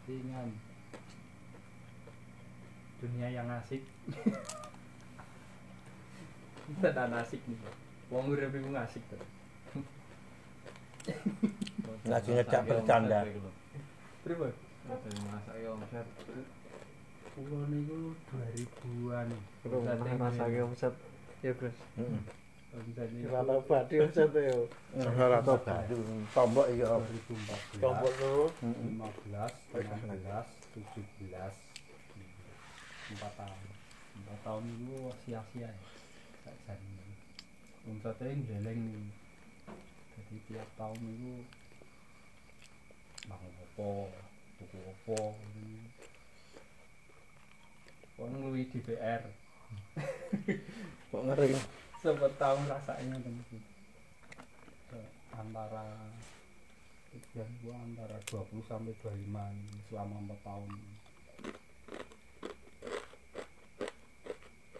Jadi 0.02 0.14
kan 0.28 0.48
dunia 3.02 3.28
yang 3.34 3.50
asik. 3.50 3.82
Tidak 6.78 6.94
asik 6.94 7.42
nih. 7.50 7.58
Wong 8.14 8.30
urip 8.30 8.54
iku 8.54 8.70
asik 8.78 9.02
to. 9.10 9.18
Lagi 12.06 12.30
ngejak 12.30 12.62
bercanda. 12.62 13.26
Pripun? 14.22 14.54
Dari 14.86 15.20
masak 15.26 15.56
ya 15.58 15.68
omset. 15.74 16.06
Kula 17.34 17.66
niku 17.66 18.14
2000-an. 18.30 19.28
Rumah 19.66 19.98
rasanya 19.98 20.62
omset. 20.62 20.94
Ya 21.42 21.50
Gus. 21.58 21.74
Heeh. 21.98 22.22
Rata 23.28 23.60
tuh 23.68 24.40
yo. 24.40 24.64
Ora 24.96 25.44
baru 25.44 25.60
tombok 26.32 26.66
iki 26.72 26.80
apa? 26.88 27.04
2014 27.04 27.84
Tombol 27.84 28.12
terus. 28.16 28.52
15 28.64 28.96
16 29.76 30.16
17 30.72 31.52
empat 33.10 33.32
tahun. 33.34 33.60
Empat 34.22 34.38
tahun 34.46 34.64
itu 34.70 34.96
sia-sia 35.26 35.66
ya. 35.66 35.70
Gak 36.46 36.56
jadi 36.68 36.92
omsetnya 37.90 38.30
geleng 38.46 38.80
nih. 38.94 39.08
Jadi 40.14 40.36
tiap 40.46 40.68
tahun 40.78 41.00
itu 41.02 41.34
bangun 43.26 43.54
opo 43.70 44.10
tuku 44.58 44.78
opo 44.82 45.18
Wong 48.20 48.32
luwi 48.38 48.68
di 48.70 48.78
PR 48.82 49.22
Kok 51.10 51.22
ngeri. 51.26 51.56
sempet 52.02 52.34
tahun 52.34 52.66
rasanya 52.66 53.14
temen 53.22 53.62
antara 55.38 55.86
ya 57.30 57.46
gua 57.62 57.78
antara 57.78 58.18
20 58.26 58.58
sampai 58.66 58.90
25 59.06 59.86
selama 59.86 60.34
4 60.34 60.46
tahun 60.46 60.70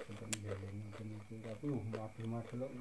sempet 0.03 0.29
ngeleng 0.43 0.77
mungkin 0.83 1.07
itu 1.15 1.22
tapi 1.41 1.65
uh 1.73 1.85
madul 1.89 2.27
madul 2.29 2.61
kok 2.61 2.73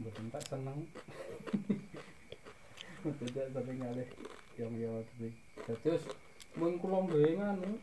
udah 0.00 0.12
tak 0.34 0.44
seneng 0.50 0.78
tidak 3.00 3.46
tapi 3.54 3.70
ngalih 3.78 4.08
yang 4.58 4.74
ya 4.74 4.90
tapi 5.14 5.28
terus 5.86 6.04
mung 6.58 6.74
kula 6.82 7.06
duwe 7.06 7.38
nganu 7.38 7.78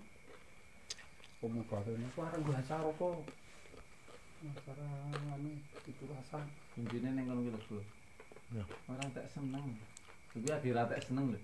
pemuda 1.39 1.77
ini 1.87 2.07
warang 2.19 2.41
gula 2.43 2.59
acara 2.59 2.89
kok 2.91 3.23
acara 4.43 4.85
nganu 5.23 5.51
itu 5.87 6.03
rasa 6.11 6.43
intinya 6.75 7.15
neng 7.15 7.31
ngono 7.31 7.47
gitu 7.47 7.61
bro 7.69 7.81
Ya. 8.55 8.63
orang 8.87 9.11
tak 9.11 9.27
seneng. 9.27 9.75
Tapi 10.31 10.47
akhirnya 10.47 10.87
tak 10.87 11.03
seneng 11.03 11.35
lho. 11.35 11.39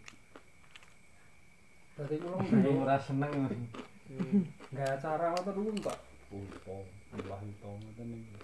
Dadi 2.00 2.16
kula 2.24 2.40
Aku 2.40 2.48
nggawe 2.48 2.80
ora 2.80 2.98
seneng. 3.04 3.32
Nggawe 4.72 4.92
acara 4.96 5.36
ngoten 5.36 5.54
niku 5.60 5.84
Pak. 5.84 6.00
Ulpo, 6.34 6.82
ulah 7.14 7.42
itu 7.46 7.62
ngoten 7.62 8.08
niku. 8.10 8.38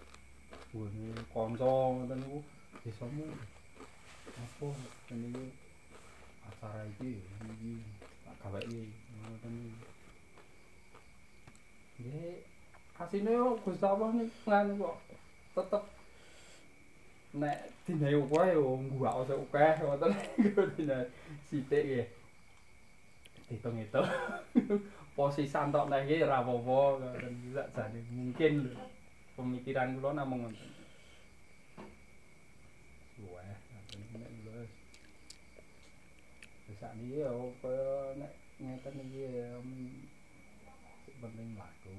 Wene 0.78 1.10
kanca 1.34 1.66
ngoten 1.66 2.22
niku 2.22 2.40
desamu 2.86 3.26
apa 4.38 4.66
ngoten 4.70 5.18
niku 5.26 5.44
acara 6.46 6.86
iki 6.86 7.18
iki 7.50 7.82
tak 8.22 8.36
gawe 8.46 8.60
iki 8.62 8.94
ngoten 9.26 9.54
niku. 9.58 9.88
Nggih, 11.98 12.46
asine 13.02 13.32
yo 13.34 13.58
Gusti 13.66 13.86
Allah 13.90 14.10
nih 14.14 14.30
nganu 14.46 14.74
kok 14.86 14.98
tetep 15.58 15.84
nek 17.34 17.58
dinae 17.90 18.22
wae 18.30 18.54
yo 18.54 18.78
gua 18.94 19.18
ose 19.26 19.34
akeh 19.34 19.82
ngoten 19.82 20.14
niku 20.38 20.62
dinae 20.78 21.10
sithik 21.50 21.84
nggih. 21.90 22.08
Hitung 23.50 23.82
itu 25.20 25.28
posisi 25.28 25.52
santok 25.52 25.92
nek 25.92 26.08
iki 26.08 26.24
ora 26.24 26.40
apa-apa 26.40 26.80
ngoten 26.96 27.36
bisa 27.44 27.68
jane 27.76 28.00
mungkin 28.08 28.72
lho 28.72 28.88
pemikiran 29.36 30.00
kula 30.00 30.16
namung 30.16 30.48
ngoten. 30.48 30.72
Wah, 33.28 33.44
ngoten 33.44 34.00
nek 34.16 34.32
kula 34.40 34.64
wis 36.72 36.80
Sak 36.80 36.96
niki 36.96 37.20
ya 37.20 37.36
kaya 37.60 38.16
nek 38.16 38.32
ngeten 38.64 38.96
iki 39.12 39.28
mm, 39.60 39.92
penting 41.20 41.50
laku. 41.60 41.92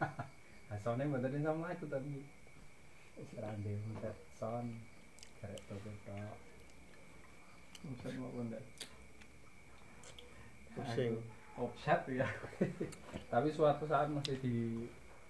Asone 0.72 1.04
mboten 1.04 1.36
iso 1.36 1.52
mlaku 1.52 1.84
tapi 1.92 2.24
wis 3.20 3.30
ra 3.36 3.52
ndek 3.60 3.76
mutet 3.92 4.16
son 4.32 4.72
karek 5.44 5.60
toko 5.68 5.92
tok. 6.08 6.36
Muset 7.84 8.16
mau 8.16 8.40
ndak. 8.40 8.64
Pusing. 10.72 11.36
Offset 11.58 12.00
ya. 12.08 12.26
Tapi 13.32 13.48
suatu 13.50 13.84
saat 13.90 14.08
masih 14.08 14.38
di 14.38 14.86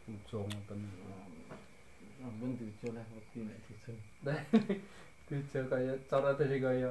ujung 0.08 0.48
ngoten. 0.48 0.80
Ampun 2.18 2.58
diujo 2.58 2.92
lah 2.92 3.04
wedi 3.14 3.46
nek 3.46 3.58
diujo 3.64 3.92
diujo 5.28 5.60
kaya 5.70 5.92
cara 6.10 6.34
tadi 6.34 6.58
kaya 6.58 6.90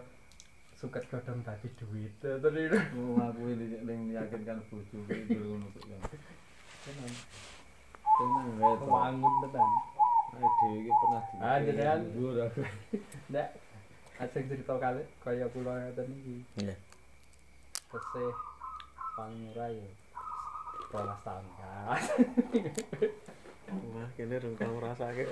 suket 0.78 1.04
godhong 1.10 1.42
dadi 1.42 1.68
duit 1.74 2.14
terus 2.22 2.46
oh 2.96 3.18
aku 3.18 3.50
ini 3.50 3.82
ning 3.82 4.14
yakinkan 4.14 4.62
bojo 4.70 4.98
kuwi 5.10 5.36
ngono 5.36 5.68
kok 5.74 5.84
ya. 5.90 5.98
Tenan. 6.86 7.12
Tenan 8.06 8.48
wae 8.62 8.76
wangun 8.86 9.34
tenan. 9.44 9.72
Ae 10.38 10.48
dhewe 10.48 10.78
iki 10.86 10.92
pernah 11.02 11.24
di 11.24 11.36
Ah, 11.42 11.58
jenengan. 11.66 12.00
Nek 13.34 13.48
asing 14.22 14.46
cerita 14.48 14.74
kali 14.78 15.04
kaya 15.26 15.46
kula 15.52 15.74
ngoten 15.92 16.08
iki. 16.14 16.36
Iya. 16.62 16.76
Tesih 17.92 18.57
paling 19.18 19.40
murah 19.50 19.70
ya 19.74 19.88
12 20.94 21.26
tahun 21.26 21.46
kan. 21.58 22.00
Wah, 23.68 24.08
kene 24.16 24.36
rung 24.40 24.56
tau 24.56 24.72
ngrasake. 24.72 25.24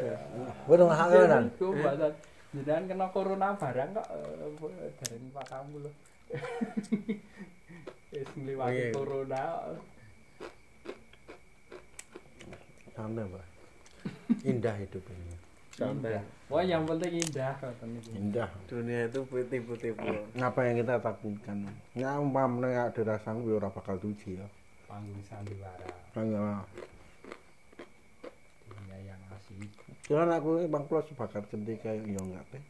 Kowe 0.68 0.76
dong 0.76 0.92
hak 0.92 1.08
kan. 1.30 1.46
Jenengan 2.52 2.84
kena 2.88 3.08
corona 3.12 3.52
barang 3.54 3.90
kok 3.94 4.08
eh, 4.12 4.92
dereng 5.00 5.24
Pak 5.32 5.46
kamu 5.48 5.76
lho. 5.86 5.92
Wis 8.16 8.30
ngliwati 8.36 8.76
Iya. 8.76 8.96
corona. 8.96 9.44
Santai, 12.92 13.28
Pak. 13.28 13.46
Indah 14.44 14.76
hidup 14.76 15.04
ini. 15.04 15.35
Santai. 15.76 16.24
Wah, 16.48 16.64
yang 16.64 16.88
penting 16.88 17.20
indah 17.20 17.52
iki. 17.60 18.16
Indah. 18.16 18.48
Dunia 18.64 19.12
itu 19.12 19.28
tipu-tipu. 19.28 20.08
Ngapa 20.40 20.72
yang 20.72 20.80
kita 20.80 21.04
takutkan? 21.04 21.68
Ya 21.92 22.16
umpamane 22.16 22.72
nek 22.72 22.96
dirasaku 22.96 23.52
ya 23.52 23.60
ora 23.60 23.68
bakal 23.68 24.00
tuji 24.00 24.40
ya. 24.40 24.48
Panggung 24.88 25.20
sandiwara 25.28 25.90
Kaya 26.16 26.64
dunia 28.72 28.98
yang 29.04 29.20
asik. 29.36 29.68
Cuman 30.08 30.32
aku 30.32 30.64
Bang 30.72 30.88
Plus 30.88 31.12
bakal 31.20 31.44
ketika 31.52 31.92
yo 31.92 32.24
enggak 32.24 32.46
teh. 32.56 32.64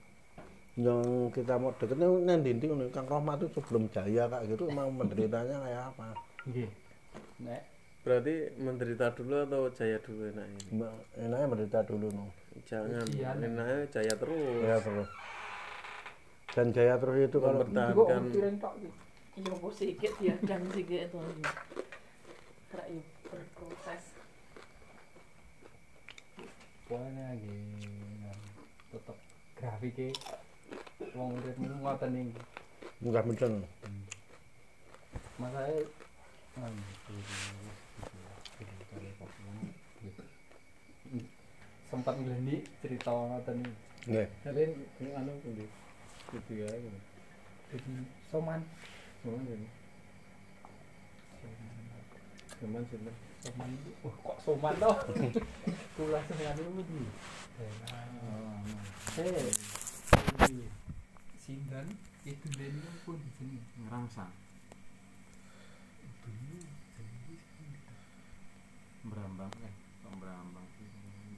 Yang 0.81 1.29
kita 1.37 1.61
mau 1.61 1.77
deket 1.77 2.01
nih 2.01 2.09
nang 2.25 2.41
dinding 2.41 2.73
nih 2.73 2.89
Kang 2.89 3.05
Rohmat 3.05 3.37
itu 3.39 3.53
sebelum 3.53 3.87
jaya 3.93 4.27
kak 4.27 4.49
gitu 4.49 4.65
emang 4.65 4.89
menderitanya 4.91 5.61
kayak 5.61 5.83
apa? 5.93 6.07
Nggih. 6.49 6.71
Nek 7.45 7.61
Berarti 8.05 8.53
menderita 8.61 9.09
dulu 9.17 9.49
atau 9.49 9.65
jaya 9.73 9.97
dulu 9.97 10.29
enak 10.29 10.45
ini? 10.45 10.77
Enaknya 11.25 11.47
menderita 11.49 11.81
dulu 11.89 12.13
no. 12.13 12.29
Jangan, 12.63 13.03
Ujian. 13.11 13.35
enaknya 13.43 13.77
jaya 13.91 14.13
terus. 14.15 14.61
Jaya 14.63 14.79
terus. 14.79 15.09
Dan 16.55 16.67
jaya 16.71 16.95
terus 16.95 17.17
itu 17.27 17.37
kalau 17.43 17.59
Mempertahankan. 17.67 18.21
Iya, 19.35 19.51
kok 19.51 19.73
sikit 19.75 20.13
ya, 20.23 20.35
jam 20.47 20.63
sikit 20.71 21.11
itu 21.11 21.19
ya 21.19 23.03
berproses. 23.27 24.03
Pokoknya 26.85 27.27
nggih 27.35 28.31
tetep 28.93 29.17
grafike 29.57 30.09
wong 31.17 31.35
urip 31.41 31.55
niku 31.59 31.75
ngoten 31.81 32.11
iki. 32.15 32.41
enggak 33.03 33.25
bencana. 33.27 33.67
Masae 35.35 35.77
anu 36.55 36.83
sempat 41.89 42.13
ngeleni 42.17 42.65
cerita 42.81 43.11
ngoten 43.11 43.61
iki. 43.61 43.73
Nggih. 44.05 44.27
Kalian 44.43 44.71
ini 45.01 45.09
anu 45.13 45.31
ae 46.65 46.77
gitu. 46.81 46.99
Jadi 47.73 47.93
soman 48.29 48.61
Oh, 49.25 49.33
ini. 49.41 49.65
Sinten? 52.61 53.13
soman 53.45 53.69
itu 53.73 53.89
oh, 54.01 54.13
kok 54.25 54.37
soman 54.41 54.73
toh 54.77 54.95
kula 55.97 56.19
senengane 56.25 56.61
iki 56.61 57.01
Oh, 57.61 57.73
anu. 57.93 58.77
eh 59.21 59.49
iki 60.45 60.65
sindan 61.37 61.87
itu 62.25 62.47
den 62.57 62.73
pun 63.05 63.17
di 63.21 63.29
sini 63.37 63.57
Ngerangsang. 63.85 64.33
Berambang 69.05 69.53
eh, 69.61 69.73
kok 70.01 70.13
berambang 70.17 70.65
sih. 70.73 70.85
Ini 70.89 70.97
di 71.05 71.11
sini. 71.13 71.37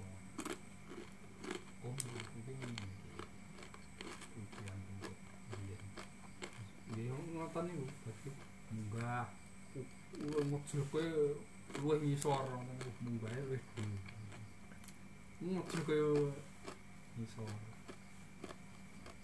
ngujuke 10.31 11.03
luwih 11.81 11.99
ngisor 12.03 12.47
mbae 13.01 13.41
wis 13.49 13.63
ngujuke 15.43 15.95
ngisor 17.17 17.51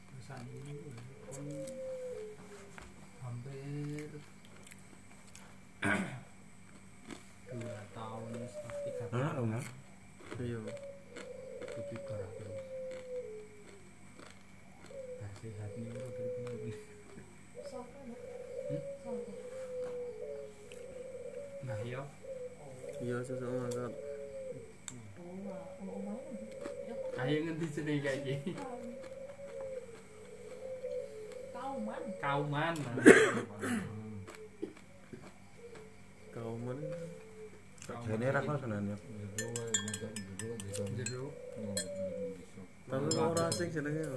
kesane 0.09 0.55
hampir 3.21 4.09
dua 7.47 7.79
tahun 7.95 8.31
tiga 8.83 9.05
tahun. 9.07 9.76
đi 27.87 27.99
ra 27.99 28.11
gì 28.11 28.37
câu 31.53 31.79
mến 31.79 32.11
câu 32.21 32.43
mến 32.43 32.75
câu 36.35 36.57
mến 36.65 36.91
thế 38.07 38.17
này 38.17 38.31
ra 38.31 38.41
có 38.47 38.57
sao 38.61 38.69
này 38.69 38.97
Tangan 42.91 43.19
orang 43.19 43.51
asing 43.51 43.71
senengnya. 43.71 44.07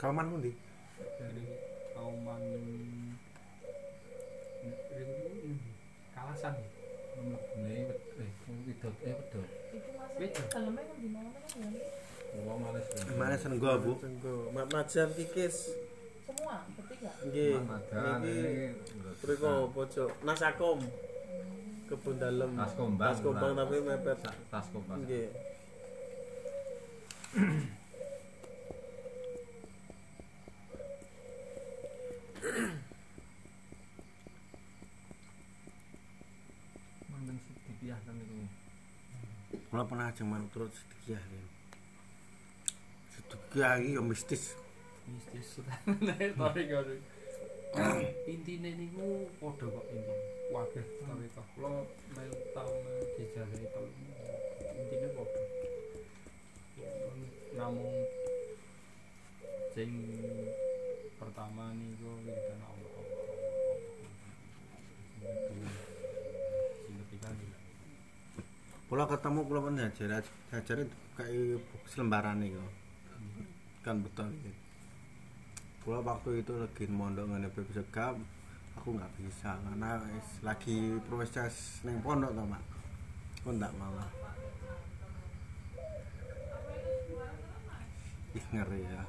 Kalman 0.00 0.28
pun 0.30 0.42
di. 0.44 0.52
Kalman 1.94 2.42
kalasan. 6.14 6.54
Này, 7.56 7.88
này, 8.18 8.28
không 8.46 8.62
đi 8.66 8.72
thực, 8.82 8.92
em 9.06 9.14
bất 9.14 9.28
thường. 9.32 9.63
Mana 13.14 13.36
senggo 13.38 13.72
bu? 13.82 13.92
Senggo. 14.00 14.34
Mak 14.54 14.66
macam 14.72 15.06
kikis. 15.14 15.56
Semua, 16.24 16.56
ketiga. 16.80 17.10
Gigi. 17.28 17.48
Periko 19.20 19.70
pojok. 19.70 20.10
Nasakom. 20.24 20.80
Kebun 21.84 22.16
dalem. 22.16 22.50
Taskombang. 22.56 23.12
Taskombang 23.12 23.52
tapi 23.54 23.76
mepet. 23.84 24.18
Taskombang. 24.48 24.98
Nggih. 25.04 25.28
Kula 39.74 39.90
pernah 39.90 40.06
ajeng 40.06 40.30
manut 40.30 40.54
sedikit 40.54 41.18
ya. 41.18 41.20
Sedikit 43.10 43.58
iki 43.82 43.98
yo 43.98 44.06
mistis. 44.06 44.54
mistis 45.10 45.58
tarik 46.38 46.66
karo 46.70 46.94
intine 48.30 48.70
niku 48.78 49.26
padha 49.42 49.66
kok 49.66 49.86
intine. 49.90 50.14
Waduh 50.54 50.78
tarik 50.78 51.30
kok. 51.34 51.46
Kula 51.58 51.82
mel 52.14 52.30
tau 52.54 52.70
mel 52.86 53.02
dijajahi 53.18 53.66
tau 53.74 53.82
intine 54.78 55.08
padha. 55.10 55.42
Namung 57.58 57.98
sing 59.74 59.90
pertama 61.18 61.74
niku 61.74 62.14
wiridan 62.22 62.53
Kula 68.84 69.08
ketemu 69.08 69.40
kula 69.48 69.60
pun 69.64 69.80
jajar 69.80 70.20
jajar 70.52 70.78
kayak 71.16 71.60
selembaran 71.88 72.44
iku. 72.44 72.60
Kan 73.80 74.04
betul 74.04 74.28
gitu. 74.44 74.60
Kula 75.84 76.04
waktu 76.04 76.40
itu 76.44 76.52
lagi 76.52 76.84
mondok 76.88 77.28
ngene 77.28 77.48
beb 77.52 77.68
segap, 77.72 78.16
aku 78.76 78.96
nggak 78.96 79.12
bisa 79.20 79.56
karena 79.56 80.00
lagi 80.40 80.96
proses 81.08 81.84
neng 81.84 82.00
pondok 82.04 82.32
to, 82.32 82.44
Mak. 82.44 82.64
Aku 83.40 83.48
ndak 83.52 83.72
malah. 83.76 84.08
Ih 88.34 88.46
ngeri 88.52 88.80
ya. 88.84 89.02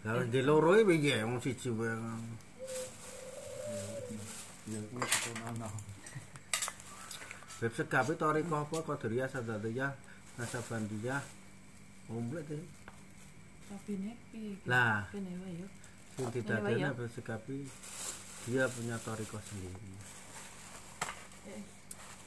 Lah 0.00 0.24
di 0.32 0.40
loro 0.40 0.72
iki 0.80 0.88
piye 0.88 1.20
wong 1.28 1.36
siji 1.44 1.68
wae. 1.76 1.92
Ya 4.72 4.80
ku 4.88 4.96
ketonana. 4.96 5.68
Beb 7.60 7.72
segapi 7.76 8.16
toriko 8.16 8.64
apa 8.64 8.80
Qadariyah 8.80 9.28
Sadatiyah 9.28 9.92
Nasabandiyah. 10.40 11.20
Komplit 12.08 12.48
iki. 12.48 12.64
Kabine 13.68 14.16
piye? 14.32 14.56
Lah. 14.64 15.04
Kene 15.12 15.36
wae 15.44 15.52
yo. 15.60 15.68
Sing 16.16 16.32
didadekne 16.32 16.80
ya? 16.80 16.96
Beb 16.96 17.12
segapi 17.12 17.68
dia 18.48 18.64
punya 18.72 18.96
toriko 19.04 19.36
sendiri. 19.44 20.00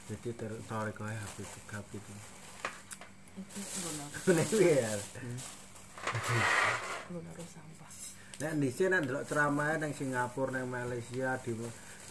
jadi 0.04 0.30
tertarik 0.36 0.94
kowe 0.98 1.08
HP 1.08 1.36
gap 1.70 1.86
itu 1.94 2.12
Nek 8.34 8.52
di 8.58 8.70
sini 8.70 8.98
ada 8.98 9.22
ceramah 9.22 9.78
nang 9.78 9.94
Singapura, 9.94 10.58
nang 10.58 10.70
Malaysia, 10.70 11.38
di 11.42 11.54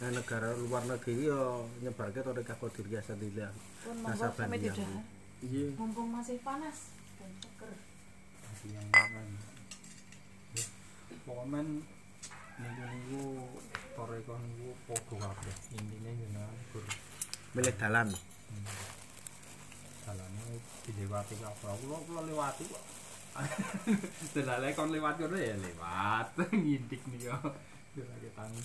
negara 0.03 0.51
luar 0.55 0.83
negeri 0.83 1.31
yo 1.31 1.63
nyebarke 1.79 2.19
ke 2.19 2.27
tori 2.27 2.43
kapal 2.43 2.67
diri 2.75 2.99
asal 2.99 3.15
di 3.15 3.31
iya 3.31 3.47
Mumpung 5.75 6.07
masih 6.11 6.39
panas, 6.39 6.91
seger. 7.19 7.71
Pokoknya 11.23 11.61
minggu-minggu 12.59 13.27
niku 13.93 14.01
toreko 14.01 14.33
niku 14.41 14.73
podo 14.89 15.13
kabeh. 15.21 15.55
Intine 15.77 16.09
jenengan 16.17 16.49
gur. 16.73 16.81
Milih 17.53 17.75
dalan. 17.77 18.09
dalane 20.03 20.57
dilewati 20.89 21.37
kabeh 21.37 21.77
kula. 21.77 21.97
Kula 22.09 22.21
lewati 22.25 22.63
kok. 22.65 22.83
Delale 24.33 24.73
kon 24.73 24.89
lewat 24.89 25.21
kono 25.21 25.37
ya 25.37 25.53
lewat. 25.57 26.27
Ngindik 26.57 27.01
nih 27.13 27.29
yo 27.29 27.37
lagi 27.93 28.29
tangi 28.33 28.61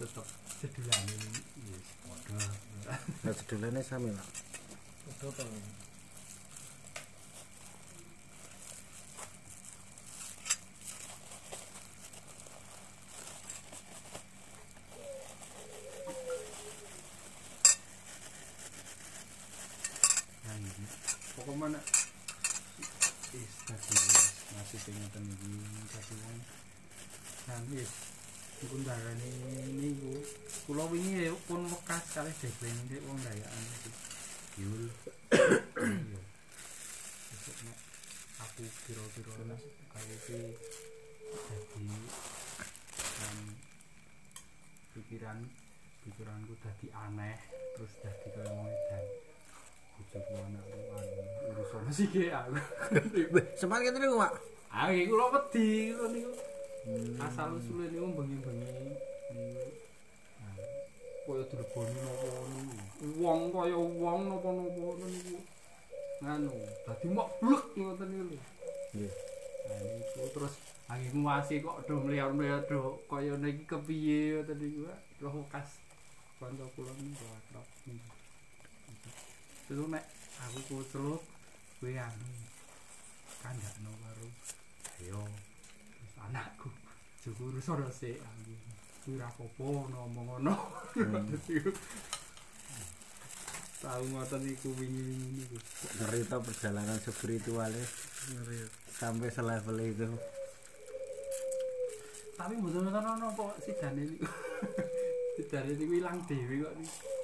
tetep 0.00 0.24
sedulane 0.56 1.12
wis 1.60 1.88
padha. 2.00 2.40
Lah 3.28 3.32
sedulane 3.36 3.80
sami 3.84 4.08
lah. 4.08 4.26
padha 5.04 5.28
to 5.28 5.44
disiplin 32.46 32.78
ini 32.86 33.02
uang 33.10 33.18
dayaan 33.26 33.62
itu 33.74 33.90
yul 34.62 34.84
aku 38.38 38.62
kira-kira 38.86 39.34
nas 39.50 39.62
kayu 39.90 40.16
si 40.22 40.38
jadi 41.26 42.02
dan 43.18 43.36
pikiran 44.94 45.38
pikiranku 46.06 46.54
jadi 46.62 46.86
aneh 46.94 47.34
terus 47.74 47.92
dadi 47.98 48.30
kau 48.30 48.46
mau 48.54 48.70
dan 48.94 49.04
ujuk 50.06 50.26
anak 50.38 50.62
urusan 51.50 51.82
masih 51.90 52.06
kayak 52.14 52.46
aku. 52.46 52.62
Sempat 53.58 53.82
kita 53.82 54.06
pak 54.06 54.32
ah 54.70 54.94
iku 54.94 55.18
lo 55.18 55.34
peti 55.34 55.90
iku. 55.90 56.14
Nih 56.14 56.22
asal 57.18 57.58
usulnya 57.58 57.90
nih 57.90 57.98
um 57.98 58.14
bengi 58.14 58.38
bengi 58.38 58.86
kaya 61.26 61.44
direboni 61.50 61.98
napa 61.98 62.28
wong 63.18 63.40
kaya 63.50 63.76
wong 63.76 64.20
napa-napa 64.30 65.06
niku 65.10 65.38
nganu 66.22 66.54
dadi 66.86 67.06
mok 67.10 67.28
blek 67.42 67.64
ngoten 67.74 68.06
niku 68.08 68.24
lho 68.30 68.40
Nggih. 68.94 69.12
Terus 70.32 70.54
angin 70.86 71.14
nguasi 71.20 71.60
kok 71.60 71.84
do 71.84 72.00
melihat-melihat 72.06 72.64
do 72.70 73.02
kaya 73.10 73.34
niki 73.36 73.66
kepiye 73.66 74.40
ngoten 74.40 74.56
niku 74.62 74.86
roh 75.20 75.44
kas 75.50 75.82
kanca 76.38 76.64
kula 76.78 76.94
niku 76.96 77.26
akrab. 77.26 77.66
Terus 79.66 79.86
nek 79.90 80.04
aku 80.38 80.58
kuceluk 80.70 81.22
kowe 81.82 81.92
anu 81.92 82.28
kandakno 83.42 83.90
karo 84.00 84.28
ayo 85.02 85.22
anakku 86.24 86.72
jujur 87.20 87.58
sore 87.60 87.90
sik 87.92 88.16
aku 88.16 88.75
kuwi 89.06 89.22
ra 89.22 89.30
apa-apa 89.30 89.86
ngomong 89.86 90.26
ngono. 90.42 90.54
Tahu 93.78 94.02
ngoten 94.10 94.40
niku 94.42 94.74
wingi-wingi 94.74 95.46
niku. 95.46 95.56
Cerita 95.94 96.42
perjalanan 96.42 96.98
spiritualnya 96.98 97.86
sampai 98.90 99.30
selevel 99.30 99.78
itu. 99.86 100.10
tapi 102.36 102.52
mboten 102.60 102.92
ana 102.92 103.30
kok 103.32 103.62
sidane 103.62 104.02
niku. 104.10 104.26
sidane 105.38 105.70
niku 105.78 105.92
ilang 106.02 106.18
dhewe 106.26 106.66
kok 106.66 106.74
niku. 106.74 107.15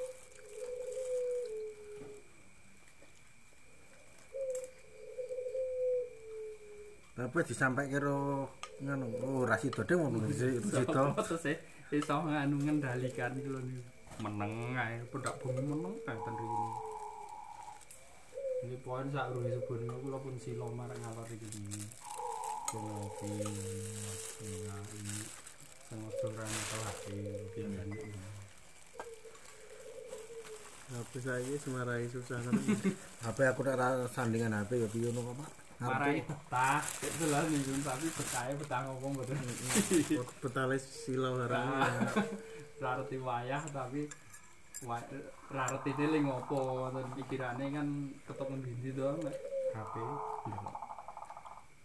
Tapi 7.22 7.38
disampaikan 7.46 8.02
karo 8.02 8.50
ngono, 8.82 9.06
oh 9.22 9.46
rasido 9.46 9.86
deh 9.86 9.94
ngono 9.94 10.26
rasido. 10.26 11.14
Terus 11.22 11.46
e 11.46 11.54
iso 11.94 12.18
nganu 12.18 12.58
ngendalikan 12.66 13.30
iku 13.38 13.54
lho. 13.54 13.62
Meneng 14.18 14.74
ae, 14.74 14.98
pendak 15.06 15.38
bumi 15.38 15.62
meneng 15.62 15.94
ae 16.02 16.18
ten 16.18 16.34
rene. 16.34 16.66
Ini 18.66 18.76
poin 18.82 19.06
sak 19.14 19.30
subuh 19.30 19.46
niku 19.46 20.02
kula 20.02 20.18
pun 20.18 20.34
sila 20.42 20.66
marang 20.74 20.98
ngalor 20.98 21.30
iki. 21.30 21.46
Ngopi, 22.74 23.30
ngopi, 23.38 24.50
sengodoran 25.86 26.50
atau 26.50 26.80
hati, 26.90 27.14
biasa 27.54 27.82
niku. 27.86 28.10
HP 30.90 31.12
saya 31.22 31.54
semarai 31.62 32.10
susah 32.10 32.42
kan. 32.42 32.54
HP 33.22 33.38
aku 33.54 33.62
ra 33.62 34.10
sandingan 34.10 34.58
HP 34.58 34.82
ya 34.82 34.88
piye 34.90 35.06
ngono 35.14 35.30
kok, 35.30 35.36
Pak. 35.38 35.61
Marai 35.82 36.22
betah, 36.22 36.80
itu 37.02 37.24
lah 37.26 37.42
niku 37.50 37.72
tapi 37.82 38.06
betahe 38.14 38.52
betah 38.54 38.80
ngomong 38.86 39.12
mboten. 39.18 39.36
Betale 40.42 40.76
silau 40.78 41.36
harang. 41.42 41.82
rareti 42.82 43.14
wayah 43.14 43.62
tapi 43.70 44.10
wa- 44.82 45.10
rareti 45.50 45.90
ini 45.94 46.26
ngopo 46.26 46.90
dan 46.90 47.06
pikirannya 47.14 47.66
kan 47.70 47.86
ketemu 48.26 48.54
dindi 48.58 48.90
doang 48.90 49.18
HP 49.72 49.94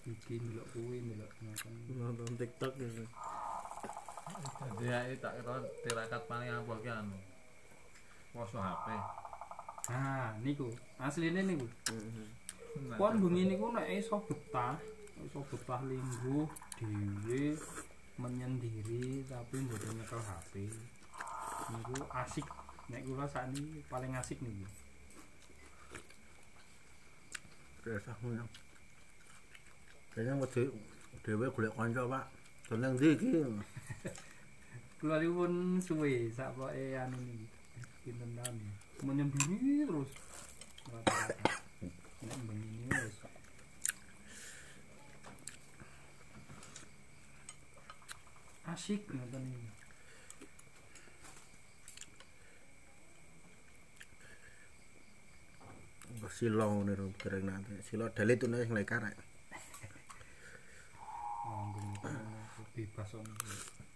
iki 0.08 0.40
ndelok 0.40 0.68
kuwi 0.72 1.04
ngoten 1.04 1.52
Nonton 2.00 2.32
TikTok 2.40 2.74
gitu. 2.80 3.04
Jadi 4.80 4.84
ya 4.88 5.00
tak 5.20 5.40
kira 5.40 5.56
tirakat 5.84 6.22
paling 6.26 6.48
apa 6.48 6.74
ki 6.80 6.90
anu. 6.92 7.18
Poso 8.32 8.58
HP. 8.60 8.88
nah 9.88 10.36
niku 10.44 10.68
asline 11.00 11.48
niku 11.48 11.64
Nah, 11.88 12.28
kon 12.98 13.16
bengi 13.22 13.44
niku 13.50 13.66
nek 13.74 13.88
iso 13.90 14.18
betah 14.28 14.78
iso 15.26 15.40
betah 15.50 15.82
lingguh 15.86 16.48
dhewe 16.78 17.58
menyendiri 18.18 19.26
tapi 19.30 19.56
mboten 19.62 19.94
nyekel 19.98 20.22
HP 20.22 20.54
niku 21.74 21.96
asik 22.14 22.48
nek 22.90 23.02
kula 23.06 23.26
sakniki 23.30 23.82
paling 23.92 24.14
asik 24.18 24.40
niku 24.42 24.66
aku 27.88 28.36
yang 28.36 28.50
Kayaknya 30.18 30.34
wedi 30.42 30.64
dhewe 31.22 31.46
golek 31.54 31.78
kanca, 31.78 32.02
Pak. 32.10 32.26
Dolen 32.66 32.98
ndi 32.98 33.14
iki? 33.14 33.38
Kula 34.98 35.22
niku 35.22 35.46
pun 35.46 35.78
suwe 35.78 36.34
sapoke 36.34 36.98
anu 36.98 37.22
niki. 37.22 37.46
Pinten. 38.02 38.58
Menyendiri 39.06 39.86
terus. 39.86 40.10
Rata-rata. 40.90 41.67
Nek 42.28 42.40
bengi 42.44 42.92
wis. 42.92 43.18
Asik 48.68 49.02
ngoten 49.08 49.44
iki. 49.48 49.70
Silo 56.38 56.68
ngene 56.70 56.94
ro 57.00 57.08
kering 57.18 57.48
nanti. 57.48 57.74
Silo 57.88 58.12
dalit 58.12 58.38
tuh 58.44 58.52
sing 58.52 58.76
lekar. 58.76 59.02
rek. 59.08 59.18
Bebas 62.76 63.10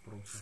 proses 0.02 0.42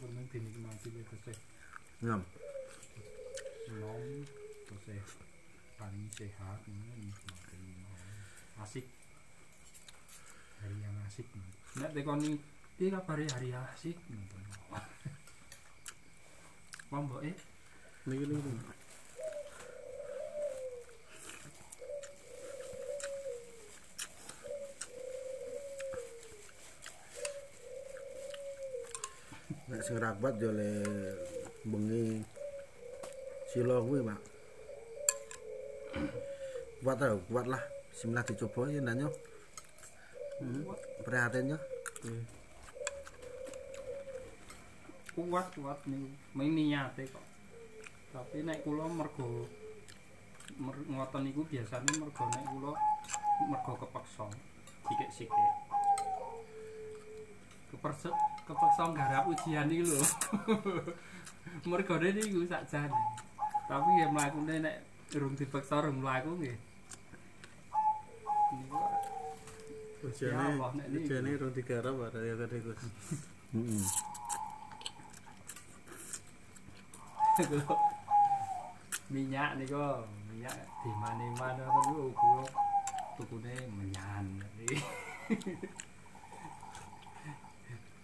dinikmati 0.00 0.88
ya 0.88 1.02
terus 1.04 1.38
Nyam. 2.02 2.22
nom 3.78 4.02
terus 4.66 4.84
eh 4.90 5.04
paling 5.76 6.08
sehat 6.16 6.60
ini 6.66 7.12
asik. 8.62 8.86
Hari 10.62 10.76
yang 10.80 10.96
asik 11.08 11.26
nek 11.78 11.92
tekoni 11.92 12.38
iki 12.78 12.90
kabare 12.90 13.26
hari 13.36 13.48
asik 13.52 13.96
Wong 16.92 17.08
mbok 17.08 17.24
eh. 17.24 17.36
Niki 18.08 18.24
niki. 18.28 18.52
Nek 29.72 29.80
sing 29.80 29.96
rapat 29.96 30.36
yo 30.36 30.52
le 30.52 30.68
bengi 31.64 32.20
silo 33.48 33.80
kuwi, 33.88 34.04
Pak. 34.04 34.20
Kuat 36.84 36.98
lah, 37.00 37.16
kuat 37.32 37.46
lah. 37.48 37.62
Bismillah 37.88 38.24
dicoba 38.28 38.68
ya 38.68 38.80
nanyo. 38.84 39.08
Hmm, 40.44 40.68
prihatin 41.08 41.56
yo. 41.56 41.58
kuat 45.12 45.52
kuat 45.52 45.76
nih 45.84 46.08
main 46.32 46.56
niate 46.56 47.04
kok 47.04 47.20
tapi 48.16 48.40
nek 48.48 48.64
kula 48.64 48.88
mergo 48.88 49.44
mer, 50.56 50.76
ngoten 50.88 51.20
niku 51.28 51.44
biasane 51.44 51.92
mergo 52.00 52.24
nek 52.32 52.44
kula 52.48 52.72
mergo 53.52 53.72
kepeksa 53.76 54.24
sikik-sikik 54.88 55.52
keperse 57.68 58.08
kepeksa 58.46 58.84
garap 58.96 59.24
ujian 59.30 59.70
iki 59.70 59.84
lho. 59.86 60.02
Mergone 61.70 62.08
niku 62.14 62.46
sakjane. 62.50 63.00
Tapi 63.70 63.88
ya 64.00 64.06
mlakune 64.10 64.54
nek 64.62 64.76
durung 65.10 65.34
dipeksa 65.38 65.80
durung 65.82 66.02
mlaku 66.02 66.30
nggih. 66.40 66.58
Niku 68.52 68.80
Ujiane 70.02 70.58
Allah, 70.58 70.70
nek 70.74 70.86
niku. 70.90 71.06
ujiane 71.06 71.30
rong 71.38 71.52
digarap 71.54 71.94
ada 72.02 72.20
ya 72.26 72.34
tadi 72.34 72.56
Gus. 72.58 72.82
Heeh. 73.54 73.86
Minyak 79.12 79.50
nih 79.60 79.66
kok 79.68 80.08
minyak 80.32 80.56
di 80.82 80.90
mana 80.98 81.24
mana 81.36 81.62
kan 81.62 81.84
lu 81.94 82.10
kulo 82.16 82.44
tukune 83.14 83.54
menyan 83.76 84.24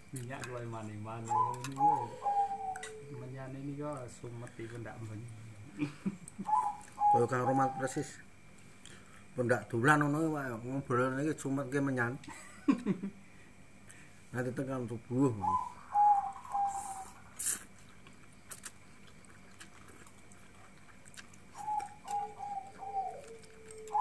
minyak 0.09 0.41
kalau 0.41 0.65
mana 0.73 0.93
mana 1.05 1.37
niku 1.69 3.15
menyan 3.21 3.53
ini 3.53 3.77
kok 3.77 4.09
sumet 4.17 4.49
iku 4.57 4.75
ndak 4.81 4.97
men 5.05 5.21
Kaya 7.09 7.25
Kang 7.25 7.41
Romat 7.41 7.73
persis. 7.81 8.21
Pendak 9.33 9.65
dolan 9.71 10.05
ngono 10.05 10.29
wae, 10.29 10.51
ngobrol 10.61 11.17
iki 11.23 11.33
cumet 11.41 11.65
ke 11.73 11.81
menyan. 11.81 12.13
Nanti 14.35 14.51
tekan 14.53 14.85
subuh. 14.85 15.33